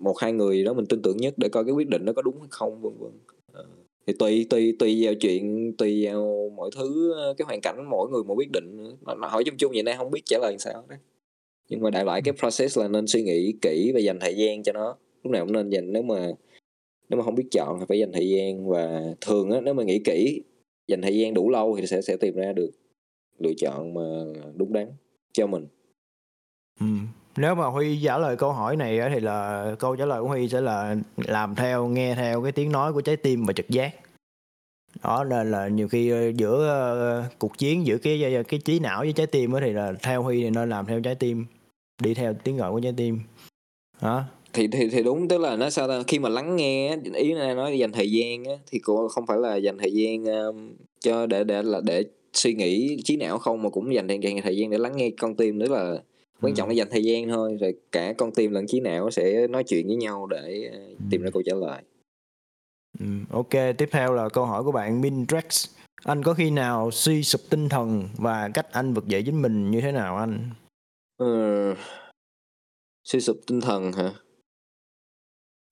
[0.00, 2.22] một hai người đó mình tin tưởng nhất để coi cái quyết định nó có
[2.22, 3.12] đúng hay không vân vân.
[3.52, 3.66] Ờ,
[4.06, 8.10] thì tùy tùy tùy vào chuyện tùy vào mọi thứ ờ, cái hoàn cảnh mỗi
[8.10, 8.96] người một quyết định.
[9.02, 10.98] Mà, mà hỏi chung chung vậy nay không biết trả lời làm sao đấy
[11.70, 14.62] nhưng mà đại loại cái process là nên suy nghĩ kỹ và dành thời gian
[14.62, 14.96] cho nó.
[15.22, 16.32] Lúc nào cũng nên dành nếu mà
[17.08, 18.68] nếu mà không biết chọn thì phải dành thời gian.
[18.68, 20.42] Và thường á nếu mà nghĩ kỹ
[20.88, 22.70] dành thời gian đủ lâu thì sẽ sẽ tìm ra được
[23.38, 24.02] lựa chọn mà
[24.56, 24.86] đúng đắn
[25.32, 25.66] cho mình.
[26.80, 26.86] Ừ.
[27.36, 30.28] Nếu mà Huy trả lời câu hỏi này á, thì là câu trả lời của
[30.28, 33.68] Huy sẽ là làm theo, nghe theo cái tiếng nói của trái tim và trực
[33.68, 33.94] giác.
[35.02, 38.78] Đó nên là nhiều khi ờ, giữa ờ, cuộc chiến giữa cái ờ, cái trí
[38.78, 41.46] não với trái tim á thì là theo Huy thì nên làm theo trái tim,
[42.02, 43.20] đi theo tiếng gọi của trái tim.
[44.02, 44.24] Đó.
[44.52, 47.54] thì thì thì đúng tức là nó sao ta khi mà lắng nghe ý này
[47.54, 51.26] nói dành thời gian á, thì cũng không phải là dành thời gian um, cho
[51.26, 54.56] để để là để suy nghĩ trí não không mà cũng dành thời dành thời
[54.56, 55.96] gian để lắng nghe con tim nữa là
[56.40, 56.70] quan trọng Ừ.
[56.72, 59.86] là dành thời gian thôi rồi cả con tim lẫn trí não sẽ nói chuyện
[59.86, 61.82] với nhau để uh, tìm ra câu trả lời
[62.98, 65.66] Ừ, ok, tiếp theo là câu hỏi của bạn Mindrex.
[66.04, 69.70] Anh có khi nào suy sụp tinh thần và cách anh vực dậy chính mình
[69.70, 70.50] như thế nào anh?
[71.16, 71.26] Ờ,
[73.04, 74.14] suy sụp tinh thần hả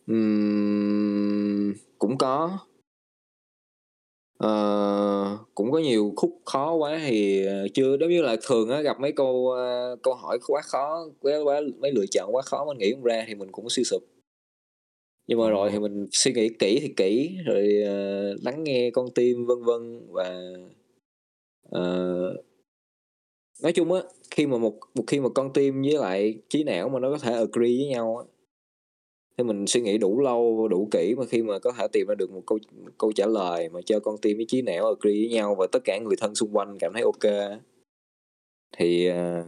[0.06, 2.58] Ừm, cũng có
[4.38, 8.80] Ờ, cũng có nhiều khúc khó quá thì ờ, chưa giống như là thường á
[8.80, 12.64] gặp mấy câu ờ, câu hỏi quá khó quá, quá mấy lựa chọn quá khó
[12.64, 14.02] mình nghĩ không ra thì mình cũng suy sụp.
[15.26, 19.06] Nhưng mà rồi thì mình suy nghĩ kỹ thì kỹ rồi ờ, lắng nghe con
[19.14, 20.40] tim vân vân và
[21.70, 22.34] ờ,
[23.62, 26.88] nói chung á khi mà một một khi mà con tim với lại trí não
[26.88, 28.37] mà nó có thể agree với nhau á
[29.38, 32.14] thì mình suy nghĩ đủ lâu đủ kỹ mà khi mà có thể tìm ra
[32.14, 35.20] được một câu một câu trả lời mà cho con tim với trí não agree
[35.20, 37.58] với nhau và tất cả người thân xung quanh cảm thấy ok
[38.76, 39.44] thì ờ,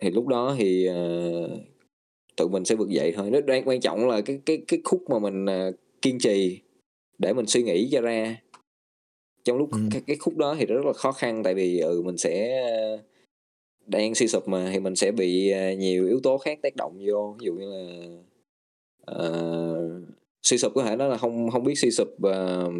[0.00, 1.50] thì lúc đó thì uh,
[2.36, 3.30] tự mình sẽ vực dậy thôi.
[3.30, 6.60] Nó đang quan trọng là cái cái cái khúc mà mình uh, kiên trì
[7.18, 8.36] để mình suy nghĩ cho ra.
[9.44, 9.78] Trong lúc ừ.
[9.90, 12.62] cái, cái khúc đó thì rất là khó khăn tại vì ừ mình sẽ
[13.88, 16.98] đang suy sụp mà thì mình sẽ bị à, nhiều yếu tố khác tác động
[17.06, 17.36] vô.
[17.40, 18.06] Ví dụ như là
[19.16, 20.02] uh,
[20.42, 22.72] suy sụp có thể nói là không không biết suy sụp uh,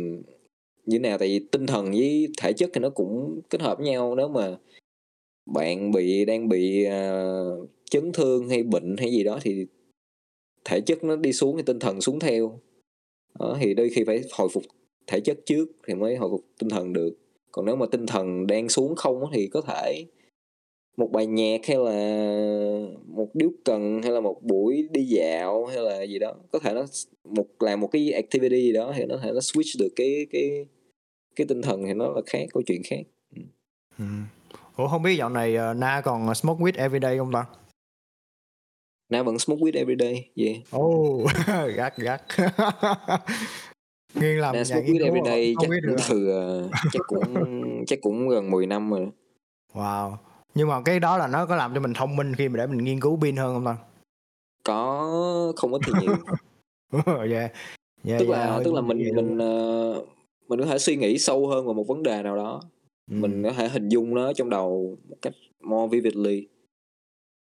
[0.87, 1.19] như nào.
[1.19, 4.15] Tại vì tinh thần với thể chất thì nó cũng kết hợp với nhau.
[4.15, 4.57] Nếu mà
[5.47, 9.67] bạn bị đang bị uh, chấn thương hay bệnh hay gì đó thì
[10.65, 12.61] thể chất nó đi xuống thì tinh thần xuống theo.
[13.39, 14.63] Đó, thì đôi khi phải hồi phục
[15.07, 17.15] thể chất trước thì mới hồi phục tinh thần được.
[17.53, 20.05] Còn nếu mà tinh thần đang xuống không thì có thể
[20.99, 21.93] một bài nhạc hay là
[23.07, 26.75] một điếu cần hay là một buổi đi dạo hay là gì đó có thể
[26.75, 26.85] nó
[27.25, 30.67] một làm một cái activity gì đó thì nó thể nó switch được cái cái
[31.37, 33.01] cái tinh thần thì nó là khác câu chuyện khác
[33.37, 33.43] ừ.
[33.99, 34.05] ừ.
[34.77, 37.45] Ủa không biết dạo này uh, Na còn smoke weed everyday không ta?
[39.09, 40.57] Na vẫn smoke weed everyday, yeah.
[40.77, 41.31] Oh,
[41.77, 42.23] gắt gắt.
[44.15, 46.29] Nghiên làm Na smoke weed everyday chắc cũng từ
[46.65, 49.09] uh, chắc cũng chắc cũng gần 10 năm rồi.
[49.73, 50.17] Wow.
[50.55, 52.67] Nhưng mà cái đó là nó có làm cho mình thông minh khi mà để
[52.67, 53.77] mình nghiên cứu pin hơn không ta?
[54.65, 56.15] Có không ít thì nhiều.
[57.31, 57.53] yeah.
[58.05, 60.09] Yeah, tức là tức là mình mình uh,
[60.49, 62.63] mình có thể suy nghĩ sâu hơn vào một vấn đề nào đó
[63.09, 66.47] mình có thể hình dung nó trong đầu một cách more vividly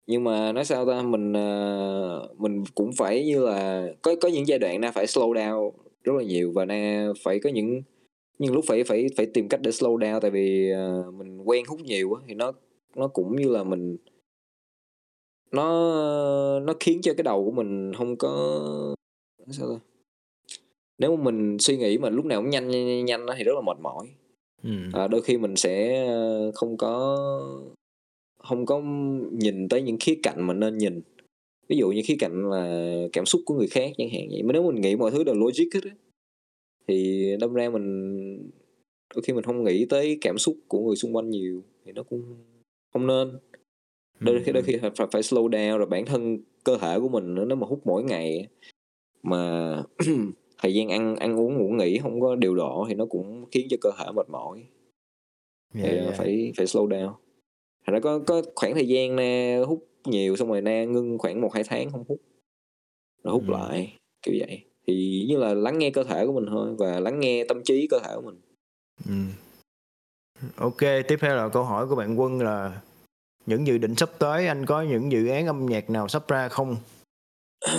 [0.08, 4.48] nhưng mà nói sao ta mình uh, mình cũng phải như là có có những
[4.48, 5.72] giai đoạn na phải slow down
[6.04, 7.82] rất là nhiều và na phải có những
[8.40, 11.66] nhưng lúc phải phải phải tìm cách để slow down tại vì uh, mình quen
[11.68, 12.52] hút nhiều á thì nó
[12.96, 13.98] nó cũng như là mình
[15.52, 18.96] nó nó khiến cho cái đầu của mình không có
[19.50, 19.80] sao ta?
[20.98, 23.62] Nếu mà mình suy nghĩ mà lúc nào cũng nhanh nhanh nhanh thì rất là
[23.62, 24.08] mệt mỏi.
[24.94, 27.18] À, đôi khi mình sẽ ờ, không có
[28.44, 28.82] không có
[29.32, 31.02] nhìn tới những khía cạnh mà nên nhìn.
[31.68, 34.44] Ví dụ như khía cạnh là cảm xúc của người khác chẳng hạn vậy.
[34.44, 35.92] Mà nếu mình nghĩ mọi thứ đều logic hết á
[36.88, 38.52] thì đâm ra mình
[39.16, 41.64] đôi khi mình không nghĩ tới cảm xúc của người xung quanh nhiều.
[41.86, 42.36] Thì nó cũng
[42.96, 43.40] không nên.
[44.20, 47.36] Đôi khi đôi khi phải, phải slow down rồi bản thân cơ thể của mình
[47.36, 48.48] nữa nếu mà hút mỗi ngày
[49.24, 49.74] mà
[50.58, 53.68] thời gian ăn ăn uống ngủ nghỉ không có điều độ thì nó cũng khiến
[53.70, 54.64] cho cơ thể mệt mỏi.
[55.74, 56.14] Yeah, thì yeah.
[56.18, 57.14] phải phải slow down.
[57.86, 61.42] Thành ra có có khoảng thời gian na hút nhiều xong rồi na ngưng khoảng
[61.42, 62.22] một hai tháng không hút.
[63.24, 63.52] Rồi hút ừ.
[63.52, 64.66] lại kiểu vậy.
[64.88, 67.88] Thì như là lắng nghe cơ thể của mình thôi và lắng nghe tâm trí
[67.88, 68.42] cơ thể của mình.
[69.06, 69.45] Ừ.
[70.58, 72.82] ok tiếp theo là câu hỏi của bạn quân là
[73.46, 76.50] những dự định sắp tới anh có những dự án âm nhạc nào sắp ra
[76.50, 76.78] không?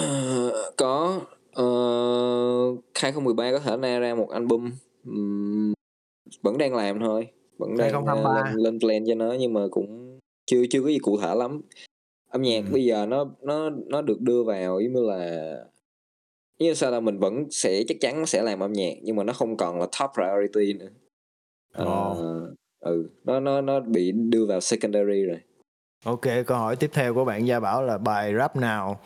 [0.76, 1.20] Có
[1.60, 4.70] uh, 2013 có thể ra ra một album
[5.04, 5.72] um,
[6.42, 7.28] vẫn đang làm thôi
[7.58, 10.98] vẫn đang uh, lên, lên plan cho nó nhưng mà cũng chưa chưa có gì
[10.98, 11.60] cụ thể lắm.
[12.30, 12.72] Âm nhạc ừ.
[12.72, 15.54] bây giờ nó nó nó được đưa vào giống như là
[16.58, 19.32] như sao là mình vẫn sẽ chắc chắn sẽ làm âm nhạc nhưng mà nó
[19.32, 20.88] không còn là top priority nữa
[21.82, 22.18] oh.
[22.18, 25.40] uh, ừ nó nó nó bị đưa vào secondary rồi.
[26.04, 29.00] Ok câu hỏi tiếp theo của bạn gia bảo là bài rap nào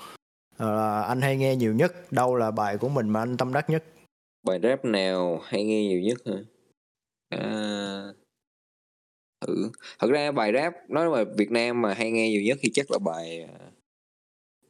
[0.54, 2.12] uh, anh hay nghe nhiều nhất?
[2.12, 3.84] Đâu là bài của mình mà anh tâm đắc nhất?
[4.46, 6.44] Bài rap nào hay nghe nhiều nhất hả?
[7.28, 8.02] À,
[9.46, 9.70] ừ.
[9.98, 12.90] thật ra bài rap nói mà Việt Nam mà hay nghe nhiều nhất thì chắc
[12.90, 13.48] là bài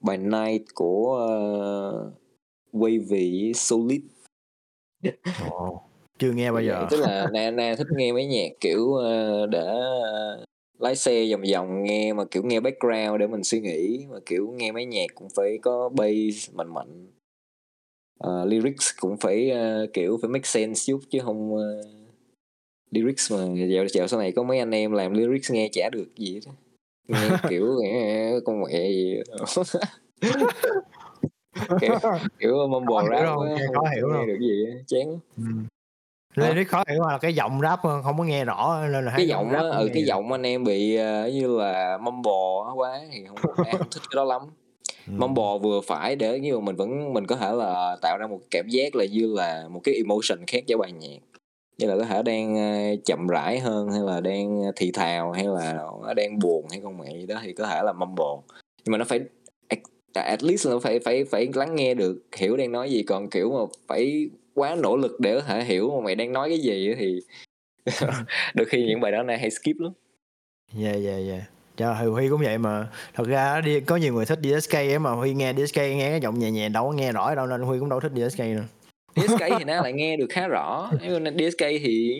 [0.01, 1.29] bài Night của
[2.73, 4.03] uh, Wavy Solid.
[5.47, 5.83] Oh,
[6.21, 6.87] chưa nghe bao giờ.
[6.91, 9.67] tức là na na thích nghe mấy nhạc kiểu uh, để
[10.79, 14.51] lái xe vòng vòng nghe mà kiểu nghe background để mình suy nghĩ mà kiểu
[14.57, 17.07] nghe mấy nhạc cũng phải có bass mạnh mạnh.
[18.27, 21.61] Uh, lyrics cũng phải uh, kiểu phải make sense chút chứ không uh,
[22.91, 23.39] lyrics mà
[23.75, 26.41] dạo dạo sau này có mấy anh em làm lyrics nghe chả được gì hết
[27.09, 27.77] nghe kiểu
[28.45, 29.21] con mẹ gì
[31.81, 31.95] kiểu,
[32.39, 35.19] kiểu mumble rap không, không, hiểu nghe được gì chán.
[35.37, 35.45] Ừ.
[36.35, 39.51] Lyric khó hiểu là cái giọng rap không có nghe rõ nên là cái giọng
[39.51, 43.67] á ừ cái giọng anh em bị uh, như là mumble quá thì không, không
[43.91, 44.43] thích cái đó lắm.
[45.07, 45.13] Ừ.
[45.17, 48.69] mumble vừa phải để như mình vẫn mình có thể là tạo ra một cảm
[48.69, 51.19] giác là như là một cái emotion khác cho bài nhạc.
[51.79, 52.57] Như là có thể đang
[53.05, 56.99] chậm rãi hơn hay là đang thì thào hay là nó đang buồn hay không
[56.99, 58.55] mẹ gì đó thì có thể là mumble.
[58.85, 59.21] Nhưng mà nó phải
[60.15, 63.51] at least là phải phải phải lắng nghe được hiểu đang nói gì còn kiểu
[63.51, 64.31] mà phải
[64.61, 67.21] quá nỗ lực để có thể hiểu mà mày đang nói cái gì thì
[68.55, 69.93] đôi khi những bài đó này hay skip lắm.
[70.73, 71.41] Dạ dạ dạ
[71.77, 72.89] Trời, Huy cũng vậy mà.
[73.15, 76.21] Thật ra đi có nhiều người thích DSK ấy mà Huy nghe DSK nghe cái
[76.21, 78.65] giọng nhẹ nhẹ đâu có nghe rõ đâu nên Huy cũng đâu thích DSK nữa.
[79.17, 80.91] DSK thì nó lại nghe được khá rõ.
[81.03, 82.15] Nhưng DSK thì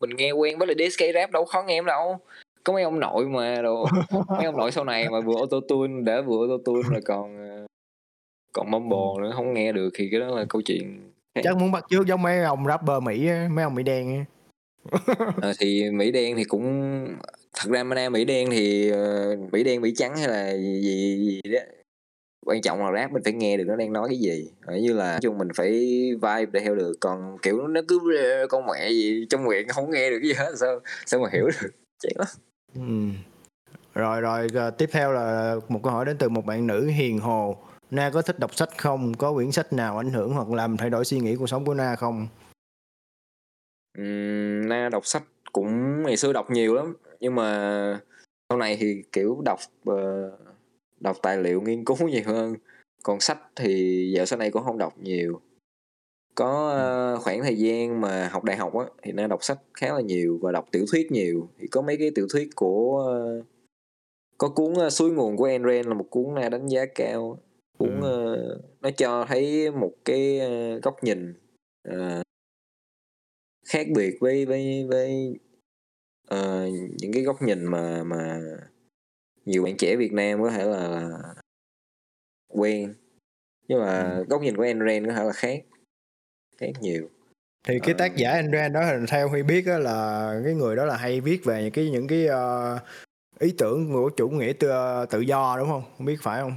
[0.00, 2.18] mình nghe quen với lại DSK rap đâu khó nghe lắm đâu.
[2.64, 3.86] Có mấy ông nội mà đồ.
[4.28, 7.48] Mấy ông nội sau này mà vừa auto tune đã vừa auto tune rồi còn
[7.50, 7.66] ờ,
[8.52, 11.10] còn mumble nữa không nghe được thì cái đó là câu chuyện
[11.44, 14.24] chắc muốn bắt chước giống mấy ông rapper mỹ mấy ông mỹ đen
[15.42, 17.06] à, thì mỹ đen thì cũng
[17.56, 21.40] thật ra mana mỹ đen thì uh, mỹ đen mỹ trắng hay là gì gì,
[21.44, 21.60] gì đó.
[22.46, 24.50] Quan trọng là rap mình phải nghe được nó đang nói cái gì.
[24.66, 25.70] Ở như là chung mình phải
[26.14, 28.00] vibe để theo được còn kiểu nó cứ
[28.48, 31.70] con mẹ gì trong miệng không nghe được gì hết sao sao mà hiểu được?
[32.02, 32.28] Chết lắm.
[32.74, 32.82] Ừ.
[33.94, 34.48] rồi rồi
[34.78, 37.56] tiếp theo là một câu hỏi đến từ một bạn nữ hiền hồ
[37.90, 39.14] Na có thích đọc sách không?
[39.18, 41.74] Có quyển sách nào ảnh hưởng hoặc làm thay đổi suy nghĩ cuộc sống của
[41.74, 42.28] Na không?
[44.00, 46.96] Uhm, Na đọc sách cũng ngày xưa đọc nhiều lắm.
[47.20, 48.00] Nhưng mà
[48.48, 49.58] sau này thì kiểu đọc
[49.90, 49.96] uh,
[51.00, 52.54] đọc tài liệu nghiên cứu nhiều hơn.
[53.02, 55.40] Còn sách thì dạo sau này cũng không đọc nhiều.
[56.34, 56.74] Có
[57.16, 60.00] uh, khoảng thời gian mà học đại học á thì Na đọc sách khá là
[60.00, 61.48] nhiều và đọc tiểu thuyết nhiều.
[61.58, 63.04] Thì có mấy cái tiểu thuyết của
[63.40, 63.46] uh,
[64.38, 67.38] có cuốn uh, suối nguồn của Ayn Rand là một cuốn Na đánh giá cao
[67.78, 68.56] cũng ừ.
[68.56, 71.34] uh, nó cho thấy một cái uh, góc nhìn
[71.88, 72.22] uh,
[73.68, 75.38] khác biệt với với với
[76.34, 78.40] uh, những cái góc nhìn mà mà
[79.44, 81.18] nhiều bạn trẻ Việt Nam có thể là, là
[82.48, 82.94] quen.
[83.68, 84.24] Nhưng mà ừ.
[84.28, 85.64] góc nhìn của Enren có thể là khác
[86.56, 87.08] khác nhiều.
[87.64, 90.96] Thì cái tác giả Enren đó theo Huy biết đó là cái người đó là
[90.96, 92.82] hay viết về những cái những cái uh,
[93.38, 94.68] ý tưởng của chủ nghĩa tự,
[95.10, 95.82] tự do đúng không?
[95.96, 96.56] Không biết phải không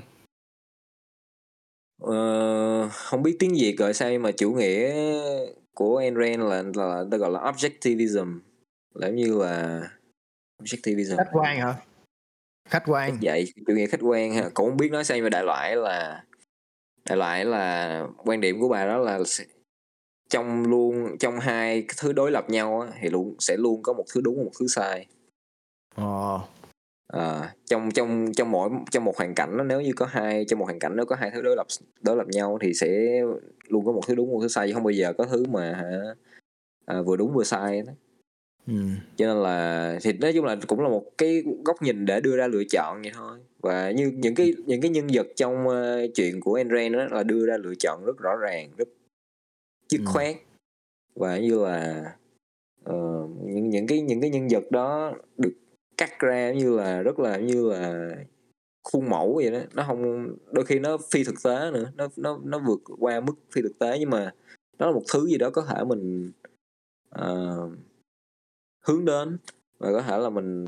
[2.06, 4.94] uh, không biết tiếng Việt gọi sao mà chủ nghĩa
[5.73, 8.40] của Ayn là là ta gọi là objectivism.
[8.94, 9.82] Là như là
[10.64, 11.18] objectivism.
[11.18, 11.73] Khách quan hả?
[12.69, 13.18] Khách quan.
[13.22, 14.49] Vậy chủ nghĩa khách quan ha.
[14.53, 16.23] Cũng không biết nói sao mà đại loại là
[17.06, 19.19] đại loại là quan điểm của bà đó là
[20.30, 24.22] trong luôn trong hai thứ đối lập nhau thì luôn sẽ luôn có một thứ
[24.22, 25.06] đúng một thứ sai.
[25.95, 26.40] Ờ
[27.11, 30.59] à, trong trong trong mỗi trong một hoàn cảnh đó, nếu như có hai trong
[30.59, 31.67] một hoàn cảnh nếu có hai thứ đối lập
[32.01, 33.21] đối lập nhau thì sẽ
[33.67, 35.83] luôn có một thứ đúng một thứ sai chứ không bao giờ có thứ mà
[36.85, 37.93] à, vừa đúng vừa sai đó.
[38.67, 38.73] Ừ.
[39.15, 42.38] cho nên là thì nói chung là cũng là một cái góc nhìn để đưa
[42.38, 46.15] ra lựa chọn vậy thôi và như những cái những cái nhân vật trong uh,
[46.15, 48.88] chuyện của Enren đó là đưa ra lựa chọn rất rõ ràng rất
[49.89, 50.05] dứt ừ.
[50.05, 50.35] khoát
[51.15, 52.05] và như là
[52.89, 55.53] uh, những những cái những cái nhân vật đó được
[56.02, 58.10] cắt ra như là rất là như là
[58.84, 59.60] khuôn mẫu vậy đó.
[59.73, 61.91] Nó không đôi khi nó phi thực tế nữa.
[61.95, 64.32] Nó nó nó vượt qua mức phi thực tế nhưng mà
[64.78, 66.32] đó là một thứ gì đó có thể mình
[67.19, 67.72] uh,
[68.86, 69.38] hướng đến
[69.78, 70.65] và có thể là mình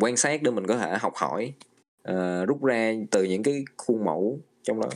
[0.00, 1.54] quan sát để mình có thể học hỏi
[2.08, 4.88] uh, rút ra từ những cái khuôn mẫu trong đó.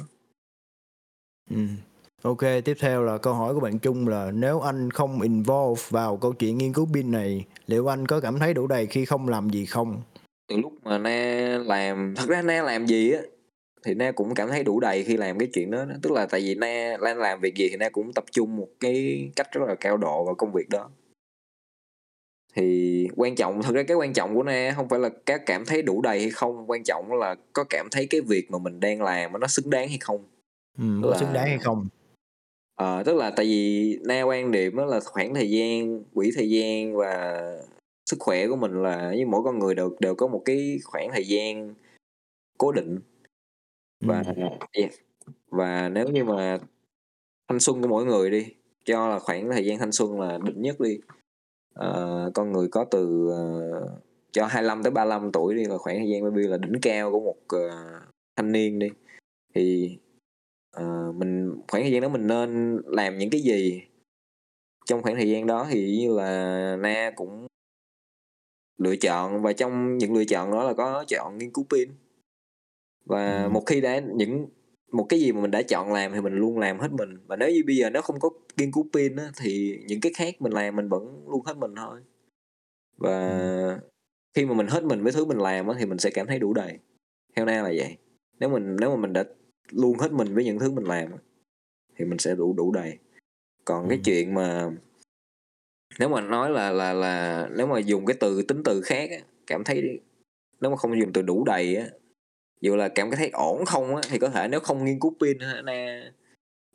[1.50, 1.56] Ừ.
[2.22, 6.16] Ok, tiếp theo là câu hỏi của bạn Trung là nếu anh không involve vào
[6.16, 9.28] câu chuyện nghiên cứu pin này, liệu anh có cảm thấy đủ đầy khi không
[9.28, 10.02] làm gì không?
[10.48, 13.20] Từ lúc mà Na làm, thật ra Na làm gì á,
[13.84, 15.84] thì Na cũng cảm thấy đủ đầy khi làm cái chuyện đó.
[16.02, 18.68] Tức là tại vì Na, Na làm việc gì thì Na cũng tập trung một
[18.80, 20.90] cái cách rất là cao độ vào công việc đó.
[22.54, 25.64] Thì quan trọng, thật ra cái quan trọng của Na không phải là các cảm
[25.64, 28.80] thấy đủ đầy hay không, quan trọng là có cảm thấy cái việc mà mình
[28.80, 30.24] đang làm nó xứng đáng hay không.
[30.78, 31.18] Ừ, là...
[31.18, 31.88] xứng đáng hay không?
[32.76, 36.50] Ờ, tức là tại vì na quan điểm đó là khoảng thời gian, quỹ thời
[36.50, 37.40] gian và
[38.06, 41.10] sức khỏe của mình là như mỗi con người đều đều có một cái khoảng
[41.12, 41.74] thời gian
[42.58, 42.98] cố định.
[44.00, 44.24] Và
[44.72, 44.90] yeah.
[45.50, 46.58] và nếu như mà
[47.48, 48.46] thanh xuân của mỗi người đi,
[48.84, 50.98] cho là khoảng thời gian thanh xuân là định nhất đi.
[51.74, 53.90] Ờ, con người có từ uh,
[54.32, 57.20] cho 25 tới 35 tuổi đi là khoảng thời gian maybe là đỉnh cao của
[57.20, 57.72] một uh,
[58.36, 58.88] thanh niên đi.
[59.54, 59.98] Thì
[60.80, 63.82] uh, mình khoảng thời gian đó mình nên làm những cái gì?
[64.86, 67.46] Trong khoảng thời gian đó thì như là na cũng
[68.78, 71.88] lựa chọn và trong những lựa chọn đó là có chọn nghiên cứu pin.
[73.04, 73.48] Và ừ.
[73.48, 74.46] một khi đã những
[74.92, 77.18] một cái gì mà mình đã chọn làm thì mình luôn làm hết mình.
[77.26, 80.12] Và nếu như bây giờ nó không có nghiên cứu pin á, thì những cái
[80.16, 82.00] khác mình làm mình vẫn luôn hết mình thôi.
[82.96, 83.88] Và ừ.
[84.34, 86.38] khi mà mình hết mình với thứ mình làm á, thì mình sẽ cảm thấy
[86.38, 86.78] đủ đầy.
[87.36, 87.96] Theo na là vậy.
[88.40, 89.24] Nếu mình nếu mà mình đã
[89.70, 91.08] luôn hết mình với những thứ mình làm
[91.96, 92.98] thì mình sẽ đủ đủ đầy
[93.64, 93.88] còn ừ.
[93.88, 94.70] cái chuyện mà
[95.98, 99.18] nếu mà nói là là là nếu mà dùng cái từ tính từ khác á,
[99.46, 100.00] cảm thấy
[100.60, 101.86] nếu mà không dùng từ đủ đầy á
[102.60, 105.38] dù là cảm thấy ổn không á thì có thể nếu không nghiên cứu pin
[105.64, 106.12] na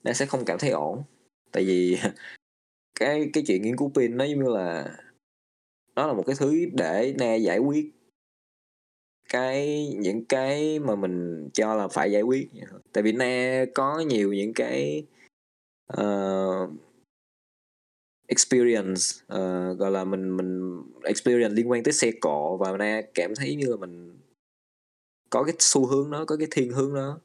[0.04, 1.04] na sẽ không cảm thấy ổn
[1.52, 1.98] tại vì
[3.00, 4.98] cái cái chuyện nghiên cứu pin nó giống như là
[5.96, 7.92] nó là một cái thứ để na giải quyết
[9.32, 12.50] cái những cái mà mình cho là phải giải quyết
[12.94, 15.06] tại vì na có nhiều những cái
[15.94, 16.70] uh,
[18.28, 19.02] experience
[19.34, 23.56] uh, gọi là mình mình experience liên quan tới xe cộ và na cảm thấy
[23.56, 24.20] như là mình
[25.30, 27.20] có cái xu hướng đó có cái thiên hướng đó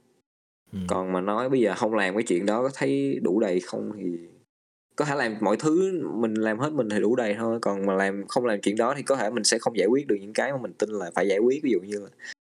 [0.73, 0.79] ừ.
[0.89, 3.93] còn mà nói bây giờ không làm cái chuyện đó có thấy đủ đầy không
[3.97, 4.19] thì
[4.97, 7.95] có thể làm mọi thứ mình làm hết mình thì đủ đầy thôi còn mà
[7.95, 10.33] làm không làm chuyện đó thì có thể mình sẽ không giải quyết được những
[10.33, 11.63] cái mà mình tin là phải giải quyết.
[11.63, 12.09] Ví dụ như là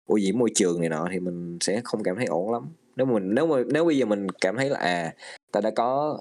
[0.07, 2.63] ô nhiễm môi trường này nọ thì mình sẽ không cảm thấy ổn lắm.
[2.97, 5.15] Nếu mình nếu mà nếu bây giờ mình cảm thấy là à
[5.53, 6.21] ta đã có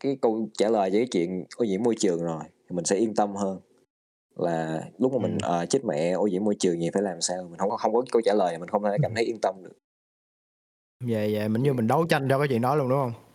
[0.00, 2.96] cái câu trả lời cho cái chuyện ô nhiễm môi trường rồi thì mình sẽ
[2.96, 3.60] yên tâm hơn.
[4.36, 5.62] Là lúc mà mình ừ.
[5.62, 7.42] uh, chết mẹ ô nhiễm môi trường gì phải làm sao?
[7.42, 9.72] Mình không không có câu trả lời mình không thể cảm thấy yên tâm được.
[11.04, 13.29] Dạ dạ mình như mình đấu tranh cho cái chuyện đó luôn đúng không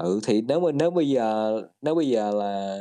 [0.00, 2.78] ừ thì nếu mà nếu bây giờ nếu bây giờ là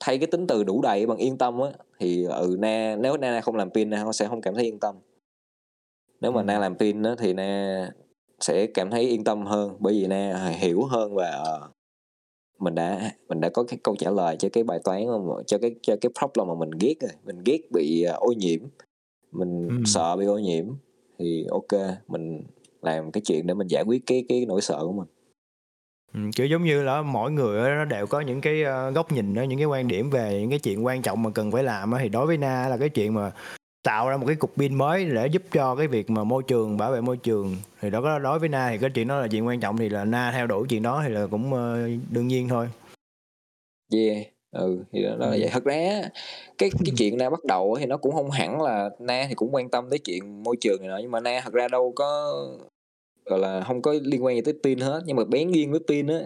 [0.00, 3.40] thay cái tính từ đủ đầy bằng yên tâm á thì ừ na nếu na
[3.40, 4.94] không làm pin na sẽ không cảm thấy yên tâm.
[6.20, 7.90] Nếu mà na làm pin á thì na
[8.40, 11.70] sẽ cảm thấy yên tâm hơn bởi vì na hiểu hơn và uh,
[12.58, 15.02] mình đã mình đã có cái câu trả lời cho cái bài toán
[15.46, 18.60] cho cái cho cái problem mà mình ghét rồi mình ghét bị uh, ô nhiễm.
[19.32, 19.74] Mình ừ.
[19.86, 20.66] sợ bị ô nhiễm
[21.18, 22.42] thì ok mình
[22.82, 25.06] làm cái chuyện để mình giải quyết cái cái nỗi sợ của mình
[26.14, 29.34] Ừ, kiểu giống như là mỗi người nó đều có những cái ờ, góc nhìn
[29.34, 31.92] đó, những cái quan điểm về những cái chuyện quan trọng mà cần phải làm
[31.98, 33.32] thì đối với Na là cái chuyện mà
[33.82, 36.76] tạo ra một cái cục pin mới để giúp cho cái việc mà môi trường
[36.76, 39.28] bảo vệ môi trường thì đó có đối với Na thì cái chuyện đó là
[39.28, 42.28] chuyện quan trọng thì là Na theo đuổi chuyện đó thì là cũng ờ, đương
[42.28, 42.68] nhiên thôi.
[43.92, 45.38] Yeah, ừ thì đó, đó là ừ.
[45.40, 46.02] vậy thật ra
[46.58, 49.54] cái cái chuyện na bắt đầu thì nó cũng không hẳn là na thì cũng
[49.54, 52.32] quan tâm tới chuyện môi trường này nọ nhưng mà na thật ra đâu có
[53.30, 55.80] gọi là không có liên quan gì tới pin hết nhưng mà bén duyên với
[55.88, 56.20] pin á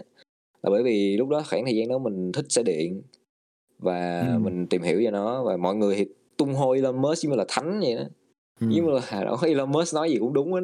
[0.63, 3.03] là bởi vì lúc đó khoảng thời gian đó mình thích xe điện
[3.79, 4.39] và ừ.
[4.39, 6.07] mình tìm hiểu về nó và mọi người thì
[6.37, 8.03] tung hô Elon Musk như là thánh vậy đó.
[8.61, 8.67] Ừ.
[8.71, 10.61] nhưng mà là Elon Musk nói gì cũng đúng á.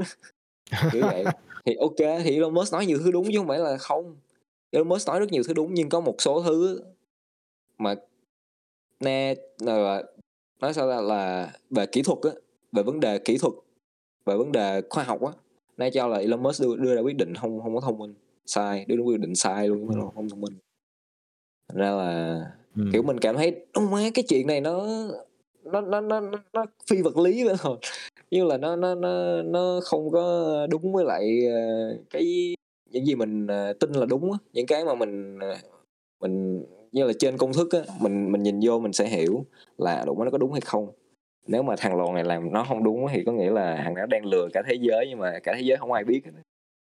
[0.92, 1.24] Kiểu vậy.
[1.64, 4.16] Thì ok thì Elon Musk nói nhiều thứ đúng chứ không phải là không.
[4.70, 6.82] Elon Musk nói rất nhiều thứ đúng nhưng có một số thứ
[7.78, 7.94] mà
[9.00, 10.02] nè là
[10.60, 12.30] nói sao là, là về kỹ thuật á
[12.72, 13.54] về vấn đề kỹ thuật
[14.26, 15.32] về vấn đề khoa học á
[15.80, 18.14] nó cho là Elon Musk đưa, đưa ra quyết định không không có thông minh.
[18.46, 20.54] Sai đưa ra quyết định sai luôn mà không thông minh.
[21.68, 22.40] Thành ra là
[22.76, 22.82] ừ.
[22.92, 24.86] kiểu mình cảm thấy ông má cái chuyện này nó
[25.64, 26.20] nó nó nó
[26.52, 27.76] nó phi vật lý vậy rồi
[28.30, 31.60] như là nó nó nó nó không có đúng với lại ờ,
[32.10, 32.54] cái
[32.90, 34.38] những gì mình ờ, tin là đúng á.
[34.52, 35.56] Những cái mà mình ờ,
[36.20, 39.44] mình như là trên công thức á mình mình nhìn vô mình sẽ hiểu
[39.78, 40.88] là đúng nó có đúng hay không
[41.46, 44.06] nếu mà thằng lòn này làm nó không đúng thì có nghĩa là thằng đó
[44.06, 46.22] đang lừa cả thế giới nhưng mà cả thế giới không ai biết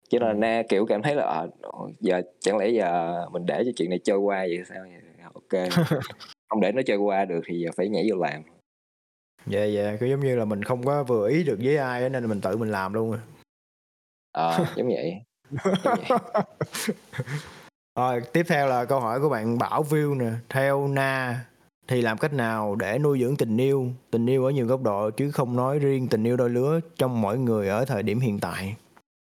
[0.08, 1.42] cho nên là na kiểu cảm thấy là à,
[2.00, 4.84] giờ chẳng lẽ giờ mình để cho chuyện này trôi qua vậy sao
[5.34, 5.70] ok
[6.48, 8.42] không để nó trôi qua được thì giờ phải nhảy vô làm.
[9.46, 12.28] Dạ dạ cứ giống như là mình không có vừa ý được với ai nên
[12.28, 13.18] mình tự mình làm luôn
[14.32, 15.14] ờ à, giống vậy,
[15.84, 16.18] giống vậy.
[17.96, 21.44] rồi tiếp theo là câu hỏi của bạn Bảo View nè theo Na
[21.88, 25.10] thì làm cách nào để nuôi dưỡng tình yêu tình yêu ở nhiều góc độ
[25.10, 28.38] chứ không nói riêng tình yêu đôi lứa trong mỗi người ở thời điểm hiện
[28.40, 28.76] tại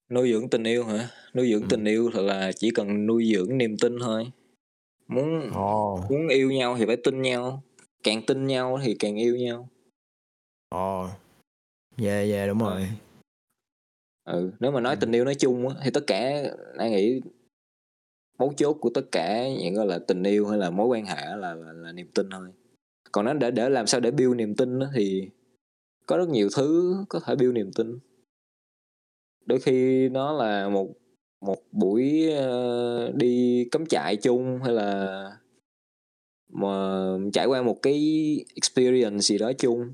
[0.09, 1.67] nuôi dưỡng tình yêu hả nuôi dưỡng ừ.
[1.69, 4.31] tình yêu là chỉ cần nuôi dưỡng niềm tin thôi
[5.07, 6.11] muốn oh.
[6.11, 7.63] muốn yêu nhau thì phải tin nhau
[8.03, 9.69] càng tin nhau thì càng yêu nhau
[10.69, 11.09] ồ oh.
[11.97, 12.87] dạ yeah, dạ đúng rồi
[14.23, 14.99] ừ nếu mà nói ừ.
[14.99, 16.43] tình yêu nói chung á thì tất cả
[16.77, 17.21] anh nghĩ
[18.43, 21.35] mấu chốt của tất cả những gọi là tình yêu hay là mối quan hệ
[21.35, 22.49] là là, là niềm tin thôi.
[23.11, 25.29] Còn nó để để làm sao để build niềm tin đó, thì
[26.05, 27.99] có rất nhiều thứ có thể build niềm tin.
[29.45, 30.87] Đôi khi nó là một
[31.41, 35.31] một buổi uh, đi cắm trại chung hay là
[36.49, 37.99] mà trải qua một cái
[38.55, 39.93] experience gì đó chung.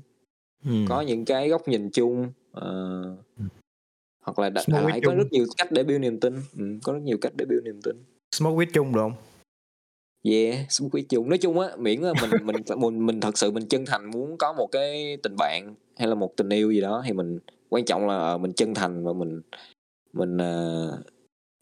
[0.64, 0.72] Ừ.
[0.88, 3.18] có những cái góc nhìn chung uh,
[4.20, 6.34] hoặc là đã, lại có rất nhiều cách để build niềm tin.
[6.58, 7.96] Ừ, có rất nhiều cách để build niềm tin
[8.36, 9.14] smoke weed chung được không?
[10.22, 11.28] Yeah smoke weed chung.
[11.28, 14.36] Nói chung á miễn là mình mình mình mình thật sự mình chân thành muốn
[14.38, 17.38] có một cái tình bạn hay là một tình yêu gì đó thì mình
[17.68, 19.40] quan trọng là ờ, mình chân thành và mình
[20.12, 20.94] mình uh,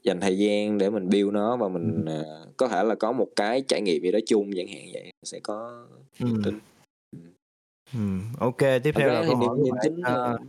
[0.02, 3.28] dành thời gian để mình build nó và mình uh, có thể là có một
[3.36, 5.86] cái trải nghiệm gì đó chung chẳng hạn vậy sẽ có
[6.20, 6.26] ừ.
[6.44, 6.58] tin.
[7.94, 8.00] Ừ.
[8.38, 10.40] ok tiếp theo là câu hỏi niềm tin uh,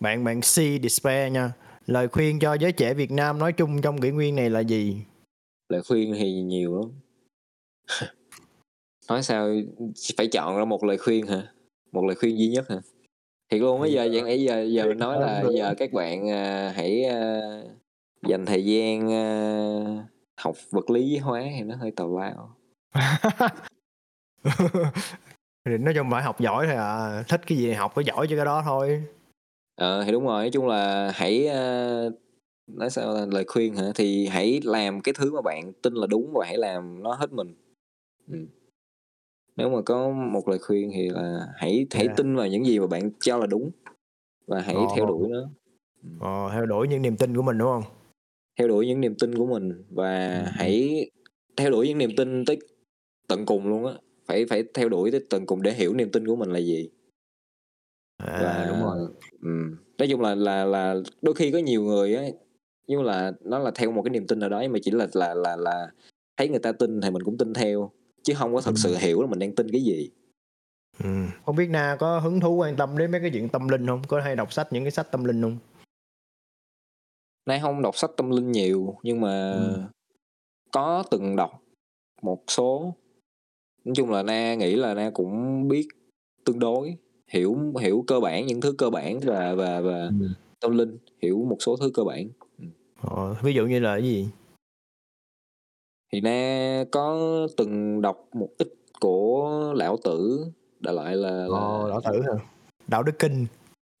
[0.00, 1.52] bạn bạn C Despair nha.
[1.86, 4.96] Lời khuyên cho giới trẻ Việt Nam nói chung trong kỷ nguyên này là gì
[5.68, 6.90] lời khuyên thì nhiều lắm.
[9.08, 9.48] Nói sao
[10.16, 11.52] phải chọn ra một lời khuyên hả?
[11.92, 12.80] Một lời khuyên duy nhất hả?
[13.50, 17.70] Thiệt luôn bây giờ dạng giờ giờ nói là giờ các bạn uh, hãy uh,
[18.26, 20.04] dành thời gian uh,
[20.36, 22.56] học vật lý với hóa thì nó hơi tào lao.
[25.66, 28.36] Thì nói chung phải học giỏi thôi à thích cái gì học phải giỏi cho
[28.36, 29.04] cái đó thôi.
[29.76, 32.12] Ờ thì đúng rồi nói chung là hãy uh,
[32.66, 33.92] nói sao là lời khuyên hả?
[33.94, 37.32] Thì hãy làm cái thứ mà bạn tin là đúng và hãy làm nó hết
[37.32, 37.54] mình.
[38.32, 38.38] Ừ.
[39.56, 42.16] nếu mà có một lời khuyên thì là hãy hãy Yeah.
[42.16, 43.70] tin vào những gì mà bạn cho là đúng
[44.46, 44.92] và hãy Ồ.
[44.96, 45.48] theo đuổi nó.
[46.20, 47.82] Ờ, theo đuổi những niềm tin của mình đúng không?
[48.58, 50.50] Theo đuổi những niềm tin của mình và Ừ.
[50.52, 51.06] hãy
[51.56, 52.58] theo đuổi những niềm tin tới
[53.28, 53.92] tận cùng luôn á.
[54.26, 56.88] Phải phải theo đuổi tới tận cùng để hiểu niềm tin của mình là gì.
[58.16, 58.38] À.
[58.42, 59.08] và đúng rồi.
[59.42, 62.22] Ừm, nói chung là là là đôi khi có nhiều người á
[62.86, 65.06] nhưng là nó là theo một cái niềm tin nào đó nhưng mà chỉ là
[65.14, 65.90] là là là
[66.36, 67.90] thấy người ta tin thì mình cũng tin theo
[68.22, 68.76] chứ không có thật Ừ.
[68.76, 70.10] sự hiểu là mình đang tin cái gì
[71.04, 71.08] ừ.
[71.46, 74.02] không biết na có hứng thú quan tâm đến mấy cái chuyện tâm linh không
[74.08, 75.58] có hay đọc sách những cái sách tâm linh không
[77.46, 79.82] nay không đọc sách tâm linh nhiều nhưng mà Ừ.
[80.72, 81.62] có từng đọc
[82.22, 82.94] một số
[83.84, 85.88] nói chung là na nghĩ là na cũng biết
[86.44, 86.96] tương đối
[87.28, 90.28] hiểu hiểu cơ bản những thứ cơ bản và và và Ừ.
[90.60, 92.28] tâm linh hiểu một số thứ cơ bản
[93.10, 94.28] ờ, ví dụ như là cái gì?
[96.12, 97.18] Thì na có
[97.56, 98.68] từng đọc một ít
[99.00, 100.46] của lão tử
[100.80, 102.44] đại loại là, là ờ lão tử hả?
[102.86, 103.46] Đạo đức kinh.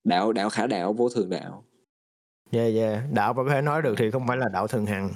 [0.04, 1.62] Đạo đạo khả đạo vô thường đạo.
[2.50, 5.10] Yeah yeah đạo mà có thể nói được thì không phải là đạo thường hằng.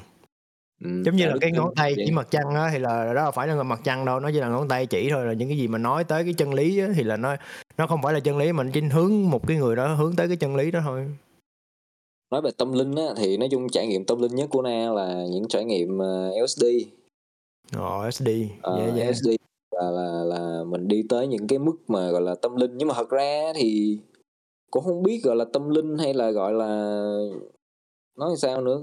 [0.84, 3.48] Ừ, giống như là cái ngón tay chỉ mặt trăng á thì là đó phải
[3.48, 5.68] là mặt trăng đâu nó chỉ là ngón tay chỉ thôi là những cái gì
[5.68, 7.36] mà nói tới cái chân lý á, thì là nó
[7.76, 10.16] nó không phải là chân lý mà nó chỉ hướng một cái người đó hướng
[10.16, 11.06] tới cái chân lý đó thôi
[12.30, 14.90] nói về tâm linh á thì nói chung trải nghiệm tâm linh nhất của na
[14.92, 16.64] là những trải nghiệm uh, LSD
[17.72, 18.28] ờ SD
[18.62, 19.08] Ờ, yeah, yeah.
[19.08, 19.28] LSD
[19.70, 22.70] là, là là mình đi tới những cái mức mà gọi là tâm linh.
[22.78, 23.98] Nhưng mà thật ra thì
[24.70, 26.68] cũng không biết gọi là tâm linh hay là gọi là
[28.18, 28.82] nói sao nữa.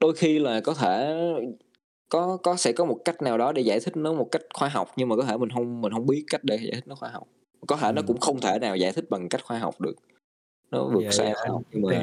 [0.00, 1.16] Đôi khi là có thể
[2.08, 4.68] có có sẽ có một cách nào đó để giải thích nó một cách khoa
[4.68, 6.94] học nhưng mà có thể mình không mình không biết cách để giải thích nó
[6.94, 7.28] khoa học.
[7.66, 8.04] Có thể nó Ừ.
[8.06, 9.94] cũng không thể nào giải thích bằng cách khoa học được
[10.70, 11.34] nó vượt Dạ, xa dạ.
[11.34, 12.02] khoa học nhưng mà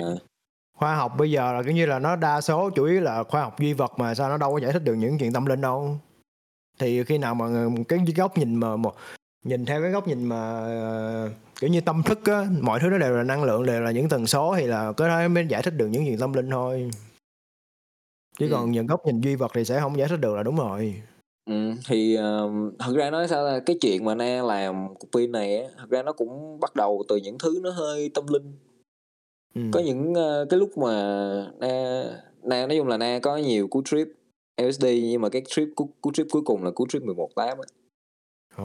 [0.78, 3.42] khoa học bây giờ là kiểu như là nó đa số chủ yếu là khoa
[3.42, 5.62] học duy vật mà sao nó đâu có giải thích được những chuyện tâm linh
[5.62, 5.98] đâu
[6.80, 7.46] thì khi nào mà
[7.88, 8.96] cái góc nhìn mà một
[9.44, 11.30] nhìn theo cái góc nhìn mà ờ,
[11.60, 14.10] kiểu như tâm thức á mọi thứ nó đều là năng lượng đều là những
[14.10, 16.92] tần số thì là cái đó mới giải thích được những chuyện tâm linh thôi
[18.40, 18.52] chứ Ừ.
[18.52, 21.02] còn những góc nhìn duy vật thì sẽ không giải thích được là đúng rồi
[21.46, 25.32] Ừ, thì um, thật ra nói sao là cái chuyện mà na làm cục pin
[25.32, 28.54] này á thật ra nó cũng bắt đầu từ những thứ nó hơi tâm linh.
[29.56, 29.62] Ừ.
[29.72, 30.92] có những ờ, cái lúc mà
[31.60, 32.04] na
[32.44, 34.08] na nói chung là na có nhiều cú trip
[34.58, 37.58] LSD nhưng mà cái trip cú, cú trip cuối cùng là cú trip 11 tám
[37.58, 37.68] á.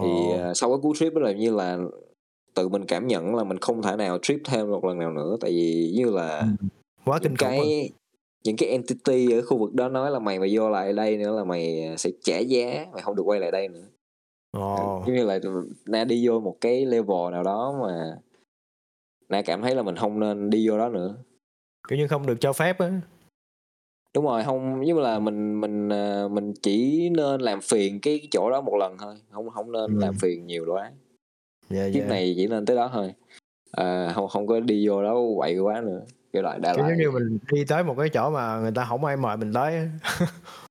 [0.03, 1.79] Thì ờ, sau cái cú trip đó là như là
[2.55, 5.37] tự mình cảm nhận là mình không thể nào trip thêm một lần nào nữa
[5.41, 6.49] tại vì như là
[7.05, 7.91] quá những kinh cái
[8.45, 11.37] những cái entity ở khu vực đó nói là mày mà vô lại đây nữa
[11.37, 13.85] là mày sẽ trả giá mày không được quay lại đây nữa.
[14.57, 15.03] Ồ.
[15.07, 15.39] giống như là
[15.87, 18.17] na đi vô một cái level nào đó mà
[19.29, 21.15] na cảm thấy là mình không nên đi vô đó nữa.
[21.89, 23.01] Kiểu như không được cho phép á.
[24.15, 28.29] Đúng rồi không giống như là mình mình ờ, mình chỉ nên làm phiền cái
[28.31, 30.01] chỗ đó một lần thôi không không nên Ừ.
[30.01, 30.93] làm phiền nhiều quá.
[31.71, 32.09] Dạ kiếp dạ.
[32.09, 33.15] này chỉ nên tới đó thôi.
[33.73, 36.03] À, không không có đi vô đó quậy quá nữa
[36.33, 38.73] cái loại đại kiểu loại giống như mình đi tới một cái chỗ mà người
[38.75, 39.89] ta không ai mời mình tới.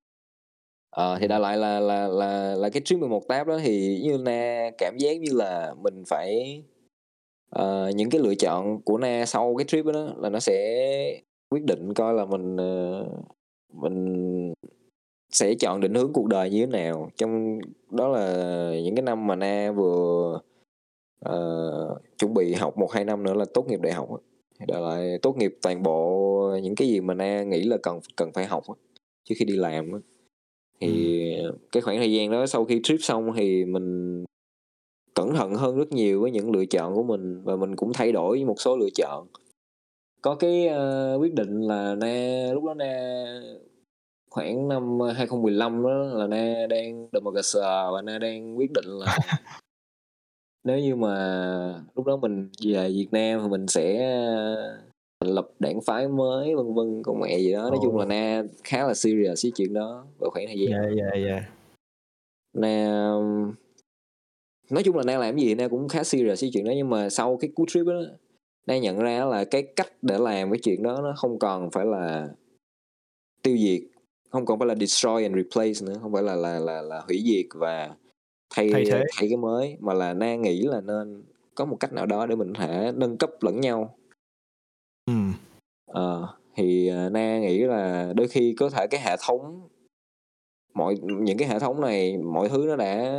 [0.98, 4.18] Ờ, thì đại loại là là là là cái trip 11 tab đó thì như
[4.18, 6.64] na cảm giác như là mình phải
[7.50, 11.64] ờ, những cái lựa chọn của na sau cái trip đó là nó sẽ quyết
[11.64, 13.06] định coi là mình ờ,
[13.74, 14.54] mình
[15.30, 17.10] sẽ chọn định hướng cuộc đời như thế nào.
[17.18, 17.60] Trong
[17.92, 20.40] đó là những cái năm mà na vừa
[21.20, 24.10] ờ, chuẩn bị học một hai năm nữa là tốt nghiệp đại học
[24.68, 28.32] đại loại tốt nghiệp toàn bộ những cái gì mà na nghĩ là cần cần
[28.34, 28.64] phải học
[29.24, 29.92] trước khi đi làm
[30.82, 31.34] thì
[31.72, 34.24] cái khoảng thời gian đó sau khi trip xong thì mình
[35.16, 38.12] cẩn thận hơn rất nhiều với những lựa chọn của mình và mình cũng thay
[38.12, 39.28] đổi một số lựa chọn.
[40.22, 43.24] Có cái ờ, quyết định là na lúc đó na
[44.30, 47.60] khoảng năm 2015 đó là na đang democracy
[47.94, 49.18] và na đang quyết định là
[50.64, 54.78] nếu như mà lúc đó mình về Việt Nam thì mình sẽ ờ,
[55.22, 57.70] thành lập đảng phái mới vân vân con mẹ gì đó.
[57.70, 60.90] Nói chung là na khá là serious với chuyện đó vào khoảng thời gian dạ
[60.98, 61.42] dạ dạ
[62.54, 63.12] na
[64.70, 66.72] nói chung là na làm gì na cũng khá serious với chuyện đó.
[66.76, 68.02] Nhưng mà sau cái cú trip đó
[68.68, 71.86] na nhận ra là cái cách để làm cái chuyện đó nó không còn phải
[71.86, 72.30] là
[73.44, 73.82] tiêu diệt
[74.30, 77.24] không còn phải là destroy and replace nữa không phải là là là, là hủy
[77.26, 77.96] diệt và
[78.50, 79.04] thay Thay thế.
[79.18, 81.24] thay cái mới mà là na nghĩ là nên
[81.56, 83.98] có một cách nào đó để mình thể nâng cấp lẫn nhau
[85.06, 85.14] ừ.
[85.86, 89.68] Ờ, thì ờ, na nghĩ là đôi khi có thể cái hệ thống
[90.74, 93.14] mọi những cái hệ thống này mọi thứ nó đã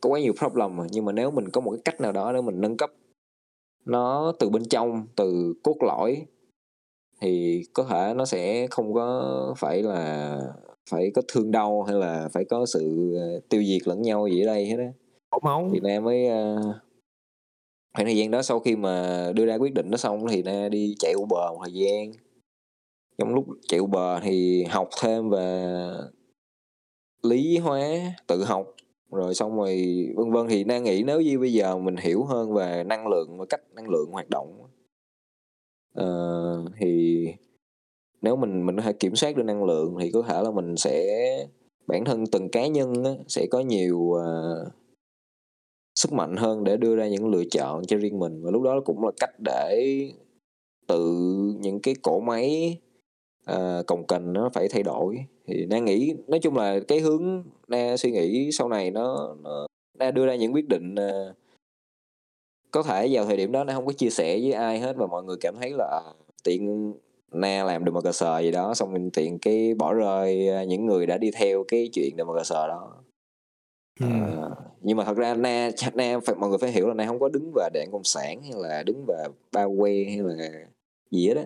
[0.00, 2.32] có quá nhiều problem rồi nhưng mà nếu mình có một cái cách nào đó
[2.32, 2.90] để mình nâng cấp
[3.84, 6.26] nó từ bên trong từ cốt lõi
[7.20, 10.38] thì có thể nó sẽ không có phải là
[10.90, 14.42] phải có thương đau hay là phải có sự ờ, tiêu diệt lẫn nhau gì
[14.42, 14.92] ở đây hết á.
[15.32, 15.70] Đổ máu.
[15.72, 16.76] Thì na mới uh,
[17.94, 20.68] khoảng thời gian đó sau khi mà đưa ra quyết định đó xong thì na
[20.68, 22.12] đi chạy Uber một thời gian.
[23.18, 25.76] Trong lúc chạy Uber thì học thêm về
[27.22, 27.80] lý hóa
[28.26, 28.66] tự học
[29.10, 30.46] rồi xong rồi vân vân.
[30.48, 33.60] Thì na nghĩ nếu như bây giờ mình hiểu hơn về năng lượng và cách
[33.74, 34.62] năng lượng hoạt động
[36.00, 37.26] uh, thì
[38.26, 40.76] nếu mình mình có thể kiểm soát được năng lượng thì có thể là mình
[40.76, 41.06] sẽ
[41.86, 44.72] bản thân từng cá nhân á, sẽ có nhiều uh,
[45.94, 48.42] sức mạnh hơn để đưa ra những lựa chọn cho riêng mình.
[48.42, 50.00] Và lúc đó cũng là cách để
[50.86, 51.14] tự
[51.60, 52.76] những cái cỗ máy
[53.52, 55.16] uh, cồng kềnh nó phải thay đổi.
[55.46, 59.66] Thì đang nghĩ nói chung là cái hướng na suy nghĩ sau này nó, nó
[59.98, 61.36] na đưa ra những quyết định uh,
[62.70, 65.06] có thể vào thời điểm đó nó không có chia sẻ với ai hết và
[65.06, 66.12] mọi người cảm thấy là à,
[66.44, 66.92] tiện
[67.32, 70.86] na làm được một cờ sờ gì đó xong mình tiện cái bỏ rơi những
[70.86, 73.02] người đã đi theo cái chuyện được một cờ sờ đó.
[74.00, 74.06] Ừ.
[74.06, 74.50] à,
[74.80, 77.28] nhưng mà thật ra na na phải mọi người phải hiểu là na không có
[77.28, 80.50] đứng về đảng cộng sản hay là đứng về ba que hay là
[81.10, 81.42] gì hết đó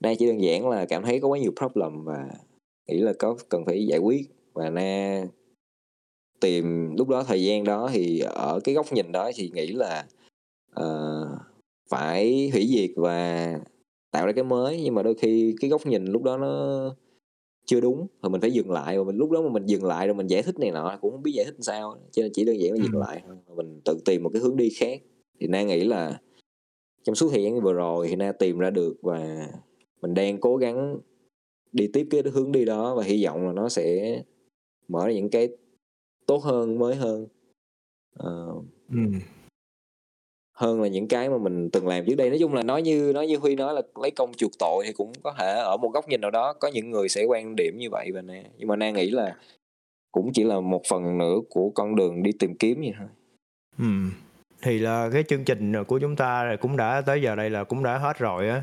[0.00, 2.28] na chỉ đơn giản là cảm thấy có quá nhiều problem và
[2.86, 4.30] nghĩ là có cần phải giải quyết.
[4.52, 5.22] Và na
[6.40, 10.06] tìm lúc đó thời gian đó thì ở cái góc nhìn đó thì nghĩ là
[10.80, 11.28] uh,
[11.90, 13.58] phải hủy diệt và
[14.14, 16.94] tạo ra cái mới nhưng mà đôi khi cái góc nhìn lúc đó nó
[17.64, 18.98] chưa đúng rồi mình phải dừng lại.
[18.98, 21.10] Và mình lúc đó mà mình dừng lại rồi mình giải thích này nọ cũng
[21.10, 23.36] không biết giải thích sao cho nên chỉ đơn giản là dừng lại thôi.
[23.56, 25.00] Mình tự tìm một cái hướng đi khác.
[25.40, 26.20] Thì na nghĩ là
[27.02, 29.48] trong suốt thời gian vừa rồi thì na tìm ra được và
[30.02, 30.98] mình đang cố gắng
[31.72, 34.18] đi tiếp cái hướng đi đó và hy vọng là nó sẽ
[34.88, 35.48] mở ra những cái
[36.26, 37.26] tốt hơn mới hơn.
[38.20, 39.00] Uh, ừ
[40.54, 42.30] hơn là những cái mà mình từng làm trước đây.
[42.30, 44.92] Nói chung là nói như nói như huy nói là lấy công chuộc tội thì
[44.92, 47.74] cũng có thể ở một góc nhìn nào đó, có những người sẽ quan điểm
[47.78, 48.44] như vậy và nè.
[48.58, 49.36] Nhưng mà na nghĩ là
[50.12, 53.08] cũng chỉ là một phần nữa của con đường đi tìm kiếm vậy thôi.
[53.78, 53.84] Ừ.
[54.62, 57.82] thì là cái chương trình của chúng ta cũng đã tới giờ đây là cũng
[57.82, 58.62] đã hết rồi á.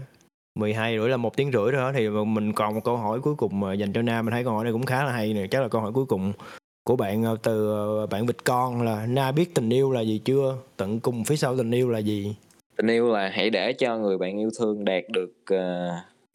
[0.56, 3.62] 12 rưỡi là một tiếng rưỡi rồi thì mình còn một câu hỏi cuối cùng
[3.78, 4.26] dành cho Nam.
[4.26, 6.06] Mình thấy câu hỏi này cũng khá là hay nè, chắc là câu hỏi cuối
[6.06, 6.34] cùng
[6.84, 10.22] của bạn ờ, từ ờ, bạn vịt con là na biết tình yêu là gì
[10.26, 10.58] chưa?
[10.78, 12.36] Tận cùng phía sau tình yêu là gì?
[12.76, 15.60] Tình yêu là hãy để cho người bạn yêu thương đạt được uh,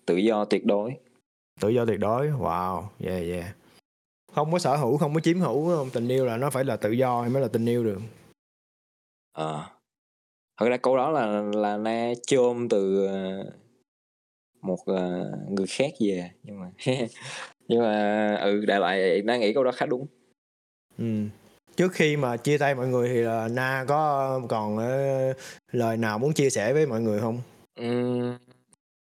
[0.06, 0.97] tự do tuyệt đối.
[1.60, 2.27] Tự do tuyệt đối?
[2.28, 3.56] Wow yeah yeah.
[4.32, 5.90] Không có sở hữu không có chiếm hữu không?
[5.90, 7.98] Tình yêu là nó phải là tự do mới là tình yêu được.
[9.32, 9.56] Ờ.
[9.56, 9.70] À.
[10.60, 13.09] thật ra câu đó là là na chôm từ
[14.62, 16.70] một uh, người khác về nhưng mà
[17.68, 20.06] nhưng mà ừ đại loại na nghĩ câu đó khá đúng
[20.98, 21.05] Ừ.
[21.77, 25.36] Trước khi mà chia tay mọi người thì là Na có còn uh,
[25.73, 27.40] lời nào muốn chia sẻ với mọi người không?
[27.74, 28.23] Ừ.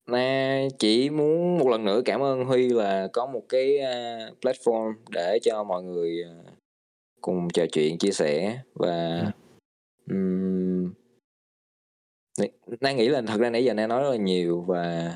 [0.07, 4.93] Na chỉ muốn một lần nữa cảm ơn Huy là có một cái uh, platform
[5.09, 6.45] để cho mọi người uh,
[7.21, 9.25] cùng trò chuyện chia sẻ và
[10.09, 10.15] ừ.
[10.15, 10.93] um,
[12.81, 15.15] Na nghĩ là thật ra nãy giờ Na nói rất là nhiều và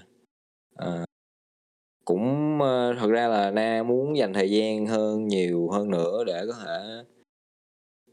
[0.84, 1.06] uh,
[2.06, 6.45] cũng uh, thật ra là na muốn dành thời gian hơn nhiều hơn nữa để
[6.48, 7.03] có thể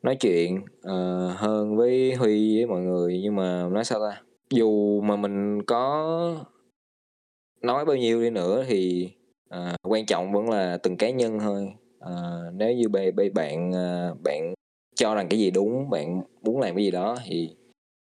[0.02, 3.20] nói chuyện uh, hơn với huy với mọi người.
[3.22, 4.22] Nhưng mà nói sao ta?
[4.50, 6.44] Dù mà mình có
[7.62, 9.10] nói bao nhiêu đi nữa thì
[9.54, 11.68] uh, quan trọng vẫn là từng cá nhân thôi.
[12.04, 14.54] Uh, nếu như bê bê bạn uh, bạn
[14.94, 17.50] cho rằng cái gì đúng bạn muốn làm cái gì đó thì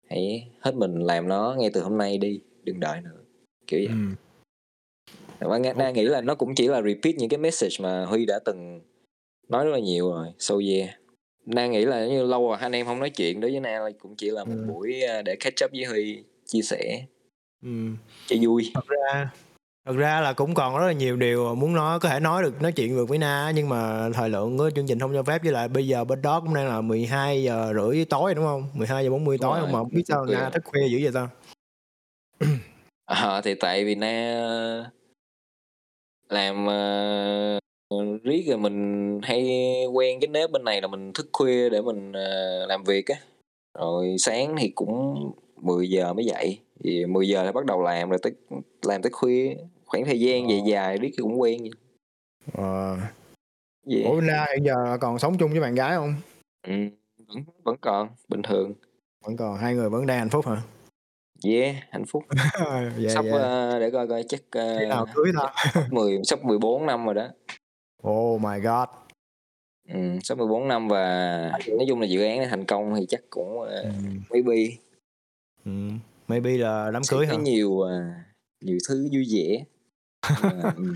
[0.09, 3.23] hãy hết mình làm nó ngay từ hôm nay đi đừng đợi nữa.
[3.67, 3.87] Kiểu vậy.
[3.87, 4.24] Ừ
[5.39, 8.39] và đang nghĩ là nó cũng chỉ là repeat những cái message mà Huy đã
[8.45, 8.81] từng
[9.49, 10.27] nói rất là nhiều rồi.
[10.39, 10.89] So yeah.
[11.45, 14.15] Đang nghĩ là như lâu rồi anh em không nói chuyện đối với Na cũng
[14.15, 14.65] chỉ là một ừ.
[14.67, 17.05] buổi à, để catch up với Huy chia sẻ.
[17.63, 17.69] Ừ.
[18.27, 18.71] cho vui.
[18.73, 19.29] Thật ra
[19.85, 22.61] thật ra là cũng còn rất là nhiều điều muốn nói có thể nói được
[22.61, 25.43] nói chuyện được với Na nhưng mà thời lượng của chương trình không cho phép.
[25.43, 28.69] Với lại bây giờ bên đó cũng đang là 12 giờ rưỡi tối đúng không?
[28.73, 31.29] 12 giờ 40 tối không mà không biết sao Na thức khuya dữ vậy ta.
[33.05, 34.91] À, thì tại vì Na
[36.29, 36.67] làm
[37.93, 39.43] uh, riết rồi mình hay
[39.93, 43.15] quen cái nếp bên này là mình thức khuya để mình uh, làm việc á
[43.79, 45.15] rồi sáng thì cũng
[45.61, 48.33] 10 giờ mới dậy thì 10 giờ thì bắt đầu làm rồi tới
[48.81, 51.71] làm tới khuya khoảng thời gian dài dài riết cũng quen vậy
[52.53, 52.97] ờ
[53.85, 54.03] Gì?
[54.03, 56.15] Ủa Na hiện giờ còn sống chung với bạn gái không?
[56.67, 56.73] Ừ,
[57.27, 58.73] vẫn vẫn còn bình thường.
[59.25, 60.61] Vẫn còn hai người vẫn đang hạnh phúc hả?
[61.45, 62.23] Yeah, hạnh phúc.
[62.99, 63.35] yeah, sắp yeah.
[63.35, 65.53] Uh, để coi coi chắc uh, Khi nào cưới ta?
[65.73, 67.27] sắp 10 sắp 14 năm rồi đó.
[68.07, 68.89] Oh my god.
[69.89, 73.59] ừ, sắp 14 năm và nói chung là dự án thành công thì chắc cũng
[73.59, 73.89] uh, ừ.
[74.29, 74.55] maybe
[75.65, 75.71] ừ.
[76.27, 77.89] maybe là đám sẽ cưới hả nhiều uh,
[78.61, 79.65] nhiều thứ vui vẻ
[80.77, 80.93] ừ.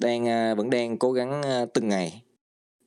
[0.00, 2.22] đang uh, vẫn đang cố gắng uh, từng ngày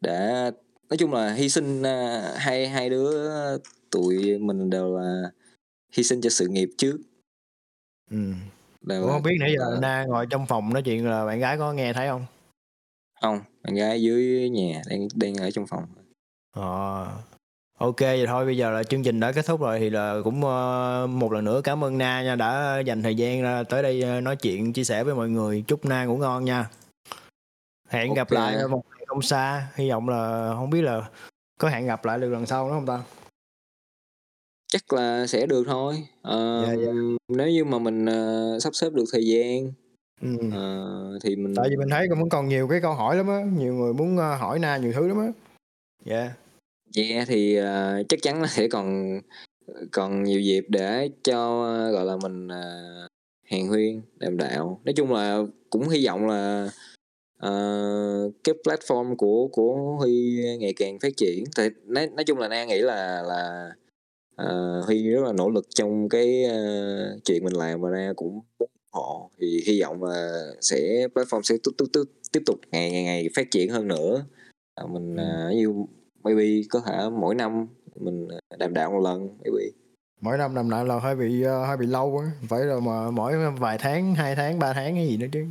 [0.02, 0.52] để
[0.90, 3.58] nói chung là hy sinh uh, hai hai đứa
[3.92, 5.32] tụi mình đều là
[5.98, 6.98] hy sinh cho sự nghiệp trước.
[8.12, 8.34] Ừ.
[8.82, 11.58] là không biết nãy giờ ờ, Na ngồi trong phòng nói chuyện là bạn gái
[11.58, 12.26] có nghe thấy không?
[13.22, 15.86] Không bạn gái dưới nhà đang đang ở trong phòng.
[16.56, 17.08] Ờ.
[17.78, 20.46] Ok vậy thôi bây giờ là chương trình đã kết thúc rồi thì là cũng
[20.46, 24.02] ờ, một lần nữa cảm ơn Na nha đã dành thời gian ra tới đây
[24.02, 25.64] ờ, nói chuyện chia sẻ với mọi người.
[25.68, 26.70] Chúc Na ngủ ngon nha.
[27.90, 28.32] Hẹn gặp Ok.
[28.32, 29.68] lại một ngày không xa.
[29.76, 31.10] Hy vọng là không biết là
[31.60, 33.04] có hẹn gặp lại được lần sau nữa không ta
[34.76, 36.08] chắc là sẽ được thôi.
[36.22, 36.92] Ờ, Dạ, dạ.
[37.28, 39.72] nếu như mà mình ờ, sắp xếp được thời gian
[40.22, 40.50] ừ.
[40.54, 43.42] ờ, thì mình tại vì mình thấy cũng còn nhiều cái câu hỏi lắm á
[43.58, 45.32] nhiều người muốn hỏi Na nhiều thứ lắm á.
[46.06, 46.34] Dạ.
[46.98, 49.20] Yeah thì ờ, chắc chắn là sẽ còn
[49.92, 53.12] còn nhiều dịp để cho ờ, gọi là mình uh,
[53.44, 54.82] hàn huyên đàm đạo.
[54.86, 55.40] Nói chung là
[55.70, 56.70] cũng hy vọng là
[57.38, 57.52] ờ,
[58.44, 61.44] cái platform của của Huy ngày càng phát triển.
[61.58, 63.70] Thì nói nói chung là Na nghĩ là là
[64.36, 66.56] ờ, Huy rất là nỗ lực trong cái ờ,
[67.26, 69.30] chuyện mình làm và Na cũng ủng hộ.
[69.40, 72.02] Thì hy vọng là sẽ platform sẽ tiếp tiếp tiếp
[72.32, 74.26] tiếp tục ngày ngày ngày phát triển hơn nữa.
[74.76, 75.24] Ờ, mình Ừ.
[75.24, 75.74] ờ, như
[76.24, 78.28] maybe có thể mỗi năm mình
[78.60, 79.66] đàm đạo một lần maybe.
[80.22, 83.12] Mỗi năm làm lại là hơi bị ờ, hơi bị lâu á phải là mà
[83.12, 85.45] mỗi vài tháng hai tháng ba tháng cái gì nữa chứ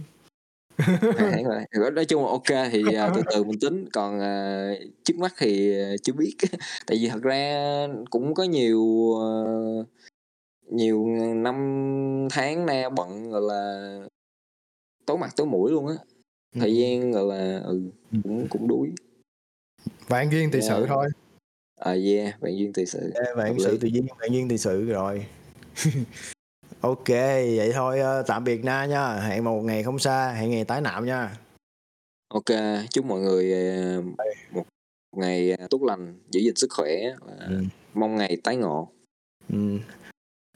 [1.17, 1.63] tháng rồi.
[1.73, 3.89] Thì nói chung là ok thì à, từ từ mình tính.
[3.93, 4.71] Còn à,
[5.05, 6.35] trước mắt thì à, chưa biết.
[6.87, 8.83] Tại vì thật ra cũng có nhiều
[9.21, 9.29] à,
[10.71, 11.57] nhiều năm
[12.31, 13.99] tháng nay bận gọi là
[15.07, 15.95] tối mặt tối mũi luôn á.
[16.55, 16.75] Thời Ừ.
[16.75, 17.81] gian gọi là ừ,
[18.23, 18.89] cũng cũng đuối.
[20.09, 20.69] Vạn duyên thì Yeah.
[20.69, 21.07] sự thôi.
[21.81, 23.13] À yeah bạn duyên tùy sự.
[23.15, 25.27] Ê, vạn sự tự nhiên vạn duyên thì sự rồi
[26.85, 27.09] ok
[27.57, 30.81] vậy thôi ờ, tạm biệt na nha hẹn một ngày không xa hẹn ngày tái
[30.81, 31.37] nạm nha
[32.29, 32.45] ok
[32.91, 33.99] chúc mọi người à,
[34.51, 34.65] một
[35.17, 36.91] ngày à, tốt lành giữ gìn sức khỏe
[37.21, 37.63] và Ừ.
[37.95, 38.89] mong ngày tái ngộ
[39.53, 39.79] Ừ.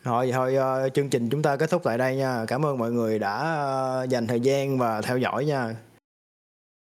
[0.04, 2.44] Thôi thôi ờ, chương trình chúng ta kết thúc tại đây nha.
[2.48, 5.76] Cảm ơn mọi người đã ờ, dành thời gian và theo dõi nha.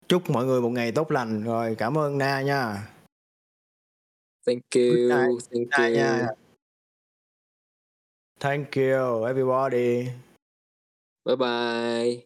[0.08, 2.88] Chúc mọi người một ngày tốt lành rồi cảm ơn Na nha.
[4.46, 6.45] thank you thank you nha.
[8.38, 10.12] Thank you everybody.
[11.24, 12.24] bye bye